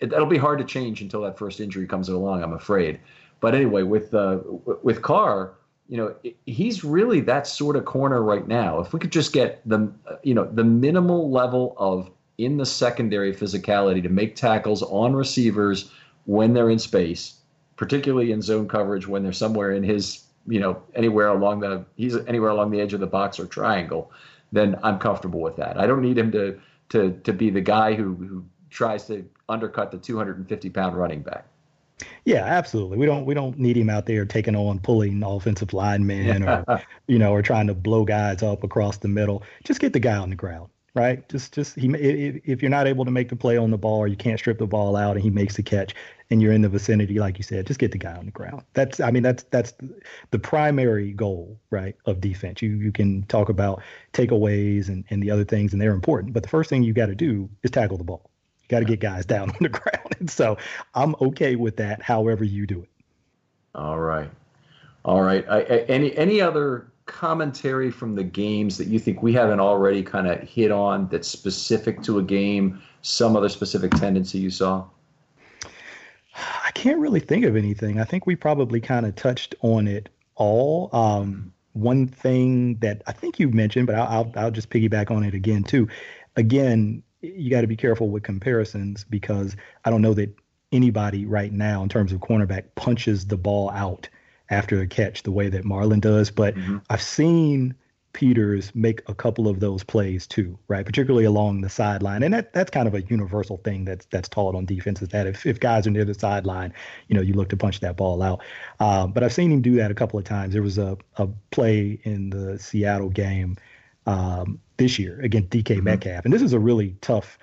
it, 0.00 0.10
that'll 0.10 0.26
be 0.26 0.38
hard 0.38 0.58
to 0.58 0.64
change 0.64 1.00
until 1.00 1.22
that 1.22 1.38
first 1.38 1.60
injury 1.60 1.86
comes 1.86 2.08
along. 2.08 2.42
I'm 2.42 2.52
afraid. 2.52 3.00
But 3.40 3.54
anyway, 3.54 3.82
with 3.82 4.14
uh, 4.14 4.40
with 4.82 5.02
Carr, 5.02 5.54
you 5.88 5.96
know, 5.96 6.14
he's 6.46 6.84
really 6.84 7.20
that 7.22 7.46
sort 7.46 7.76
of 7.76 7.84
corner 7.84 8.22
right 8.22 8.46
now. 8.46 8.80
If 8.80 8.92
we 8.92 9.00
could 9.00 9.12
just 9.12 9.32
get 9.32 9.60
the 9.68 9.92
you 10.22 10.34
know 10.34 10.44
the 10.44 10.64
minimal 10.64 11.30
level 11.30 11.74
of 11.78 12.10
in 12.38 12.56
the 12.56 12.66
secondary 12.66 13.34
physicality 13.34 14.02
to 14.02 14.08
make 14.08 14.34
tackles 14.34 14.82
on 14.82 15.14
receivers 15.14 15.90
when 16.24 16.54
they're 16.54 16.70
in 16.70 16.78
space, 16.78 17.34
particularly 17.76 18.32
in 18.32 18.40
zone 18.40 18.68
coverage 18.68 19.06
when 19.06 19.22
they're 19.22 19.32
somewhere 19.32 19.72
in 19.72 19.82
his 19.82 20.24
you 20.46 20.60
know 20.60 20.82
anywhere 20.94 21.28
along 21.28 21.60
the 21.60 21.84
he's 21.96 22.16
anywhere 22.16 22.50
along 22.50 22.70
the 22.70 22.80
edge 22.80 22.92
of 22.94 23.00
the 23.00 23.06
box 23.06 23.38
or 23.38 23.46
triangle, 23.46 24.10
then 24.52 24.78
I'm 24.82 24.98
comfortable 24.98 25.40
with 25.40 25.56
that. 25.56 25.78
I 25.78 25.86
don't 25.86 26.02
need 26.02 26.18
him 26.18 26.32
to 26.32 26.58
to 26.90 27.12
to 27.24 27.32
be 27.32 27.50
the 27.50 27.60
guy 27.60 27.94
who 27.94 28.14
who 28.14 28.44
tries 28.70 29.06
to 29.06 29.28
undercut 29.48 29.90
the 29.90 29.98
250 29.98 30.70
pound 30.70 30.96
running 30.96 31.22
back. 31.22 31.46
Yeah, 32.24 32.44
absolutely. 32.44 32.98
We 32.98 33.06
don't 33.06 33.26
we 33.26 33.34
don't 33.34 33.58
need 33.58 33.76
him 33.76 33.90
out 33.90 34.06
there 34.06 34.24
taking 34.24 34.56
on 34.56 34.78
pulling 34.78 35.22
offensive 35.22 35.72
linemen 35.72 36.42
or 36.42 36.64
you 37.08 37.18
know 37.18 37.32
or 37.32 37.42
trying 37.42 37.66
to 37.66 37.74
blow 37.74 38.04
guys 38.04 38.42
up 38.42 38.64
across 38.64 38.98
the 38.98 39.08
middle. 39.08 39.42
Just 39.64 39.80
get 39.80 39.92
the 39.92 40.00
guy 40.00 40.16
on 40.16 40.30
the 40.30 40.36
ground, 40.36 40.70
right? 41.00 41.26
Just 41.30 41.54
just 41.54 41.76
he 41.76 41.88
if 42.44 42.60
you're 42.60 42.70
not 42.70 42.86
able 42.86 43.06
to 43.06 43.10
make 43.10 43.30
the 43.30 43.36
play 43.36 43.56
on 43.56 43.70
the 43.70 43.78
ball 43.78 43.98
or 43.98 44.06
you 44.06 44.16
can't 44.16 44.38
strip 44.38 44.58
the 44.58 44.66
ball 44.66 44.96
out 44.96 45.16
and 45.16 45.22
he 45.22 45.30
makes 45.30 45.56
the 45.56 45.62
catch 45.62 45.94
and 46.28 46.42
you're 46.42 46.52
in 46.52 46.60
the 46.60 46.68
vicinity 46.68 47.18
like 47.18 47.38
you 47.38 47.42
said, 47.42 47.66
just 47.66 47.80
get 47.80 47.90
the 47.90 47.98
guy 47.98 48.12
on 48.12 48.26
the 48.26 48.30
ground. 48.30 48.62
That's 48.74 49.00
I 49.00 49.10
mean 49.10 49.22
that's 49.22 49.44
that's 49.44 49.72
the 50.30 50.38
primary 50.38 51.12
goal, 51.12 51.58
right, 51.70 51.96
of 52.04 52.20
defense. 52.20 52.60
You 52.60 52.70
you 52.76 52.92
can 52.92 53.22
talk 53.24 53.48
about 53.48 53.82
takeaways 54.12 54.88
and 54.88 55.04
and 55.08 55.22
the 55.22 55.30
other 55.30 55.44
things 55.44 55.72
and 55.72 55.80
they're 55.80 55.94
important, 55.94 56.34
but 56.34 56.42
the 56.42 56.50
first 56.50 56.68
thing 56.68 56.82
you 56.82 56.92
got 56.92 57.06
to 57.06 57.14
do 57.14 57.48
is 57.62 57.70
tackle 57.70 57.96
the 57.96 58.04
ball 58.04 58.30
got 58.68 58.78
to 58.78 58.84
get 58.84 59.00
guys 59.00 59.26
down 59.26 59.50
on 59.50 59.56
the 59.60 59.68
ground. 59.80 60.14
And 60.20 60.30
so 60.30 60.56
I'm 60.94 61.16
okay 61.20 61.56
with 61.56 61.76
that, 61.78 62.00
however 62.00 62.44
you 62.44 62.68
do 62.68 62.82
it. 62.82 62.88
All 63.74 63.98
right. 63.98 64.30
All 65.04 65.22
right. 65.22 65.44
I, 65.48 65.60
I, 65.60 65.78
any 65.88 66.16
any 66.16 66.40
other 66.40 66.92
commentary 67.10 67.90
from 67.90 68.14
the 68.14 68.24
games 68.24 68.78
that 68.78 68.86
you 68.86 68.98
think 68.98 69.22
we 69.22 69.32
haven't 69.32 69.60
already 69.60 70.02
kind 70.02 70.26
of 70.26 70.40
hit 70.40 70.70
on 70.70 71.08
that's 71.08 71.28
specific 71.28 72.02
to 72.02 72.18
a 72.18 72.22
game? 72.22 72.80
Some 73.02 73.36
other 73.36 73.48
specific 73.48 73.90
tendency 73.92 74.38
you 74.38 74.50
saw? 74.50 74.84
I 76.34 76.70
can't 76.72 76.98
really 76.98 77.20
think 77.20 77.44
of 77.44 77.56
anything. 77.56 78.00
I 78.00 78.04
think 78.04 78.26
we 78.26 78.36
probably 78.36 78.80
kind 78.80 79.04
of 79.04 79.16
touched 79.16 79.54
on 79.60 79.88
it 79.88 80.08
all. 80.36 80.88
Um, 80.92 81.52
one 81.72 82.06
thing 82.06 82.76
that 82.76 83.02
I 83.06 83.12
think 83.12 83.38
you 83.38 83.48
mentioned, 83.50 83.86
but 83.86 83.96
I'll, 83.96 84.08
I'll, 84.08 84.32
I'll 84.36 84.50
just 84.50 84.70
piggyback 84.70 85.10
on 85.10 85.24
it 85.24 85.34
again 85.34 85.64
too. 85.64 85.88
Again, 86.36 87.02
you 87.20 87.50
got 87.50 87.62
to 87.62 87.66
be 87.66 87.76
careful 87.76 88.08
with 88.08 88.22
comparisons 88.22 89.04
because 89.04 89.56
I 89.84 89.90
don't 89.90 90.02
know 90.02 90.14
that 90.14 90.34
anybody 90.72 91.26
right 91.26 91.52
now, 91.52 91.82
in 91.82 91.88
terms 91.88 92.12
of 92.12 92.20
cornerback, 92.20 92.64
punches 92.76 93.26
the 93.26 93.36
ball 93.36 93.70
out 93.70 94.08
after 94.50 94.80
a 94.80 94.86
catch 94.86 95.22
the 95.22 95.32
way 95.32 95.48
that 95.48 95.64
Marlon 95.64 96.00
does. 96.00 96.30
But 96.30 96.54
mm-hmm. 96.54 96.78
I've 96.90 97.02
seen 97.02 97.74
Peters 98.12 98.72
make 98.74 99.02
a 99.08 99.14
couple 99.14 99.46
of 99.46 99.60
those 99.60 99.84
plays 99.84 100.26
too, 100.26 100.58
right? 100.66 100.84
Particularly 100.84 101.24
along 101.24 101.60
the 101.60 101.68
sideline, 101.68 102.24
and 102.24 102.34
that 102.34 102.52
that's 102.52 102.70
kind 102.70 102.88
of 102.88 102.94
a 102.94 103.02
universal 103.02 103.58
thing 103.58 103.84
that's 103.84 104.06
that's 104.06 104.28
taught 104.28 104.56
on 104.56 104.66
defense 104.66 105.00
is 105.00 105.08
that 105.08 105.28
if, 105.28 105.46
if 105.46 105.60
guys 105.60 105.86
are 105.86 105.90
near 105.90 106.04
the 106.04 106.14
sideline, 106.14 106.74
you 107.06 107.14
know, 107.14 107.22
you 107.22 107.34
look 107.34 107.48
to 107.50 107.56
punch 107.56 107.78
that 107.80 107.96
ball 107.96 108.20
out. 108.22 108.42
Um, 108.80 109.12
but 109.12 109.22
I've 109.22 109.32
seen 109.32 109.52
him 109.52 109.62
do 109.62 109.76
that 109.76 109.92
a 109.92 109.94
couple 109.94 110.18
of 110.18 110.24
times. 110.24 110.52
There 110.52 110.62
was 110.62 110.76
a 110.76 110.98
a 111.16 111.28
play 111.52 112.00
in 112.02 112.30
the 112.30 112.58
Seattle 112.58 113.10
game 113.10 113.56
um, 114.06 114.60
this 114.76 114.98
year 114.98 115.20
against 115.20 115.50
DK 115.50 115.76
mm-hmm. 115.76 115.84
Metcalf. 115.84 116.24
And 116.24 116.34
this 116.34 116.42
is 116.42 116.52
a 116.52 116.58
really 116.58 116.96
tough 117.00 117.38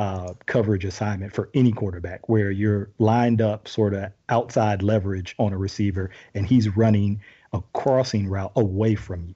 uh, 0.00 0.32
coverage 0.46 0.86
assignment 0.86 1.30
for 1.30 1.50
any 1.52 1.70
quarterback 1.70 2.26
where 2.26 2.50
you're 2.50 2.90
lined 2.98 3.42
up 3.42 3.68
sort 3.68 3.92
of 3.92 4.10
outside 4.30 4.82
leverage 4.82 5.34
on 5.38 5.52
a 5.52 5.58
receiver 5.58 6.10
and 6.34 6.46
he's 6.46 6.74
running 6.74 7.20
a 7.52 7.60
crossing 7.74 8.26
route 8.26 8.50
away 8.56 8.94
from 8.94 9.26
you. 9.26 9.34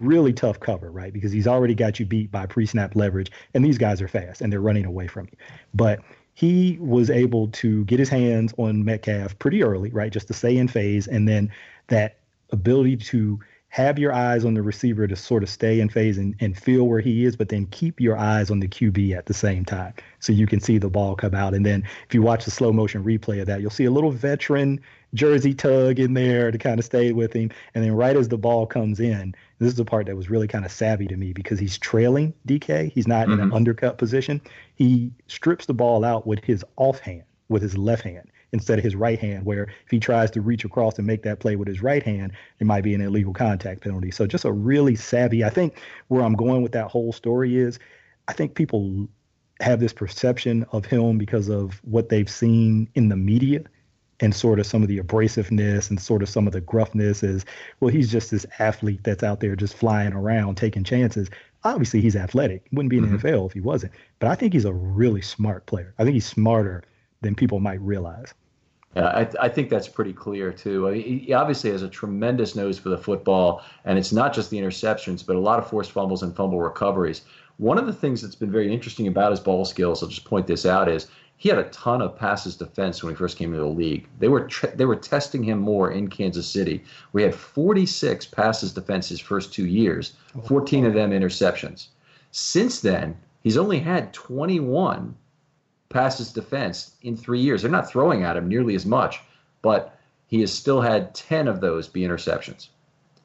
Really 0.00 0.32
tough 0.32 0.58
cover, 0.58 0.90
right? 0.90 1.12
Because 1.12 1.30
he's 1.30 1.46
already 1.46 1.76
got 1.76 2.00
you 2.00 2.06
beat 2.06 2.32
by 2.32 2.46
pre 2.46 2.66
snap 2.66 2.96
leverage, 2.96 3.30
and 3.54 3.64
these 3.64 3.78
guys 3.78 4.02
are 4.02 4.08
fast 4.08 4.40
and 4.40 4.52
they're 4.52 4.60
running 4.60 4.86
away 4.86 5.06
from 5.06 5.26
you. 5.30 5.38
But 5.72 6.00
he 6.34 6.78
was 6.80 7.08
able 7.08 7.48
to 7.48 7.84
get 7.84 8.00
his 8.00 8.08
hands 8.08 8.52
on 8.56 8.84
Metcalf 8.84 9.38
pretty 9.38 9.62
early, 9.62 9.90
right? 9.90 10.10
Just 10.10 10.26
to 10.28 10.34
stay 10.34 10.56
in 10.56 10.66
phase. 10.66 11.06
And 11.06 11.28
then 11.28 11.52
that 11.88 12.16
ability 12.50 12.96
to 12.96 13.38
have 13.72 13.98
your 13.98 14.12
eyes 14.12 14.44
on 14.44 14.52
the 14.52 14.60
receiver 14.60 15.06
to 15.06 15.16
sort 15.16 15.42
of 15.42 15.48
stay 15.48 15.80
in 15.80 15.88
phase 15.88 16.18
and, 16.18 16.34
and 16.40 16.58
feel 16.58 16.84
where 16.84 17.00
he 17.00 17.24
is, 17.24 17.36
but 17.36 17.48
then 17.48 17.64
keep 17.64 18.02
your 18.02 18.18
eyes 18.18 18.50
on 18.50 18.60
the 18.60 18.68
QB 18.68 19.16
at 19.16 19.24
the 19.24 19.32
same 19.32 19.64
time 19.64 19.94
so 20.20 20.30
you 20.30 20.46
can 20.46 20.60
see 20.60 20.76
the 20.76 20.90
ball 20.90 21.16
come 21.16 21.34
out. 21.34 21.54
And 21.54 21.64
then 21.64 21.82
if 22.06 22.12
you 22.12 22.20
watch 22.20 22.44
the 22.44 22.50
slow 22.50 22.70
motion 22.70 23.02
replay 23.02 23.40
of 23.40 23.46
that, 23.46 23.62
you'll 23.62 23.70
see 23.70 23.86
a 23.86 23.90
little 23.90 24.10
veteran 24.10 24.78
jersey 25.14 25.54
tug 25.54 25.98
in 25.98 26.12
there 26.12 26.50
to 26.50 26.58
kind 26.58 26.78
of 26.78 26.84
stay 26.84 27.12
with 27.12 27.32
him. 27.32 27.50
And 27.74 27.82
then 27.82 27.92
right 27.92 28.14
as 28.14 28.28
the 28.28 28.36
ball 28.36 28.66
comes 28.66 29.00
in, 29.00 29.34
this 29.58 29.68
is 29.68 29.76
the 29.76 29.86
part 29.86 30.04
that 30.04 30.16
was 30.16 30.28
really 30.28 30.48
kind 30.48 30.66
of 30.66 30.70
savvy 30.70 31.06
to 31.06 31.16
me 31.16 31.32
because 31.32 31.58
he's 31.58 31.78
trailing 31.78 32.34
DK. 32.46 32.92
He's 32.92 33.08
not 33.08 33.22
mm-hmm. 33.22 33.32
in 33.32 33.40
an 33.40 33.46
mm-hmm. 33.46 33.56
undercut 33.56 33.96
position. 33.96 34.42
He 34.74 35.12
strips 35.28 35.64
the 35.64 35.72
ball 35.72 36.04
out 36.04 36.26
with 36.26 36.44
his 36.44 36.62
offhand, 36.76 37.22
with 37.48 37.62
his 37.62 37.78
left 37.78 38.02
hand 38.02 38.28
instead 38.52 38.78
of 38.78 38.84
his 38.84 38.94
right 38.94 39.18
hand, 39.18 39.44
where 39.44 39.64
if 39.64 39.90
he 39.90 39.98
tries 39.98 40.30
to 40.32 40.40
reach 40.40 40.64
across 40.64 40.98
and 40.98 41.06
make 41.06 41.22
that 41.22 41.40
play 41.40 41.56
with 41.56 41.68
his 41.68 41.82
right 41.82 42.02
hand, 42.02 42.32
it 42.58 42.66
might 42.66 42.84
be 42.84 42.94
an 42.94 43.00
illegal 43.00 43.32
contact 43.32 43.80
penalty. 43.80 44.10
So 44.10 44.26
just 44.26 44.44
a 44.44 44.52
really 44.52 44.94
savvy. 44.94 45.44
I 45.44 45.50
think 45.50 45.80
where 46.08 46.22
I'm 46.22 46.34
going 46.34 46.62
with 46.62 46.72
that 46.72 46.90
whole 46.90 47.12
story 47.12 47.56
is 47.56 47.78
I 48.28 48.32
think 48.32 48.54
people 48.54 49.08
have 49.60 49.80
this 49.80 49.92
perception 49.92 50.66
of 50.72 50.84
him 50.84 51.18
because 51.18 51.48
of 51.48 51.80
what 51.84 52.08
they've 52.08 52.30
seen 52.30 52.88
in 52.94 53.08
the 53.08 53.16
media 53.16 53.62
and 54.20 54.34
sort 54.34 54.60
of 54.60 54.66
some 54.66 54.82
of 54.82 54.88
the 54.88 55.00
abrasiveness 55.00 55.90
and 55.90 56.00
sort 56.00 56.22
of 56.22 56.28
some 56.28 56.46
of 56.46 56.52
the 56.52 56.60
gruffness 56.60 57.22
is 57.22 57.44
well 57.80 57.90
he's 57.90 58.10
just 58.10 58.30
this 58.30 58.46
athlete 58.58 59.02
that's 59.02 59.22
out 59.22 59.40
there 59.40 59.56
just 59.56 59.74
flying 59.74 60.12
around 60.12 60.56
taking 60.56 60.84
chances 60.84 61.28
obviously 61.64 62.00
he's 62.00 62.16
athletic 62.16 62.66
wouldn't 62.72 62.90
be 62.90 62.98
in 62.98 63.02
the 63.02 63.16
mm-hmm. 63.16 63.26
nfl 63.26 63.46
if 63.46 63.52
he 63.52 63.60
wasn't 63.60 63.92
but 64.18 64.28
i 64.28 64.34
think 64.34 64.52
he's 64.52 64.64
a 64.64 64.72
really 64.72 65.22
smart 65.22 65.66
player 65.66 65.94
i 65.98 66.04
think 66.04 66.14
he's 66.14 66.26
smarter 66.26 66.82
than 67.20 67.34
people 67.34 67.60
might 67.60 67.80
realize 67.80 68.34
yeah, 68.94 69.06
I, 69.06 69.46
I, 69.46 69.48
think 69.48 69.70
that's 69.70 69.88
pretty 69.88 70.12
clear 70.12 70.52
too. 70.52 70.86
he 70.88 71.32
obviously 71.32 71.70
has 71.70 71.82
a 71.82 71.88
tremendous 71.88 72.54
nose 72.54 72.78
for 72.78 72.90
the 72.90 72.98
football, 72.98 73.62
and 73.86 73.98
it's 73.98 74.12
not 74.12 74.34
just 74.34 74.50
the 74.50 74.58
interceptions, 74.58 75.24
but 75.24 75.34
a 75.34 75.40
lot 75.40 75.58
of 75.58 75.68
forced 75.68 75.92
fumbles 75.92 76.22
and 76.22 76.36
fumble 76.36 76.60
recoveries. 76.60 77.22
One 77.56 77.78
of 77.78 77.86
the 77.86 77.92
things 77.92 78.20
that's 78.20 78.34
been 78.34 78.52
very 78.52 78.72
interesting 78.72 79.06
about 79.06 79.30
his 79.30 79.40
ball 79.40 79.64
skills, 79.64 80.02
I'll 80.02 80.08
just 80.08 80.24
point 80.24 80.46
this 80.46 80.66
out, 80.66 80.90
is 80.90 81.06
he 81.42 81.48
had 81.48 81.58
a 81.58 81.70
ton 81.70 82.02
of 82.02 82.16
passes 82.16 82.54
defense 82.54 83.02
when 83.02 83.14
he 83.14 83.16
first 83.16 83.36
came 83.38 83.52
into 83.52 83.64
the 83.64 83.70
league. 83.70 84.06
They 84.18 84.28
were 84.28 84.48
they 84.74 84.84
were 84.84 84.96
testing 84.96 85.42
him 85.42 85.58
more 85.58 85.90
in 85.90 86.08
Kansas 86.08 86.46
City. 86.46 86.84
We 87.12 87.22
had 87.22 87.34
46 87.34 88.26
passes 88.26 88.72
defense 88.72 89.08
his 89.08 89.20
first 89.20 89.52
two 89.52 89.66
years, 89.66 90.12
14 90.44 90.84
of 90.84 90.94
them 90.94 91.10
interceptions. 91.10 91.86
Since 92.30 92.80
then, 92.80 93.16
he's 93.42 93.56
only 93.56 93.80
had 93.80 94.12
21 94.12 95.16
passes 95.92 96.32
defense 96.32 96.96
in 97.02 97.16
three 97.16 97.40
years. 97.40 97.62
They're 97.62 97.70
not 97.70 97.88
throwing 97.88 98.24
at 98.24 98.36
him 98.36 98.48
nearly 98.48 98.74
as 98.74 98.86
much, 98.86 99.20
but 99.60 99.98
he 100.26 100.40
has 100.40 100.52
still 100.52 100.80
had 100.80 101.14
10 101.14 101.46
of 101.46 101.60
those 101.60 101.86
be 101.86 102.00
interceptions. 102.00 102.68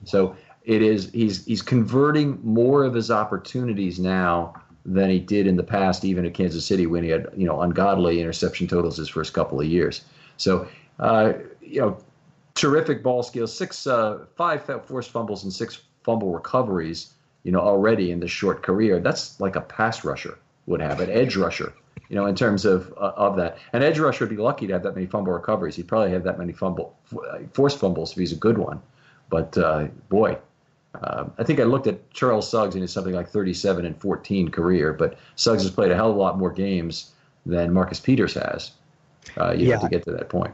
So 0.04 0.36
it 0.64 0.82
is 0.82 1.10
he's 1.12 1.46
he's 1.46 1.62
converting 1.62 2.40
more 2.44 2.84
of 2.84 2.94
his 2.94 3.10
opportunities 3.10 4.00
now 4.00 4.62
than 4.86 5.10
he 5.10 5.20
did 5.20 5.48
in 5.48 5.56
the 5.56 5.64
past, 5.64 6.06
even 6.06 6.26
at 6.26 6.34
Kansas 6.34 6.66
City 6.66 6.86
when 6.86 7.04
he 7.04 7.10
had 7.10 7.28
you 7.36 7.48
know 7.48 7.62
ungodly 7.62 8.20
interception 8.20 8.68
totals 8.68 8.98
his 8.98 9.10
first 9.10 9.34
couple 9.34 9.60
of 9.60 9.66
years. 9.66 10.02
So 10.36 10.68
uh, 11.00 11.34
you 11.62 11.82
know, 11.82 11.98
terrific 12.56 13.02
ball 13.02 13.24
skills, 13.24 13.56
six 13.56 13.88
uh, 13.88 14.26
five 14.36 14.64
forced 14.86 15.12
fumbles 15.12 15.44
and 15.44 15.54
six 15.54 15.82
fumble 16.04 16.32
recoveries. 16.32 17.14
You 17.44 17.54
know 17.54 17.62
already 17.62 18.12
in 18.12 18.20
the 18.20 18.28
short 18.28 18.62
career. 18.62 19.00
That's 19.00 19.40
like 19.40 19.56
a 19.56 19.62
pass 19.62 20.04
rusher 20.04 20.38
would 20.66 20.82
have, 20.82 21.00
an 21.00 21.10
edge 21.10 21.38
rusher 21.38 21.74
you 22.10 22.16
know, 22.16 22.26
in 22.26 22.36
terms 22.36 22.66
of 22.66 22.94
uh, 22.98 23.14
of 23.16 23.36
that. 23.38 23.58
An 23.74 23.84
edge 23.84 24.00
rusher 24.00 24.26
would 24.26 24.36
be 24.36 24.42
lucky 24.42 24.68
to 24.68 24.74
have 24.74 24.84
that 24.84 24.96
many 24.96 25.08
fumble 25.08 25.34
recoveries. 25.34 25.76
He'd 25.76 25.88
probably 25.88 26.12
have 26.12 26.24
that 26.24 26.38
many 26.38 26.54
fumble 26.54 26.96
forced 27.54 27.80
fumbles 27.80 28.12
if 28.12 28.18
he's 28.18 28.32
a 28.32 28.38
good 28.38 28.58
one. 28.58 28.82
But 29.30 29.58
uh, 29.58 29.88
boy, 30.10 30.38
uh, 30.96 31.26
I 31.38 31.44
think 31.44 31.60
I 31.60 31.64
looked 31.64 31.88
at 31.88 32.10
Charles 32.12 32.50
Suggs 32.50 32.76
and 32.76 32.82
his 32.82 32.92
something 32.92 33.14
like 33.14 33.30
37 33.30 33.86
and 33.86 34.00
14 34.00 34.50
career. 34.50 34.94
But 34.94 35.18
Suggs 35.36 35.64
has 35.64 35.72
played 35.72 35.92
a 35.92 35.96
hell 35.96 36.10
of 36.10 36.16
a 36.16 36.20
lot 36.20 36.38
more 36.38 36.52
games 36.52 37.12
than 37.46 37.74
Marcus 37.74 38.00
Peters 38.00 38.34
has. 38.36 38.72
Uh, 39.38 39.52
you 39.52 39.68
yeah. 39.68 39.74
have 39.74 39.82
to 39.82 39.90
get 39.90 40.04
to 40.06 40.12
that 40.12 40.30
point. 40.30 40.54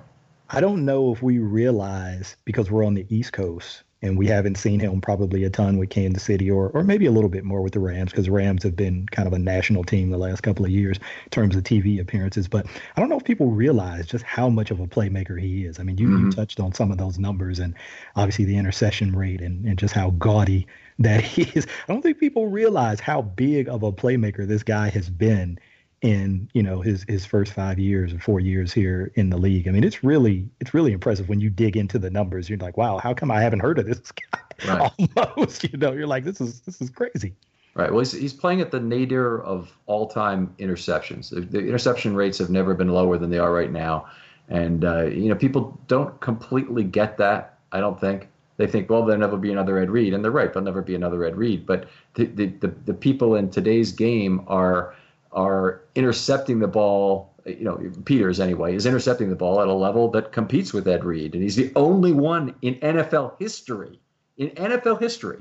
I 0.50 0.60
don't 0.60 0.86
know 0.86 1.12
if 1.12 1.22
we 1.22 1.40
realize 1.40 2.36
because 2.46 2.70
we're 2.70 2.86
on 2.86 2.94
the 2.94 3.06
East 3.10 3.34
Coast 3.34 3.84
and 4.04 4.18
we 4.18 4.28
haven't 4.28 4.58
seen 4.58 4.82
him 4.82 5.00
probably 5.00 5.46
a 5.46 5.50
ton 5.50 5.78
with 5.78 5.90
Kansas 5.90 6.22
City 6.22 6.52
or 6.52 6.70
or 6.70 6.84
maybe 6.84 7.06
a 7.06 7.12
little 7.12 7.30
bit 7.30 7.46
more 7.46 7.62
with 7.62 7.74
the 7.74 7.80
Rams 7.80 8.12
because 8.12 8.30
Rams 8.30 8.62
have 8.64 8.76
been 8.76 9.08
kind 9.08 9.28
of 9.28 9.34
a 9.34 9.40
national 9.40 9.84
team 9.86 10.12
the 10.12 10.18
last 10.18 10.42
couple 10.42 10.66
of 10.66 10.72
years 10.72 10.98
in 10.98 11.30
terms 11.32 11.56
of 11.56 11.64
TV 11.64 12.00
appearances. 12.00 12.48
But 12.48 12.68
I 12.96 13.00
don't 13.00 13.10
know 13.10 13.18
if 13.18 13.24
people 13.24 13.52
realize 13.52 14.06
just 14.06 14.26
how 14.26 14.50
much 14.50 14.70
of 14.72 14.82
a 14.82 14.88
playmaker 14.88 15.40
he 15.40 15.66
is. 15.66 15.80
I 15.80 15.84
mean, 15.84 15.98
you, 15.98 16.08
mm-hmm. 16.08 16.26
you 16.26 16.32
touched 16.32 16.60
on 16.60 16.74
some 16.74 16.92
of 16.92 16.98
those 16.98 17.18
numbers 17.18 17.60
and 17.60 17.74
obviously 18.16 18.46
the 18.46 18.58
intercession 18.58 19.16
rate 19.16 19.42
and, 19.42 19.66
and 19.66 19.80
just 19.80 19.94
how 19.94 20.12
gaudy 20.12 20.68
that 21.00 21.22
he 21.22 21.44
is. 21.58 21.66
I 21.88 21.94
don't 21.94 22.02
think 22.02 22.20
people 22.20 22.48
realize 22.48 23.00
how 23.00 23.22
big 23.22 23.68
of 23.68 23.84
a 23.84 23.92
playmaker 23.92 24.46
this 24.48 24.64
guy 24.64 24.90
has 24.90 25.10
been 25.10 25.58
in 26.04 26.50
you 26.54 26.62
know 26.62 26.82
his 26.82 27.06
his 27.08 27.26
first 27.26 27.54
five 27.54 27.80
years 27.80 28.14
or 28.14 28.20
four 28.20 28.42
years 28.42 28.72
here 28.74 29.12
in 29.16 29.30
the 29.30 29.38
league. 29.38 29.68
I 29.68 29.72
mean, 29.72 29.86
it's 29.86 30.04
really 30.04 30.48
it's 30.60 30.74
really 30.74 30.92
impressive 30.92 31.30
when 31.30 31.40
you 31.40 31.50
dig 31.50 31.78
into 31.78 31.98
the 31.98 32.10
numbers. 32.10 32.50
You're 32.50 32.60
like, 32.60 32.78
wow, 32.78 32.98
how 32.98 33.14
come 33.14 33.32
I 33.32 33.42
haven't 33.42 33.62
heard 33.62 33.80
of 33.80 33.86
this 33.86 34.12
guy? 34.32 34.40
Right. 34.68 34.92
Almost, 35.18 35.64
you 35.64 35.78
know, 35.78 35.94
you're 35.94 36.06
like, 36.06 36.26
this 36.26 36.42
is 36.42 36.60
this 36.62 36.82
is 36.82 36.90
crazy. 36.90 37.34
Right. 37.76 37.90
Well, 37.90 38.00
he's, 38.00 38.12
he's 38.12 38.34
playing 38.34 38.62
at 38.62 38.70
the 38.70 38.80
nadir 38.80 39.42
of 39.42 39.72
all 39.88 40.08
time 40.08 40.54
interceptions. 40.60 41.30
The, 41.32 41.42
the, 41.42 41.60
interception 41.60 42.16
rates 42.16 42.38
have 42.38 42.52
never 42.52 42.76
been 42.76 42.90
lower 42.90 43.18
than 43.18 43.32
they 43.32 43.40
are 43.40 43.52
right 43.52 43.72
now, 43.72 44.06
and 44.50 44.84
uh, 44.84 45.06
you 45.06 45.30
know 45.30 45.36
people 45.36 45.80
don't 45.88 46.20
completely 46.20 46.84
get 46.84 47.18
that. 47.18 47.58
I 47.72 47.80
don't 47.80 48.00
think 48.00 48.28
they 48.58 48.68
think, 48.68 48.90
well, 48.90 49.06
there'll 49.06 49.22
never 49.22 49.38
be 49.38 49.54
another 49.54 49.80
Ed 49.80 49.90
Reed, 49.90 50.14
and 50.14 50.24
they're 50.24 50.32
right. 50.32 50.52
There'll 50.52 50.66
never 50.66 50.82
be 50.82 50.96
another 50.96 51.24
Ed 51.24 51.38
Reed. 51.38 51.66
But 51.66 51.88
the 52.16 52.26
the, 52.26 52.48
the, 52.48 52.68
the 52.86 52.94
people 52.94 53.36
in 53.36 53.50
today's 53.50 53.94
game 53.94 54.44
are 54.48 54.94
are 55.34 55.82
intercepting 55.96 56.60
the 56.60 56.68
ball 56.68 57.34
you 57.46 57.64
know, 57.64 57.80
Peters 58.06 58.40
anyway, 58.40 58.76
is 58.76 58.86
intercepting 58.86 59.30
the 59.30 59.36
ball 59.36 59.62
at 59.62 59.68
a 59.68 59.74
level 59.74 60.10
that 60.12 60.32
competes 60.32 60.74
with 60.74 60.88
Ed 60.88 61.04
Reed. 61.04 61.34
And 61.34 61.44
he's 61.44 61.56
the 61.56 61.72
only 61.76 62.14
one 62.14 62.56
in 62.62 62.76
NFL 62.76 63.40
history, 63.40 64.00
in 64.38 64.50
NFL 64.52 65.02
history, 65.02 65.40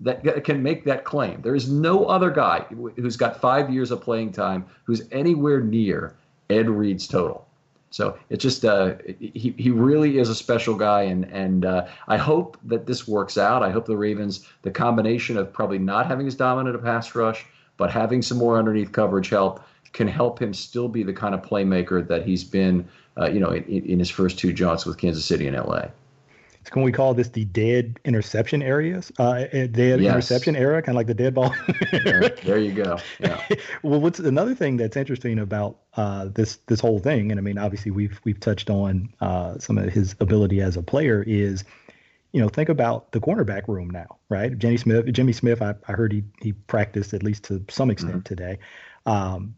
that 0.00 0.44
can 0.44 0.62
make 0.62 0.84
that 0.84 1.04
claim. 1.04 1.40
There 1.42 1.54
is 1.54 1.70
no 1.70 2.06
other 2.06 2.30
guy 2.30 2.66
who's 2.96 3.16
got 3.16 3.40
five 3.40 3.70
years 3.70 3.90
of 3.90 4.00
playing 4.00 4.32
time 4.32 4.66
who's 4.84 5.02
anywhere 5.12 5.60
near 5.60 6.16
Ed 6.50 6.68
Reed's 6.68 7.06
total. 7.06 7.46
So 7.90 8.18
it's 8.28 8.42
just 8.42 8.64
uh, 8.64 8.94
he 9.20 9.54
he 9.56 9.70
really 9.70 10.18
is 10.18 10.28
a 10.28 10.34
special 10.34 10.74
guy, 10.74 11.02
and 11.02 11.26
and 11.26 11.64
uh, 11.64 11.86
I 12.08 12.16
hope 12.16 12.58
that 12.64 12.86
this 12.86 13.06
works 13.06 13.38
out. 13.38 13.62
I 13.62 13.70
hope 13.70 13.86
the 13.86 13.96
Ravens, 13.96 14.48
the 14.62 14.70
combination 14.72 15.36
of 15.36 15.52
probably 15.52 15.78
not 15.78 16.06
having 16.06 16.26
as 16.26 16.34
dominant 16.34 16.74
a 16.74 16.80
pass 16.80 17.14
rush, 17.14 17.46
but 17.76 17.90
having 17.90 18.22
some 18.22 18.38
more 18.38 18.58
underneath 18.58 18.92
coverage 18.92 19.28
help, 19.28 19.64
can 19.92 20.08
help 20.08 20.42
him 20.42 20.52
still 20.52 20.88
be 20.88 21.02
the 21.02 21.12
kind 21.12 21.34
of 21.34 21.42
playmaker 21.42 22.06
that 22.06 22.26
he's 22.26 22.44
been, 22.44 22.86
uh, 23.16 23.26
you 23.26 23.40
know, 23.40 23.50
in, 23.50 23.64
in, 23.64 23.98
his 23.98 24.10
first 24.10 24.38
two 24.38 24.52
jaunts 24.52 24.84
with 24.84 24.98
Kansas 24.98 25.24
City 25.24 25.46
and 25.46 25.56
LA. 25.56 25.86
Can 26.70 26.82
we 26.82 26.92
call 26.92 27.14
this 27.14 27.28
the 27.28 27.44
dead 27.44 28.00
interception 28.04 28.62
areas? 28.62 29.12
Uh, 29.18 29.44
dead 29.44 30.00
yes. 30.00 30.00
interception 30.00 30.56
era, 30.56 30.80
kind 30.80 30.96
of 30.96 30.96
like 30.96 31.06
the 31.06 31.14
dead 31.14 31.34
ball. 31.34 31.54
there, 31.92 32.30
there, 32.42 32.58
you 32.58 32.72
go. 32.72 32.98
Yeah. 33.20 33.40
well, 33.82 34.00
what's 34.00 34.18
another 34.18 34.54
thing 34.54 34.78
that's 34.78 34.96
interesting 34.96 35.38
about 35.38 35.78
uh, 35.96 36.28
this 36.34 36.56
this 36.66 36.80
whole 36.80 36.98
thing, 36.98 37.30
and 37.30 37.38
I 37.38 37.42
mean, 37.42 37.58
obviously 37.58 37.90
we've 37.90 38.18
we've 38.24 38.40
touched 38.40 38.70
on 38.70 39.12
uh, 39.20 39.58
some 39.58 39.76
of 39.76 39.92
his 39.92 40.16
ability 40.20 40.62
as 40.62 40.76
a 40.76 40.82
player 40.82 41.22
is 41.26 41.64
you 42.34 42.40
know, 42.40 42.48
think 42.48 42.68
about 42.68 43.12
the 43.12 43.20
cornerback 43.20 43.68
room 43.68 43.88
now, 43.88 44.18
right? 44.28 44.58
Jenny 44.58 44.76
Smith, 44.76 45.06
Jimmy 45.12 45.32
Smith, 45.32 45.62
I, 45.62 45.76
I 45.86 45.92
heard 45.92 46.12
he 46.12 46.24
he 46.42 46.52
practiced 46.52 47.14
at 47.14 47.22
least 47.22 47.44
to 47.44 47.64
some 47.70 47.92
extent 47.92 48.12
mm-hmm. 48.12 48.22
today. 48.22 48.58
Um, 49.06 49.54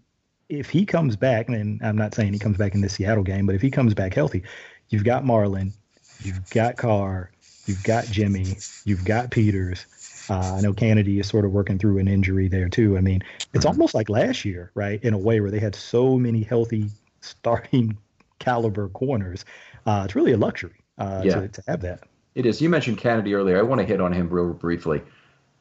if 0.51 0.69
he 0.69 0.85
comes 0.85 1.17
back, 1.17 1.49
and 1.49 1.81
I'm 1.83 1.97
not 1.97 2.15
saying 2.15 2.35
he 2.35 2.39
comes 2.39 2.59
back 2.59 2.75
in 2.75 2.83
the 2.83 2.91
Seattle 2.91 3.25
game, 3.25 3.47
but 3.47 3.55
if 3.55 3.63
he 3.63 3.71
comes 3.71 3.95
back 3.95 4.13
healthy, 4.13 4.43
you've 4.91 5.05
got 5.05 5.25
Marlon, 5.25 5.73
you've 6.21 6.51
got 6.51 6.77
Carr, 6.77 7.31
you've 7.65 7.83
got 7.83 8.05
Jimmy, 8.05 8.59
you've 8.85 9.07
got 9.07 9.31
Peters. 9.31 9.87
Uh, 10.29 10.57
I 10.59 10.61
know 10.61 10.75
Canady 10.75 11.19
is 11.19 11.29
sort 11.29 11.47
of 11.47 11.53
working 11.53 11.79
through 11.79 11.97
an 11.97 12.09
injury 12.09 12.47
there 12.47 12.69
too. 12.69 12.99
I 12.99 13.01
mean, 13.01 13.23
it's 13.55 13.65
mm-hmm. 13.65 13.69
almost 13.69 13.95
like 13.95 14.11
last 14.11 14.45
year, 14.45 14.71
right? 14.75 15.03
In 15.03 15.15
a 15.15 15.19
way 15.19 15.41
where 15.41 15.51
they 15.51 15.61
had 15.61 15.75
so 15.75 16.19
many 16.19 16.43
healthy 16.43 16.91
starting 17.23 17.97
caliber 18.39 18.91
corners. 18.91 19.47
Uh, 19.87 20.03
it's 20.05 20.15
really 20.15 20.33
a 20.33 20.37
luxury 20.37 20.83
uh, 20.99 21.23
yeah. 21.25 21.41
to, 21.41 21.49
to 21.49 21.63
have 21.67 21.81
that. 21.81 22.03
It 22.37 22.47
is. 22.47 22.63
You 22.63 22.69
mentioned 22.69 22.99
Canady 22.99 23.35
earlier. 23.35 23.59
I 23.59 23.63
want 23.63 23.81
to 23.81 23.87
hit 23.87 24.01
on 24.01 24.13
him 24.13 24.29
real 24.29 24.53
briefly 24.53 25.03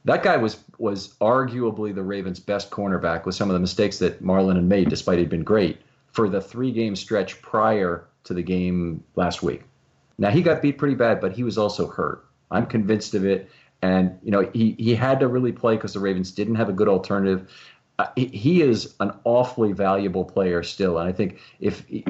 that 0.06 0.22
guy 0.24 0.38
was 0.38 0.64
was 0.78 1.10
arguably 1.20 1.94
the 1.94 2.04
Ravens' 2.04 2.40
best 2.40 2.70
cornerback 2.70 3.26
with 3.26 3.36
some 3.36 3.50
of 3.50 3.54
the 3.54 3.60
mistakes 3.60 3.98
that 4.00 4.24
Marlon 4.24 4.56
had 4.56 4.64
made, 4.64 4.90
despite 4.90 5.20
he'd 5.20 5.30
been 5.30 5.44
great 5.44 5.82
for 6.12 6.30
the 6.30 6.40
three 6.40 6.72
game 6.72 6.96
stretch 6.96 7.42
prior 7.42 8.08
to 8.24 8.34
the 8.34 8.44
game 8.44 9.04
last 9.16 9.44
week. 9.44 9.64
Now 10.18 10.30
he 10.30 10.42
got 10.42 10.62
beat 10.62 10.78
pretty 10.78 10.96
bad, 10.96 11.20
but 11.20 11.34
he 11.34 11.44
was 11.44 11.58
also 11.58 11.88
hurt. 11.88 12.26
I'm 12.52 12.68
convinced 12.68 13.16
of 13.16 13.26
it. 13.26 13.50
And 13.82 14.18
you 14.24 14.32
know 14.32 14.50
he 14.54 14.76
he 14.78 14.96
had 14.96 15.20
to 15.20 15.28
really 15.28 15.52
play 15.52 15.76
because 15.76 15.94
the 15.94 16.00
Ravens 16.00 16.32
didn't 16.32 16.56
have 16.56 16.70
a 16.70 16.74
good 16.74 16.88
alternative 16.88 17.52
uh, 17.98 18.08
he 18.18 18.62
is 18.62 18.94
an 19.00 19.14
awfully 19.24 19.72
valuable 19.72 20.26
player 20.26 20.64
still, 20.64 20.98
and 20.98 21.08
I 21.08 21.14
think 21.14 21.40
if 21.62 21.86
he, 21.88 22.04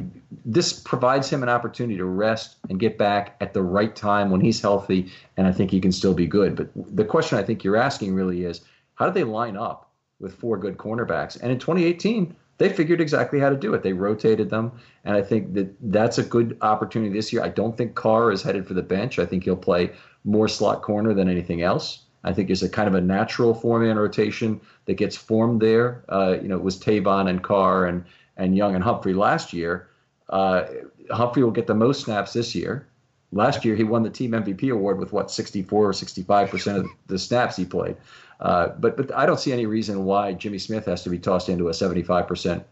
this 0.46 0.80
provides 0.80 1.30
him 1.30 1.41
an 1.41 1.50
opportunity 1.50 1.98
to 1.98 2.06
rest 2.06 2.58
and 2.70 2.80
get 2.80 3.00
back 3.00 3.36
at 3.41 3.54
the 3.54 3.64
right 3.64 3.96
time 3.96 4.30
when 4.30 4.41
he's 4.41 4.62
healthy, 4.62 5.12
and 5.38 5.48
I 5.48 5.52
think 5.52 5.72
he 5.72 5.82
can 5.82 5.91
still 5.91 6.14
be 6.14 6.28
good. 6.28 6.56
But 6.56 6.70
the 6.76 7.04
question 7.04 7.39
I 7.39 7.43
think 7.43 7.64
you're 7.64 7.76
asking 7.76 8.14
really 8.14 8.46
is, 8.46 8.62
how 8.93 9.08
do 9.08 9.12
they 9.12 9.24
line 9.24 9.58
up 9.58 9.91
with 10.20 10.36
four 10.36 10.58
good 10.58 10.78
cornerbacks? 10.78 11.41
And 11.41 11.52
in 11.52 11.58
2018, 11.58 12.36
they 12.58 12.70
figured 12.70 13.02
exactly 13.02 13.39
how 13.39 13.50
to 13.50 13.58
do 13.58 13.74
it. 13.74 13.82
They 13.82 13.93
rotated 13.93 14.52
them, 14.52 14.72
and 15.04 15.18
I 15.18 15.22
think 15.24 15.56
that 15.56 15.76
that's 15.91 16.20
a 16.20 16.24
good 16.24 16.58
opportunity 16.62 17.12
this 17.12 17.34
year. 17.34 17.43
I 17.43 17.50
don't 17.50 17.76
think 17.76 17.96
Carr 17.96 18.32
is 18.32 18.43
headed 18.43 18.68
for 18.68 18.76
the 18.76 18.84
bench. 18.84 19.18
I 19.18 19.26
think 19.26 19.43
he'll 19.43 19.58
play 19.58 19.91
more 20.24 20.48
slot 20.48 20.84
corner 20.84 21.14
than 21.14 21.28
anything 21.28 21.64
else. 21.64 22.04
I 22.24 22.34
think 22.34 22.50
is 22.50 22.64
a 22.64 22.70
kind 22.70 22.88
of 22.88 22.96
a 22.96 23.02
natural 23.02 23.54
four 23.54 23.80
man 23.80 23.98
rotation 23.98 24.62
that 24.86 24.96
gets 24.96 25.16
formed 25.16 25.62
there. 25.62 26.04
Uh, 26.10 26.38
you 26.41 26.48
know, 26.48 26.56
it 26.56 26.64
was 26.64 26.80
Tavon 26.80 27.30
and 27.30 27.43
Carr 27.43 27.86
and 27.86 28.04
and 28.38 28.56
Young 28.56 28.76
and 28.76 28.84
Humphrey 28.84 29.14
last 29.14 29.54
year. 29.54 29.88
Uh, 30.30 30.65
Humphrey 31.11 31.43
will 31.43 31.51
get 31.51 31.67
the 31.67 31.76
most 31.76 32.03
snaps 32.03 32.34
this 32.34 32.55
year. 32.55 32.88
Last 33.32 33.65
year, 33.65 33.76
he 33.76 33.84
won 33.84 34.03
the 34.03 34.09
team 34.09 34.32
MVP 34.32 34.71
award 34.71 34.99
with 34.99 35.11
what 35.11 35.30
64 35.30 35.89
or 35.89 35.93
65 35.93 36.49
percent 36.49 36.78
of 36.80 36.88
the 37.07 37.19
snaps 37.19 37.55
he 37.57 37.65
played. 37.65 37.97
Uh, 38.39 38.69
but 38.80 38.97
but 38.97 39.13
I 39.13 39.26
don't 39.26 39.39
see 39.39 39.51
any 39.51 39.65
reason 39.65 40.05
why 40.05 40.34
Jimmy 40.34 40.57
Smith 40.57 40.86
has 40.86 41.03
to 41.03 41.09
be 41.09 41.19
tossed 41.19 41.49
into 41.49 41.69
a 41.69 41.73
75 41.73 42.28
percent 42.28 42.65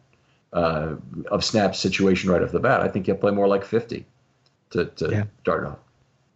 uh, 0.54 0.96
of 1.28 1.44
snaps 1.44 1.80
situation 1.80 2.30
right 2.30 2.42
off 2.42 2.52
the 2.52 2.60
bat. 2.60 2.82
I 2.82 2.88
think 2.88 3.06
he'll 3.06 3.16
play 3.16 3.32
more 3.32 3.48
like 3.48 3.66
50 3.66 4.06
to 4.72 4.86
to 4.86 5.10
yeah. 5.10 5.24
start 5.42 5.66
off. 5.66 5.80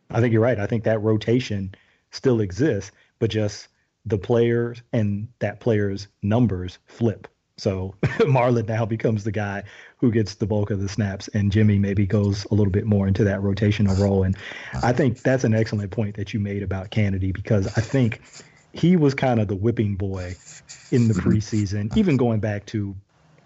I 0.09 0.21
think 0.21 0.33
you're 0.33 0.41
right. 0.41 0.59
I 0.59 0.67
think 0.67 0.83
that 0.85 1.01
rotation 1.01 1.75
still 2.11 2.39
exists 2.39 2.91
but 3.19 3.29
just 3.29 3.67
the 4.05 4.17
players 4.17 4.81
and 4.93 5.27
that 5.39 5.59
player's 5.59 6.07
numbers 6.21 6.79
flip. 6.85 7.27
So 7.57 7.95
Marlon 8.03 8.67
now 8.67 8.85
becomes 8.85 9.23
the 9.23 9.31
guy 9.31 9.63
who 9.97 10.11
gets 10.11 10.35
the 10.35 10.45
bulk 10.45 10.69
of 10.69 10.79
the 10.79 10.89
snaps, 10.89 11.27
and 11.29 11.51
Jimmy 11.51 11.79
maybe 11.79 12.05
goes 12.05 12.45
a 12.45 12.53
little 12.53 12.71
bit 12.71 12.85
more 12.85 13.07
into 13.07 13.23
that 13.23 13.39
rotational 13.39 13.99
role. 13.99 14.23
And 14.23 14.37
I 14.83 14.93
think 14.93 15.21
that's 15.21 15.43
an 15.43 15.53
excellent 15.53 15.91
point 15.91 16.15
that 16.17 16.33
you 16.33 16.39
made 16.39 16.61
about 16.61 16.91
Canady 16.91 17.31
because 17.31 17.67
I 17.77 17.81
think 17.81 18.21
he 18.73 18.95
was 18.95 19.15
kind 19.15 19.39
of 19.39 19.47
the 19.47 19.55
whipping 19.55 19.95
boy 19.95 20.35
in 20.91 21.07
the 21.07 21.15
mm-hmm. 21.15 21.29
preseason, 21.29 21.97
even 21.97 22.15
going 22.15 22.39
back 22.39 22.65
to 22.67 22.95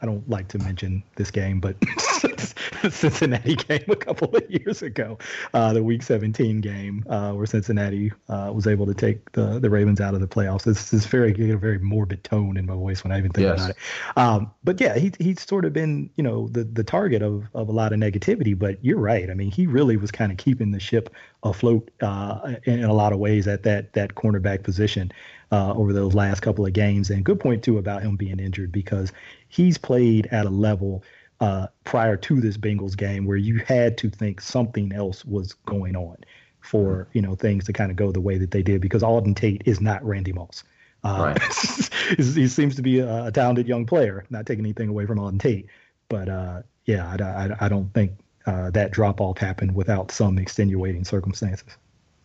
I 0.02 0.08
don't 0.08 0.28
like 0.28 0.48
to 0.50 0.58
mention 0.58 1.04
this 1.16 1.30
game, 1.30 1.60
but 1.60 1.76
Cincinnati 2.90 3.56
game 3.56 3.86
a 3.90 3.96
couple 3.96 4.36
of 4.36 4.50
years 4.50 4.82
ago, 4.82 5.18
uh, 5.54 5.74
the 5.74 5.84
Week 5.84 6.02
17 6.02 6.62
game 6.62 7.04
uh, 7.10 7.32
where 7.34 7.46
Cincinnati 7.46 8.12
uh, 8.30 8.52
was 8.54 8.66
able 8.66 8.86
to 8.86 8.94
take 8.94 9.32
the, 9.34 9.60
the 9.60 9.70
Ravens 9.70 10.02
out 10.02 10.14
of 10.14 10.20
the 10.20 10.28
playoffs. 10.28 10.64
This 10.64 10.94
is 10.94 11.06
very 11.06 11.32
a 11.52 11.58
very 11.58 11.78
morbid 11.80 12.24
tone 12.24 12.58
in 12.58 12.66
my 12.66 12.74
voice 12.74 13.04
when 13.04 13.12
I 13.12 13.18
even 13.18 13.32
think 13.32 13.46
yes. 13.46 13.60
about 13.60 13.70
it. 13.70 13.78
Um, 14.18 14.52
but 14.64 14.82
yeah, 14.82 14.98
he 14.98 15.12
he's 15.20 15.46
sort 15.46 15.66
of 15.66 15.74
been 15.74 16.10
you 16.16 16.24
know 16.24 16.48
the 16.48 16.64
the 16.64 16.84
target 16.84 17.22
of 17.22 17.46
of 17.54 17.70
a 17.70 17.72
lot 17.72 17.94
of 17.94 18.00
negativity. 18.00 18.58
But 18.58 18.84
you're 18.84 19.00
right. 19.00 19.30
I 19.30 19.34
mean, 19.34 19.52
he 19.52 19.68
really 19.68 19.98
was 19.98 20.12
kind 20.12 20.32
of 20.32 20.38
keeping 20.38 20.72
the 20.72 20.80
ship 20.80 21.14
afloat 21.44 21.90
uh, 22.02 22.56
in, 22.66 22.80
in 22.80 22.86
a 22.86 22.94
lot 22.94 23.14
of 23.14 23.20
ways 23.20 23.48
at 23.48 23.64
that 23.64 23.94
that 23.94 24.16
cornerback 24.16 24.64
position 24.64 25.12
uh, 25.52 25.74
over 25.74 25.94
those 25.94 26.14
last 26.14 26.42
couple 26.42 26.66
of 26.66 26.74
games. 26.74 27.10
And 27.10 27.24
good 27.24 27.40
point 27.40 27.64
too 27.64 27.78
about 27.78 28.02
him 28.02 28.16
being 28.16 28.40
injured 28.40 28.72
because 28.72 29.12
he's 29.50 29.78
played 29.78 30.28
at 30.28 30.46
a 30.46 30.50
level 30.50 31.04
uh, 31.42 31.68
prior 31.84 32.16
to 32.16 32.40
this 32.40 32.56
Bengals 32.56 32.96
game 32.96 33.26
where 33.26 33.38
you 33.38 33.58
had 33.60 33.98
to 33.98 34.10
think 34.10 34.40
something 34.40 34.94
else 34.94 35.26
was 35.26 35.54
going 35.66 35.96
on 35.96 36.18
for 36.62 37.08
you 37.14 37.22
know 37.22 37.34
things 37.34 37.66
to 37.66 37.74
kind 37.74 37.90
of 37.90 37.98
go 37.98 38.12
the 38.12 38.22
way 38.22 38.38
that 38.38 38.52
they 38.52 38.62
did 38.62 38.80
because 38.80 39.02
Auden 39.02 39.36
Tate 39.36 39.64
is 39.66 39.82
not 39.82 40.06
Randy 40.06 40.32
Moss. 40.32 40.64
Uh, 41.04 41.34
right. 41.36 41.88
he 42.18 42.48
seems 42.48 42.76
to 42.76 42.84
be 42.84 43.00
a, 43.00 43.26
a, 43.26 43.32
talented 43.32 43.68
young 43.68 43.88
player. 43.88 44.24
Not 44.30 44.46
taking 44.46 44.64
anything 44.64 44.88
away 44.88 45.08
from 45.08 45.18
Auden 45.18 45.40
Tate, 45.40 45.66
but 46.10 46.30
uh, 46.30 46.62
yeah, 46.86 47.10
I, 47.10 47.24
I, 47.24 47.66
I, 47.66 47.70
don't 47.70 47.92
think 47.92 48.12
uh, 48.46 48.70
that 48.70 48.92
drop 48.92 49.20
off 49.20 49.40
happened 49.40 49.74
without 49.74 50.12
some 50.12 50.38
extenuating 50.38 51.04
circumstances. 51.04 51.76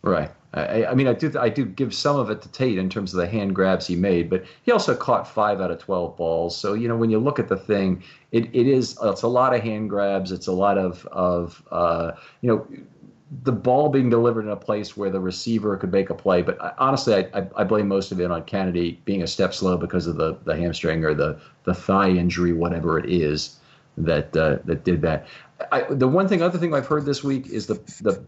Right. 0.03 0.29
I, 0.53 0.85
I, 0.85 0.93
mean, 0.93 1.07
I 1.07 1.13
do 1.13 1.31
I 1.37 1.49
do 1.49 1.65
give 1.65 1.93
some 1.93 2.17
of 2.17 2.29
it 2.29 2.41
to 2.41 2.49
Tate 2.49 2.77
in 2.77 2.89
terms 2.89 3.13
of 3.13 3.19
the 3.19 3.27
hand 3.27 3.53
grabs 3.53 3.85
he 3.85 3.95
made, 3.95 4.29
but 4.29 4.45
he 4.63 4.71
also 4.71 4.95
caught 4.95 5.27
five 5.27 5.59
out 5.59 5.71
of 5.71 5.79
twelve 5.79 6.15
balls. 6.15 6.55
So 6.57 6.73
you 6.73 6.87
know, 6.87 6.95
when 6.95 7.09
you 7.09 7.19
look 7.19 7.37
at 7.37 7.49
the 7.49 7.57
thing, 7.57 8.01
it, 8.31 8.45
it 8.55 8.67
is 8.67 8.97
it's 9.03 9.23
a 9.23 9.27
lot 9.27 9.53
of 9.53 9.61
hand 9.61 9.89
grabs. 9.89 10.31
It's 10.31 10.47
a 10.47 10.53
lot 10.53 10.77
of 10.77 11.05
of 11.07 11.61
uh, 11.69 12.13
you 12.41 12.49
know 12.49 12.67
the 13.43 13.51
ball 13.51 13.89
being 13.89 14.09
delivered 14.09 14.45
in 14.45 14.51
a 14.51 14.55
place 14.55 14.95
where 14.95 15.09
the 15.09 15.19
receiver 15.19 15.75
could 15.75 15.91
make 15.91 16.09
a 16.09 16.13
play. 16.13 16.41
But 16.41 16.61
I, 16.61 16.73
honestly, 16.77 17.13
I, 17.33 17.45
I, 17.55 17.63
blame 17.65 17.87
most 17.87 18.13
of 18.13 18.21
it 18.21 18.31
on 18.31 18.43
Canady 18.43 19.01
being 19.03 19.21
a 19.21 19.27
step 19.27 19.53
slow 19.53 19.75
because 19.75 20.07
of 20.07 20.15
the, 20.15 20.37
the 20.45 20.55
hamstring 20.55 21.03
or 21.03 21.13
the, 21.13 21.37
the 21.65 21.73
thigh 21.73 22.09
injury, 22.09 22.53
whatever 22.53 22.97
it 22.97 23.09
is 23.09 23.57
that 23.97 24.35
uh, 24.37 24.59
that 24.63 24.85
did 24.85 25.01
that. 25.01 25.27
I, 25.71 25.81
the 25.81 26.07
one 26.07 26.27
thing, 26.27 26.41
other 26.41 26.57
thing 26.57 26.73
I've 26.73 26.87
heard 26.87 27.05
this 27.05 27.23
week 27.23 27.47
is 27.47 27.67
the 27.67 27.75
the 28.01 28.25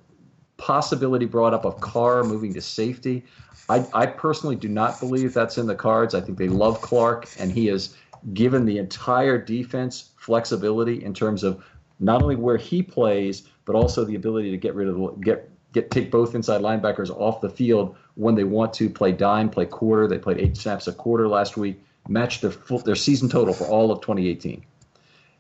possibility 0.60 1.26
brought 1.26 1.54
up 1.54 1.66
of 1.66 1.80
Carr 1.80 2.24
moving 2.24 2.54
to 2.54 2.62
safety. 2.62 3.26
I, 3.70 3.86
I 3.94 4.06
personally 4.06 4.56
do 4.56 4.68
not 4.68 5.00
believe 5.00 5.34
that's 5.34 5.58
in 5.58 5.66
the 5.66 5.76
cards. 5.76 6.14
I 6.14 6.22
think 6.22 6.38
they 6.38 6.48
love 6.48 6.82
Clark, 6.82 7.28
and 7.40 7.52
he 7.52 7.68
has 7.68 7.96
given 8.34 8.66
the 8.66 8.78
entire 8.78 9.38
defense 9.38 10.12
flexibility 10.18 11.04
in 11.04 11.14
terms 11.14 11.44
of 11.44 11.64
not 12.00 12.22
only 12.22 12.36
where 12.36 12.58
he 12.58 12.84
plays, 12.84 13.44
but 13.66 13.76
also 13.76 14.04
the 14.04 14.16
ability 14.16 14.52
to 14.52 14.58
get 14.58 14.76
rid 14.76 14.88
of 14.88 14.96
the, 14.96 15.08
get 15.22 15.50
get 15.72 15.92
take 15.92 16.10
both 16.10 16.34
inside 16.34 16.62
linebackers 16.62 17.10
off 17.12 17.42
the 17.42 17.50
field 17.50 17.96
when 18.16 18.36
they 18.36 18.44
want 18.44 18.74
to 18.74 18.90
play 18.90 19.12
dime, 19.12 19.50
play 19.50 19.66
quarter. 19.66 20.08
They 20.08 20.18
played 20.18 20.40
eight 20.40 20.58
snaps 20.58 20.88
a 20.88 20.94
quarter 20.94 21.28
last 21.28 21.58
week, 21.58 21.82
matched 22.08 22.42
their 22.42 22.52
full, 22.52 22.80
their 22.80 22.96
season 22.96 23.30
total 23.30 23.54
for 23.54 23.66
all 23.66 23.92
of 23.92 24.02
2018. 24.02 24.66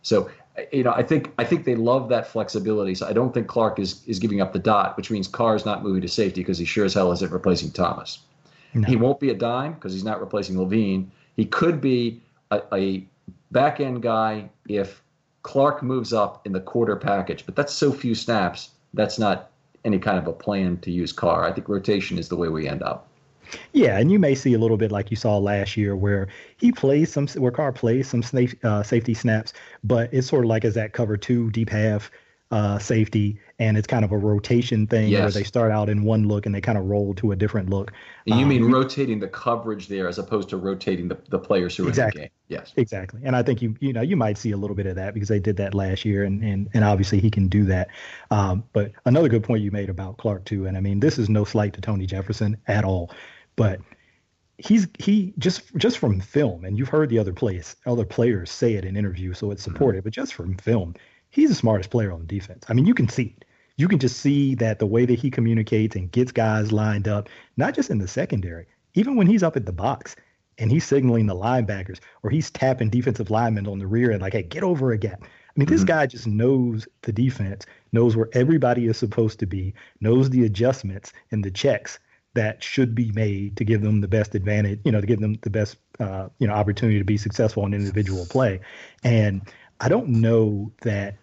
So 0.01 0.30
you 0.72 0.84
know, 0.84 0.91
I 0.91 1.04
think 1.04 1.32
I 1.38 1.43
think 1.43 1.66
they 1.66 1.76
love 1.76 2.10
that 2.10 2.28
flexibility. 2.28 2.95
So 2.95 3.08
I 3.08 3.14
don't 3.14 3.34
think 3.34 3.47
Clark 3.47 3.80
is 3.80 4.06
is 4.08 4.20
giving 4.20 4.41
up 4.41 4.54
the 4.54 4.60
dot, 4.60 4.97
which 4.97 5.12
means 5.12 5.28
Carr 5.28 5.56
is 5.56 5.66
not 5.66 5.84
moving 5.84 6.02
to 6.02 6.08
safety 6.08 6.41
because 6.41 6.58
he 6.58 6.66
sure 6.66 6.86
as 6.86 6.93
hell 6.93 7.12
isn't 7.12 7.32
replacing 7.32 7.72
Thomas. 7.72 8.20
No. 8.74 8.88
He 8.88 8.95
won't 8.95 9.20
be 9.20 9.30
a 9.30 9.36
dime 9.36 9.74
because 9.74 9.93
he's 9.93 10.04
not 10.04 10.20
replacing 10.20 10.60
Levine. 10.60 11.12
He 11.36 11.45
could 11.45 11.82
be 11.82 12.22
a, 12.52 12.62
a 12.74 13.06
back 13.52 13.80
end 13.80 14.02
guy 14.04 14.50
if 14.68 15.02
Clark 15.43 15.82
moves 15.82 16.14
up 16.14 16.45
in 16.45 16.52
the 16.52 16.60
quarter 16.60 16.95
package, 16.95 17.45
but 17.45 17.56
that's 17.56 17.74
so 17.74 17.91
few 17.91 18.14
snaps. 18.14 18.72
That's 18.93 19.18
not 19.18 19.52
any 19.86 20.00
kind 20.00 20.18
of 20.18 20.28
a 20.28 20.34
plan 20.34 20.78
to 20.80 20.91
use 20.91 21.12
Carr. 21.12 21.45
I 21.45 21.52
think 21.52 21.70
rotation 21.70 22.18
is 22.18 22.30
the 22.30 22.36
way 22.36 22.50
we 22.50 22.68
end 22.68 22.84
up. 22.84 23.09
Yeah, 23.74 23.97
and 23.97 24.12
you 24.12 24.20
may 24.20 24.36
see 24.36 24.54
a 24.54 24.60
little 24.60 24.78
bit 24.78 24.91
like 24.91 25.10
you 25.12 25.18
saw 25.18 25.38
last 25.38 25.78
year, 25.78 25.95
where 25.95 26.28
he 26.58 26.72
plays 26.72 27.12
some, 27.12 27.28
where 27.28 27.52
Carr 27.52 27.72
plays 27.72 28.08
some 28.10 28.24
uh, 28.64 28.84
safety 28.84 29.14
snaps, 29.14 29.54
but 29.84 30.14
it's 30.14 30.28
sort 30.28 30.45
of 30.45 30.50
like 30.50 30.66
as 30.66 30.76
that 30.76 30.93
cover 30.93 31.18
two 31.18 31.50
deep 31.52 31.70
half 31.70 32.12
uh, 32.52 32.80
safety, 32.80 33.39
and 33.60 33.78
it's 33.78 33.86
kind 33.86 34.04
of 34.04 34.12
a 34.12 34.18
rotation 34.18 34.88
thing 34.88 35.10
yes. 35.10 35.22
where 35.22 35.32
they 35.32 35.43
start 35.43 35.72
out 35.72 35.88
in 35.88 36.04
one 36.04 36.28
look 36.28 36.47
and 36.47 36.56
they 36.56 36.62
kind 36.62 36.80
of 36.80 36.86
roll 36.86 37.14
to 37.14 37.32
a 37.32 37.36
different 37.36 37.70
look. 37.70 37.93
You 38.26 38.34
um, 38.36 38.47
mean 38.47 38.72
rotating 38.72 39.20
the 39.20 39.28
coverage 39.28 39.88
there 39.88 40.08
as 40.08 40.18
opposed 40.18 40.50
to 40.50 40.58
rotating 40.58 41.08
the, 41.08 41.18
the 41.30 41.38
players 41.38 41.76
who 41.76 41.88
exactly. 41.88 42.22
are 42.22 42.24
in 42.24 42.32
the 42.50 42.56
game? 42.56 42.60
Yes, 42.60 42.74
exactly. 42.76 43.22
And 43.24 43.36
I 43.36 43.43
think 43.43 43.62
you 43.62 43.76
you 43.80 43.93
know 43.93 44.02
you 44.02 44.16
might 44.16 44.38
see 44.38 44.52
a 44.52 44.58
little 44.58 44.76
bit 44.76 44.88
of 44.88 44.95
that 44.95 45.14
because 45.14 45.30
they 45.30 45.39
did 45.39 45.58
that 45.58 45.76
last 45.76 46.06
year, 46.06 46.24
and 46.24 46.43
and 46.43 46.68
and 46.74 46.84
obviously 46.84 47.20
he 47.20 47.30
can 47.30 47.47
do 47.50 47.66
that. 47.66 47.89
Um, 48.32 48.64
but 48.74 48.93
another 49.06 49.30
good 49.30 49.43
point 49.43 49.62
you 49.62 49.70
made 49.70 49.89
about 49.89 50.18
Clark 50.18 50.45
too, 50.45 50.66
and 50.66 50.76
I 50.76 50.80
mean 50.80 51.00
this 51.00 51.20
is 51.20 51.30
no 51.30 51.43
slight 51.43 51.74
to 51.74 51.82
Tony 51.82 52.08
Jefferson 52.08 52.58
at 52.68 52.84
all, 52.84 53.12
but 53.60 53.82
he's 54.57 54.88
he 54.97 55.34
just 55.38 55.76
just 55.76 55.97
from 55.97 56.22
film, 56.22 56.64
and 56.64 56.78
you've 56.78 56.88
heard 56.88 57.10
the 57.10 57.20
other 57.20 57.34
players 57.34 57.76
other 57.86 58.05
players 58.05 58.49
say 58.49 58.76
it 58.76 58.86
in 58.86 58.95
interviews, 58.95 59.38
so 59.38 59.51
it's 59.51 59.62
mm-hmm. 59.64 59.74
supported. 59.74 59.97
Mm-hmm. 59.99 60.05
But 60.05 60.14
just 60.14 60.34
from 60.34 60.55
film, 60.55 60.95
he's 61.30 61.49
the 61.49 61.55
smartest 61.55 61.89
player 61.89 62.14
on 62.14 62.22
the 62.22 62.26
defense. 62.26 62.64
I 62.70 62.74
mean, 62.74 62.86
you 62.86 62.93
can 62.93 63.10
see 63.10 63.36
it. 63.36 63.45
You 63.76 63.89
can 63.89 63.99
just 63.99 64.22
see 64.22 64.55
that 64.55 64.80
the 64.80 64.88
way 64.88 65.05
that 65.05 65.20
he 65.20 65.30
communicates 65.30 65.97
and 65.97 66.10
gets 66.10 66.32
guys 66.32 66.72
lined 66.72 67.10
up, 67.10 67.28
not 67.57 67.76
just 67.76 67.89
in 67.89 67.97
the 67.97 68.07
secondary, 68.07 68.66
even 68.93 69.18
when 69.18 69.28
he's 69.28 69.43
up 69.43 69.57
at 69.57 69.66
the 69.66 69.74
box 69.74 70.16
and 70.57 70.72
he's 70.72 70.86
signaling 70.86 71.26
the 71.26 71.36
linebackers 71.36 71.99
or 72.24 72.30
he's 72.30 72.49
tapping 72.49 72.89
defensive 72.89 73.30
linemen 73.30 73.68
on 73.68 73.80
the 73.80 73.88
rear 73.88 74.12
and 74.12 74.22
like, 74.22 74.34
hey, 74.34 74.43
get 74.43 74.64
over 74.64 74.93
a 74.93 74.97
gap. 74.97 75.22
I 75.22 75.26
mean, 75.57 75.66
mm-hmm. 75.66 75.76
this 75.76 75.84
guy 75.84 76.07
just 76.07 76.28
knows 76.28 76.88
the 77.01 77.12
defense, 77.12 77.66
knows 77.91 78.16
where 78.16 78.30
everybody 78.32 78.88
is 78.88 78.97
supposed 78.97 79.39
to 79.39 79.45
be, 79.45 79.74
knows 79.99 80.30
the 80.30 80.45
adjustments 80.45 81.12
and 81.32 81.43
the 81.43 81.51
checks 81.51 81.99
that 82.36 82.63
should 82.63 82.93
be 82.93 83.11
made 83.11 83.57
to 83.57 83.65
give 83.65 83.82
them 83.82 84.01
the 84.01 84.07
best 84.07 84.36
advantage, 84.36 84.80
you 84.86 84.91
know, 84.91 85.01
to 85.01 85.07
give 85.07 85.19
them 85.19 85.36
the 85.41 85.49
best, 85.49 85.77
uh, 85.99 86.30
you 86.39 86.47
know, 86.47 86.53
opportunity 86.53 86.99
to 86.99 87.05
be 87.05 87.17
successful 87.17 87.65
in 87.65 87.73
individual 87.73 88.25
play. 88.25 88.61
And 89.03 89.41
I 89.80 89.89
don't 89.89 90.09
know 90.09 90.71
that 90.82 91.17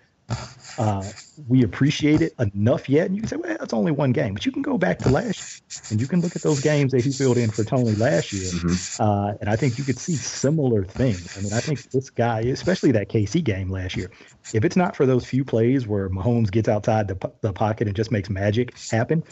uh, 0.79 1.03
we 1.49 1.63
appreciate 1.63 2.21
it 2.21 2.35
enough 2.39 2.89
yet. 2.89 3.07
And 3.07 3.15
you 3.15 3.23
can 3.23 3.29
say, 3.29 3.37
well, 3.37 3.57
it's 3.61 3.73
only 3.73 3.93
one 3.93 4.13
game, 4.13 4.35
but 4.35 4.45
you 4.45 4.53
can 4.53 4.63
go 4.63 4.77
back 4.77 4.99
to 5.01 5.09
last 5.09 5.63
year 5.71 5.83
and 5.91 6.01
you 6.01 6.07
can 6.07 6.21
look 6.21 6.37
at 6.37 6.43
those 6.43 6.61
games 6.61 6.93
that 6.93 7.05
he 7.05 7.13
filled 7.13 7.37
in 7.37 7.51
for 7.51 7.65
Tony 7.65 7.93
last 7.93 8.33
year. 8.33 8.51
Mm-hmm. 8.51 9.03
Uh, 9.03 9.35
and 9.41 9.49
I 9.49 9.57
think 9.57 9.79
you 9.79 9.85
could 9.85 9.99
see 9.99 10.17
similar 10.17 10.85
things. 10.85 11.37
I 11.37 11.43
mean, 11.43 11.53
I 11.53 11.61
think 11.61 11.91
this 11.91 12.11
guy, 12.11 12.41
especially 12.41 12.93
that 12.93 13.09
KC 13.09 13.45
game 13.45 13.71
last 13.71 13.97
year, 13.97 14.11
if 14.53 14.65
it's 14.65 14.77
not 14.77 14.97
for 14.97 15.07
those 15.07 15.25
few 15.25 15.45
plays 15.45 15.87
where 15.87 16.09
Mahomes 16.11 16.51
gets 16.51 16.69
outside 16.69 17.09
the, 17.09 17.33
the 17.41 17.53
pocket 17.53 17.87
and 17.87 17.97
just 17.97 18.11
makes 18.11 18.29
magic 18.29 18.77
happen, 18.91 19.23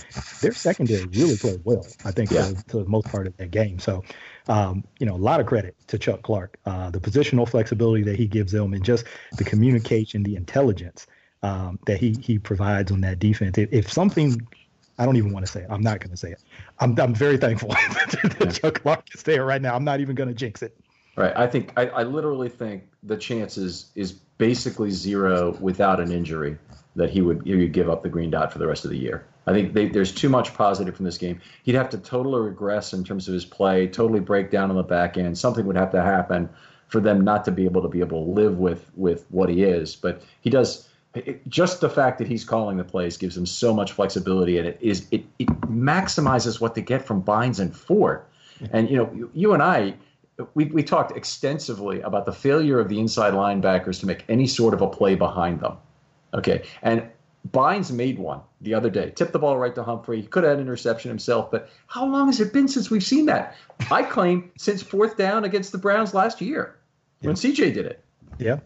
their 0.40 0.52
secondary 0.52 1.04
really 1.06 1.36
played 1.36 1.60
well, 1.64 1.86
I 2.04 2.10
think, 2.12 2.30
yeah. 2.30 2.48
for, 2.48 2.54
for 2.68 2.76
the 2.84 2.88
most 2.88 3.06
part 3.06 3.26
of 3.26 3.36
that 3.36 3.50
game. 3.50 3.78
So 3.78 4.02
um, 4.48 4.84
you 4.98 5.06
know, 5.06 5.14
a 5.14 5.16
lot 5.16 5.40
of 5.40 5.46
credit 5.46 5.74
to 5.88 5.98
Chuck 5.98 6.22
Clark, 6.22 6.58
uh, 6.66 6.90
the 6.90 7.00
positional 7.00 7.48
flexibility 7.48 8.02
that 8.04 8.16
he 8.16 8.26
gives 8.26 8.52
them, 8.52 8.74
and 8.74 8.84
just 8.84 9.04
the 9.38 9.44
communication, 9.44 10.22
the 10.22 10.36
intelligence 10.36 11.06
um, 11.42 11.78
that 11.86 11.98
he 11.98 12.16
he 12.20 12.38
provides 12.38 12.92
on 12.92 13.00
that 13.02 13.18
defense. 13.18 13.58
If, 13.58 13.72
if, 13.72 13.92
something, 13.92 14.46
I 14.98 15.06
don't 15.06 15.16
even 15.16 15.32
want 15.32 15.46
to 15.46 15.52
say 15.52 15.60
it. 15.60 15.66
I'm 15.70 15.82
not 15.82 16.00
going 16.00 16.10
to 16.10 16.16
say 16.16 16.32
it. 16.32 16.40
I'm 16.80 16.98
I'm 16.98 17.14
very 17.14 17.36
thankful 17.36 17.68
that 17.68 18.58
Chuck 18.60 18.82
Clark 18.82 19.14
is 19.14 19.22
there 19.22 19.44
right 19.44 19.62
now. 19.62 19.74
I'm 19.74 19.84
not 19.84 20.00
even 20.00 20.14
going 20.14 20.28
to 20.28 20.34
jinx 20.34 20.62
it. 20.62 20.76
Right. 21.16 21.36
I 21.36 21.46
think 21.46 21.72
I, 21.76 21.86
I 21.88 22.02
literally 22.02 22.48
think 22.48 22.84
the 23.02 23.16
chances 23.16 23.92
is 23.94 24.12
basically 24.12 24.90
zero 24.90 25.56
without 25.60 26.00
an 26.00 26.10
injury 26.10 26.58
that 26.96 27.10
he 27.10 27.20
would 27.20 27.42
he 27.44 27.54
would 27.54 27.72
give 27.72 27.88
up 27.88 28.02
the 28.02 28.08
green 28.08 28.30
dot 28.30 28.52
for 28.52 28.58
the 28.58 28.66
rest 28.66 28.84
of 28.84 28.90
the 28.90 28.98
year. 28.98 29.26
I 29.46 29.52
think 29.52 29.74
they, 29.74 29.88
there's 29.88 30.12
too 30.12 30.28
much 30.28 30.54
positive 30.54 30.96
from 30.96 31.04
this 31.04 31.18
game. 31.18 31.40
He'd 31.64 31.74
have 31.74 31.90
to 31.90 31.98
totally 31.98 32.40
regress 32.40 32.92
in 32.92 33.04
terms 33.04 33.28
of 33.28 33.34
his 33.34 33.44
play, 33.44 33.86
totally 33.86 34.20
break 34.20 34.50
down 34.50 34.70
on 34.70 34.76
the 34.76 34.82
back 34.82 35.18
end. 35.18 35.36
Something 35.36 35.66
would 35.66 35.76
have 35.76 35.92
to 35.92 36.02
happen 36.02 36.48
for 36.88 37.00
them 37.00 37.22
not 37.22 37.44
to 37.44 37.50
be 37.50 37.64
able 37.64 37.82
to 37.82 37.88
be 37.88 38.00
able 38.00 38.24
to 38.24 38.30
live 38.30 38.58
with 38.58 38.90
with 38.94 39.26
what 39.30 39.48
he 39.48 39.64
is. 39.64 39.96
But 39.96 40.22
he 40.40 40.50
does. 40.50 40.88
Just 41.46 41.80
the 41.80 41.88
fact 41.88 42.18
that 42.18 42.26
he's 42.26 42.44
calling 42.44 42.76
the 42.76 42.84
plays 42.84 43.16
gives 43.16 43.36
him 43.36 43.46
so 43.46 43.72
much 43.72 43.92
flexibility, 43.92 44.58
and 44.58 44.66
it 44.66 44.78
is 44.80 45.06
it, 45.12 45.24
it 45.38 45.48
maximizes 45.62 46.60
what 46.60 46.74
they 46.74 46.82
get 46.82 47.04
from 47.06 47.22
Bynes 47.22 47.60
and 47.60 47.74
Fort. 47.74 48.28
And 48.72 48.90
you 48.90 48.96
know, 48.96 49.10
you, 49.14 49.30
you 49.34 49.52
and 49.52 49.62
I, 49.62 49.94
we, 50.54 50.66
we 50.66 50.82
talked 50.82 51.16
extensively 51.16 52.00
about 52.00 52.26
the 52.26 52.32
failure 52.32 52.80
of 52.80 52.88
the 52.88 52.98
inside 52.98 53.32
linebackers 53.32 54.00
to 54.00 54.06
make 54.06 54.24
any 54.28 54.46
sort 54.46 54.74
of 54.74 54.82
a 54.82 54.88
play 54.88 55.14
behind 55.14 55.60
them. 55.60 55.76
Okay, 56.32 56.64
and 56.82 57.08
Bynes 57.50 57.92
made 57.92 58.18
one 58.18 58.40
the 58.60 58.74
other 58.74 58.90
day, 58.90 59.12
tipped 59.14 59.32
the 59.32 59.38
ball 59.38 59.58
right 59.58 59.74
to 59.74 59.82
Humphrey. 59.82 60.22
He 60.22 60.26
could 60.26 60.44
have 60.44 60.52
had 60.52 60.58
an 60.58 60.64
interception 60.64 61.10
himself, 61.10 61.50
but 61.50 61.68
how 61.86 62.06
long 62.06 62.26
has 62.26 62.40
it 62.40 62.52
been 62.52 62.68
since 62.68 62.90
we've 62.90 63.04
seen 63.04 63.26
that? 63.26 63.56
I 63.90 64.02
claim 64.02 64.50
since 64.58 64.82
fourth 64.82 65.16
down 65.16 65.44
against 65.44 65.70
the 65.72 65.78
Browns 65.78 66.14
last 66.14 66.40
year 66.40 66.78
yeah. 67.20 67.28
when 67.28 67.36
CJ 67.36 67.74
did 67.74 67.86
it. 67.86 68.04
Yeah. 68.38 68.58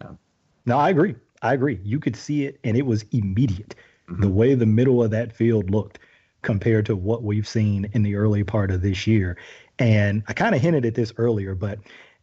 No, 0.65 0.77
I 0.77 0.89
agree. 0.89 1.15
I 1.41 1.53
agree. 1.53 1.79
You 1.83 1.99
could 1.99 2.15
see 2.15 2.45
it, 2.45 2.59
and 2.63 2.77
it 2.77 2.85
was 2.85 3.05
immediate. 3.11 3.75
Mm-hmm. 4.09 4.21
The 4.21 4.29
way 4.29 4.55
the 4.55 4.65
middle 4.65 5.03
of 5.03 5.11
that 5.11 5.35
field 5.35 5.69
looked 5.69 5.99
compared 6.41 6.85
to 6.85 6.95
what 6.95 7.23
we've 7.23 7.47
seen 7.47 7.89
in 7.93 8.03
the 8.03 8.15
early 8.15 8.43
part 8.43 8.71
of 8.71 8.81
this 8.81 9.05
year. 9.05 9.37
And 9.77 10.23
I 10.27 10.33
kind 10.33 10.55
of 10.55 10.61
hinted 10.61 10.85
at 10.85 10.95
this 10.95 11.13
earlier, 11.17 11.53
but 11.55 11.79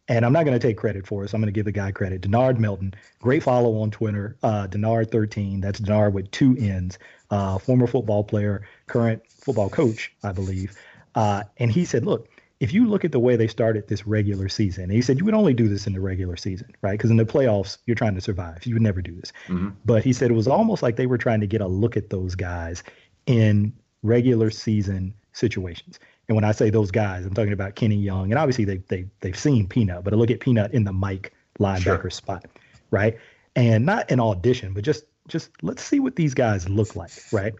and 0.07 0.25
I'm 0.25 0.33
not 0.33 0.45
going 0.45 0.57
to 0.57 0.67
take 0.67 0.77
credit 0.77 1.05
for 1.05 1.23
it. 1.23 1.29
So 1.29 1.35
I'm 1.35 1.41
going 1.41 1.53
to 1.53 1.57
give 1.57 1.65
the 1.65 1.71
guy 1.71 1.91
credit. 1.91 2.21
Denard 2.21 2.59
Melton, 2.59 2.93
great 3.19 3.43
follow 3.43 3.81
on 3.81 3.91
Twitter. 3.91 4.37
Uh, 4.43 4.67
Denard13, 4.67 5.61
that's 5.61 5.79
Denard 5.79 6.13
with 6.13 6.31
two 6.31 6.55
N's, 6.57 6.97
uh, 7.29 7.57
former 7.57 7.87
football 7.87 8.23
player, 8.23 8.65
current 8.87 9.21
football 9.29 9.69
coach, 9.69 10.13
I 10.23 10.31
believe. 10.31 10.77
Uh, 11.15 11.43
and 11.57 11.71
he 11.71 11.83
said, 11.83 12.05
look, 12.05 12.29
if 12.59 12.73
you 12.73 12.87
look 12.87 13.05
at 13.05 13.11
the 13.11 13.19
way 13.19 13.35
they 13.35 13.47
started 13.47 13.87
this 13.87 14.07
regular 14.07 14.49
season, 14.49 14.85
and 14.85 14.93
he 14.93 15.01
said 15.01 15.19
you 15.19 15.25
would 15.25 15.33
only 15.33 15.53
do 15.53 15.67
this 15.67 15.85
in 15.85 15.93
the 15.93 15.99
regular 15.99 16.35
season, 16.35 16.73
right? 16.81 16.93
Because 16.93 17.11
in 17.11 17.17
the 17.17 17.25
playoffs, 17.25 17.77
you're 17.85 17.95
trying 17.95 18.15
to 18.15 18.21
survive. 18.21 18.65
You 18.65 18.75
would 18.75 18.81
never 18.81 19.01
do 19.01 19.15
this. 19.15 19.31
Mm-hmm. 19.47 19.69
But 19.85 20.03
he 20.03 20.11
said 20.13 20.31
it 20.31 20.35
was 20.35 20.47
almost 20.47 20.81
like 20.81 20.95
they 20.95 21.05
were 21.05 21.19
trying 21.19 21.41
to 21.41 21.47
get 21.47 21.61
a 21.61 21.67
look 21.67 21.97
at 21.97 22.09
those 22.09 22.33
guys 22.33 22.83
in 23.27 23.73
regular 24.01 24.49
season 24.49 25.13
situations. 25.33 25.99
And 26.27 26.35
when 26.35 26.43
I 26.43 26.51
say 26.51 26.69
those 26.69 26.91
guys, 26.91 27.25
I'm 27.25 27.33
talking 27.33 27.53
about 27.53 27.75
Kenny 27.75 27.95
Young, 27.95 28.31
and 28.31 28.39
obviously 28.39 28.65
they 28.65 28.77
they 28.87 29.05
they've 29.21 29.37
seen 29.37 29.67
Peanut, 29.67 30.03
but 30.03 30.13
I 30.13 30.17
look 30.17 30.31
at 30.31 30.39
Peanut 30.39 30.73
in 30.73 30.83
the 30.83 30.93
Mike 30.93 31.33
linebacker 31.59 32.01
sure. 32.01 32.09
spot, 32.09 32.45
right? 32.91 33.17
And 33.55 33.85
not 33.85 34.11
an 34.11 34.19
audition, 34.19 34.73
but 34.73 34.83
just 34.83 35.05
just 35.27 35.51
let's 35.61 35.83
see 35.83 35.99
what 35.99 36.15
these 36.15 36.33
guys 36.33 36.67
look 36.69 36.95
like, 36.95 37.11
right? 37.31 37.53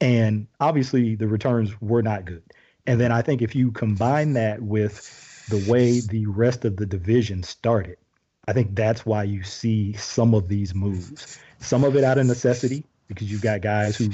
And 0.00 0.46
obviously 0.60 1.16
the 1.16 1.28
returns 1.28 1.80
were 1.80 2.02
not 2.02 2.24
good. 2.24 2.42
And 2.86 3.00
then 3.00 3.12
I 3.12 3.22
think 3.22 3.42
if 3.42 3.54
you 3.54 3.70
combine 3.72 4.32
that 4.34 4.62
with 4.62 5.46
the 5.48 5.70
way 5.70 6.00
the 6.00 6.26
rest 6.26 6.64
of 6.64 6.76
the 6.76 6.86
division 6.86 7.42
started, 7.42 7.98
I 8.46 8.52
think 8.52 8.74
that's 8.74 9.04
why 9.04 9.24
you 9.24 9.42
see 9.42 9.92
some 9.94 10.34
of 10.34 10.48
these 10.48 10.74
moves. 10.74 11.38
Some 11.58 11.84
of 11.84 11.96
it 11.96 12.04
out 12.04 12.18
of 12.18 12.26
necessity 12.26 12.84
because 13.08 13.30
you've 13.30 13.42
got 13.42 13.60
guys 13.60 13.96
who 13.96 14.10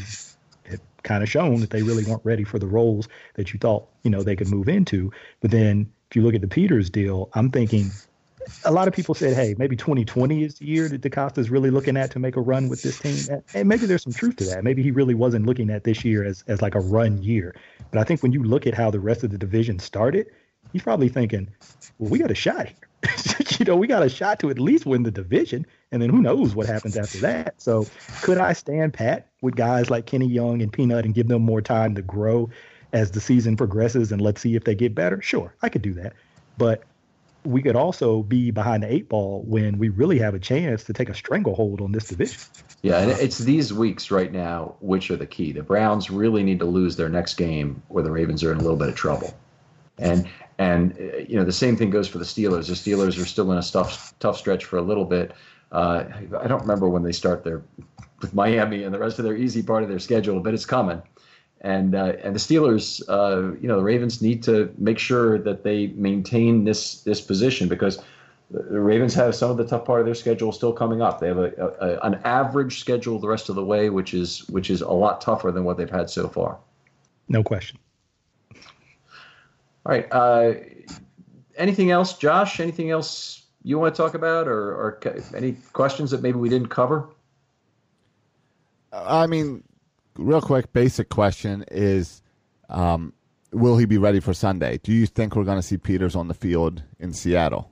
kind 1.05 1.23
of 1.23 1.31
shown 1.31 1.61
that 1.61 1.71
they 1.71 1.83
really 1.83 2.05
weren't 2.05 2.25
ready 2.25 2.45
for 2.45 2.59
the 2.59 2.67
roles 2.67 3.09
that 3.35 3.53
you 3.53 3.59
thought, 3.59 3.89
you 4.03 4.11
know, 4.11 4.23
they 4.23 4.35
could 4.35 4.49
move 4.49 4.69
into. 4.69 5.13
But 5.41 5.53
then 5.53 5.93
if 6.11 6.17
you 6.17 6.23
look 6.23 6.35
at 6.35 6.41
the 6.41 6.49
Peters 6.49 6.91
deal, 6.91 7.31
I'm 7.35 7.51
thinking 7.51 7.91
a 8.65 8.73
lot 8.73 8.89
of 8.89 8.95
people 8.95 9.15
said, 9.15 9.35
hey, 9.35 9.55
maybe 9.59 9.77
2020 9.77 10.45
is 10.45 10.57
the 10.57 10.67
year 10.67 10.89
that 10.89 11.01
DeCosta 11.01 11.39
is 11.39 11.51
really 11.51 11.71
looking 11.71 11.97
at 11.97 12.11
to 12.13 12.19
make 12.19 12.37
a 12.37 12.41
run 12.41 12.69
with 12.69 12.83
this 12.83 12.99
team. 12.99 13.43
And 13.55 13.69
maybe 13.69 13.87
there's 13.87 14.03
some 14.03 14.13
truth 14.13 14.37
to 14.37 14.45
that. 14.47 14.65
Maybe 14.65 14.83
he 14.83 14.91
really 14.91 15.15
wasn't 15.15 15.47
looking 15.47 15.71
at 15.71 15.85
this 15.85 16.05
year 16.05 16.25
as, 16.25 16.45
as 16.47 16.61
like 16.61 16.75
a 16.75 16.81
run 16.81 17.23
year. 17.23 17.55
But 17.91 18.01
I 18.01 18.05
think 18.05 18.23
when 18.23 18.33
you 18.33 18.43
look 18.43 18.67
at 18.67 18.75
how 18.75 18.91
the 18.91 19.01
rest 19.01 19.25
of 19.25 19.31
the 19.31 19.39
division 19.39 19.79
started, 19.79 20.27
he's 20.73 20.83
probably 20.83 21.09
thinking, 21.09 21.49
well, 21.99 22.11
we 22.11 22.19
got 22.19 22.31
a 22.31 22.35
shot 22.35 22.67
here. 22.67 22.77
you 23.59 23.65
know, 23.65 23.77
we 23.77 23.87
got 23.87 24.03
a 24.03 24.09
shot 24.09 24.41
to 24.41 24.51
at 24.51 24.59
least 24.59 24.87
win 24.87 25.03
the 25.03 25.11
division, 25.11 25.67
and 25.95 26.03
then 26.03 26.11
who 26.11 26.21
knows 26.21 26.57
what 26.57 26.67
happens 26.67 26.97
after 26.97 27.19
that. 27.19 27.55
So, 27.63 27.87
could 28.21 28.37
I 28.37 28.53
stand 28.53 28.93
pat 28.93 29.29
with 29.41 29.55
guys 29.55 29.91
like 29.91 30.07
Kenny 30.07 30.27
Young 30.27 30.61
and 30.61 30.73
Peanut 30.73 31.05
and 31.05 31.15
give 31.15 31.29
them 31.29 31.43
more 31.43 31.63
time 31.63 31.95
to 31.95 32.03
grow 32.03 32.51
as 32.93 33.13
the 33.13 33.21
season 33.21 33.57
progresses, 33.57 34.11
and 34.11 34.21
let's 34.21 34.41
see 34.41 34.57
if 34.57 34.65
they 34.65 34.75
get 34.75 34.95
better? 34.95 35.23
Sure, 35.23 35.55
I 35.63 35.69
could 35.69 35.83
do 35.83 35.95
that, 35.95 36.15
but 36.59 36.83
we 37.45 37.63
could 37.63 37.77
also 37.77 38.23
be 38.25 38.51
behind 38.51 38.83
the 38.83 38.93
eight 38.93 39.09
ball 39.09 39.45
when 39.47 39.79
we 39.79 39.89
really 39.89 40.19
have 40.19 40.35
a 40.35 40.39
chance 40.39 40.83
to 40.85 40.93
take 40.93 41.09
a 41.09 41.15
stranglehold 41.15 41.81
on 41.81 41.93
this 41.93 42.09
division. 42.09 42.41
Yeah, 42.83 42.99
and 42.99 43.11
it's 43.13 43.39
these 43.39 43.73
weeks 43.73 44.11
right 44.11 44.33
now 44.33 44.75
which 44.81 45.11
are 45.13 45.17
the 45.17 45.27
key. 45.27 45.53
The 45.53 45.63
Browns 45.63 46.11
really 46.11 46.43
need 46.43 46.59
to 46.59 46.65
lose 46.65 46.97
their 46.97 47.09
next 47.09 47.35
game, 47.35 47.83
or 47.89 48.03
the 48.03 48.11
Ravens 48.11 48.43
are 48.43 48.51
in 48.51 48.59
a 48.59 48.63
little 48.63 48.77
bit 48.77 48.89
of 48.89 48.97
trouble. 48.97 49.33
And 49.99 50.29
and 50.59 50.97
uh, 50.99 51.19
you 51.19 51.37
know 51.37 51.45
the 51.45 51.53
same 51.53 51.77
thing 51.77 51.91
goes 51.91 52.09
for 52.09 52.19
the 52.19 52.25
Steelers. 52.25 52.67
The 52.67 52.75
Steelers 52.75 53.21
are 53.21 53.27
still 53.27 53.53
in 53.53 53.59
a 53.59 53.63
tough 53.63 54.15
tough 54.19 54.39
stretch 54.39 54.65
for 54.65 54.79
a 54.79 54.83
little 54.83 55.05
bit. 55.05 55.33
Uh, 55.75 56.05
I 56.41 56.47
don't 56.47 56.61
remember 56.61 56.89
when 56.89 57.03
they 57.03 57.13
start 57.13 57.43
their 57.43 57.63
with 58.21 58.33
Miami 58.33 58.85
and 58.85 58.95
the 58.95 58.99
rest 58.99 59.19
of 59.19 59.25
their 59.25 59.37
easy 59.37 59.63
part 59.63 59.83
of 59.83 59.89
their 59.89 59.99
schedule, 59.99 60.41
but 60.41 60.55
it's 60.55 60.65
coming. 60.65 61.03
And 61.61 61.95
uh, 61.95 62.13
and 62.23 62.35
the 62.35 62.39
Steelers, 62.39 63.03
uh, 63.09 63.57
you 63.61 63.67
know, 63.67 63.77
the 63.79 63.83
Ravens 63.83 64.23
need 64.23 64.45
to 64.45 64.73
make 64.79 64.99
sure 64.99 65.39
that 65.39 65.65
they 65.65 65.89
maintain 65.89 66.65
this 66.65 67.01
this 67.03 67.21
position 67.21 67.69
because 67.69 68.01
the 68.51 68.81
Ravens 68.81 69.15
have 69.15 69.35
some 69.35 69.51
of 69.51 69.57
the 69.57 69.67
tough 69.67 69.85
part 69.85 70.01
of 70.01 70.07
their 70.07 70.15
schedule 70.15 70.53
still 70.53 70.73
coming 70.73 71.03
up. 71.03 71.19
They 71.19 71.29
have 71.29 71.39
a, 71.39 71.53
a, 71.81 72.07
an 72.07 72.21
average 72.25 72.79
schedule 72.79 73.19
the 73.19 73.29
rest 73.29 73.49
of 73.49 73.57
the 73.57 73.65
way, 73.65 73.91
which 73.91 74.15
is 74.15 74.47
which 74.49 74.71
is 74.71 74.81
a 74.81 74.93
lot 74.93 75.21
tougher 75.21 75.51
than 75.51 75.65
what 75.65 75.77
they've 75.77 75.91
had 75.91 76.09
so 76.09 76.29
far. 76.29 76.59
No 77.29 77.43
question. 77.43 77.79
All 78.55 78.61
right. 79.87 80.07
Uh, 80.13 80.55
anything 81.57 81.91
else, 81.91 82.17
Josh? 82.17 82.61
Anything 82.61 82.91
else 82.91 83.44
you 83.65 83.79
want 83.79 83.95
to 83.95 84.01
talk 84.01 84.15
about, 84.15 84.47
or, 84.47 84.73
or 84.73 85.01
any 85.35 85.53
questions 85.73 86.11
that 86.13 86.23
maybe 86.23 86.39
we 86.39 86.49
didn't 86.49 86.69
cover? 86.69 87.09
I 88.93 89.27
mean, 89.27 89.65
real 90.17 90.41
quick, 90.41 90.73
basic 90.73 91.09
question 91.09 91.65
is, 91.71 92.23
um, 92.69 93.13
will 93.53 93.77
he 93.77 93.87
be 93.87 93.99
ready 93.99 94.21
for 94.21 94.35
Sunday? 94.35 94.79
Do 94.83 94.93
you 94.93 95.07
think 95.07 95.35
we're 95.35 95.45
going 95.45 95.59
to 95.59 95.63
see 95.63 95.79
Peters 95.79 96.15
on 96.15 96.29
the 96.29 96.35
field 96.35 96.83
in 97.01 97.13
Seattle? 97.13 97.71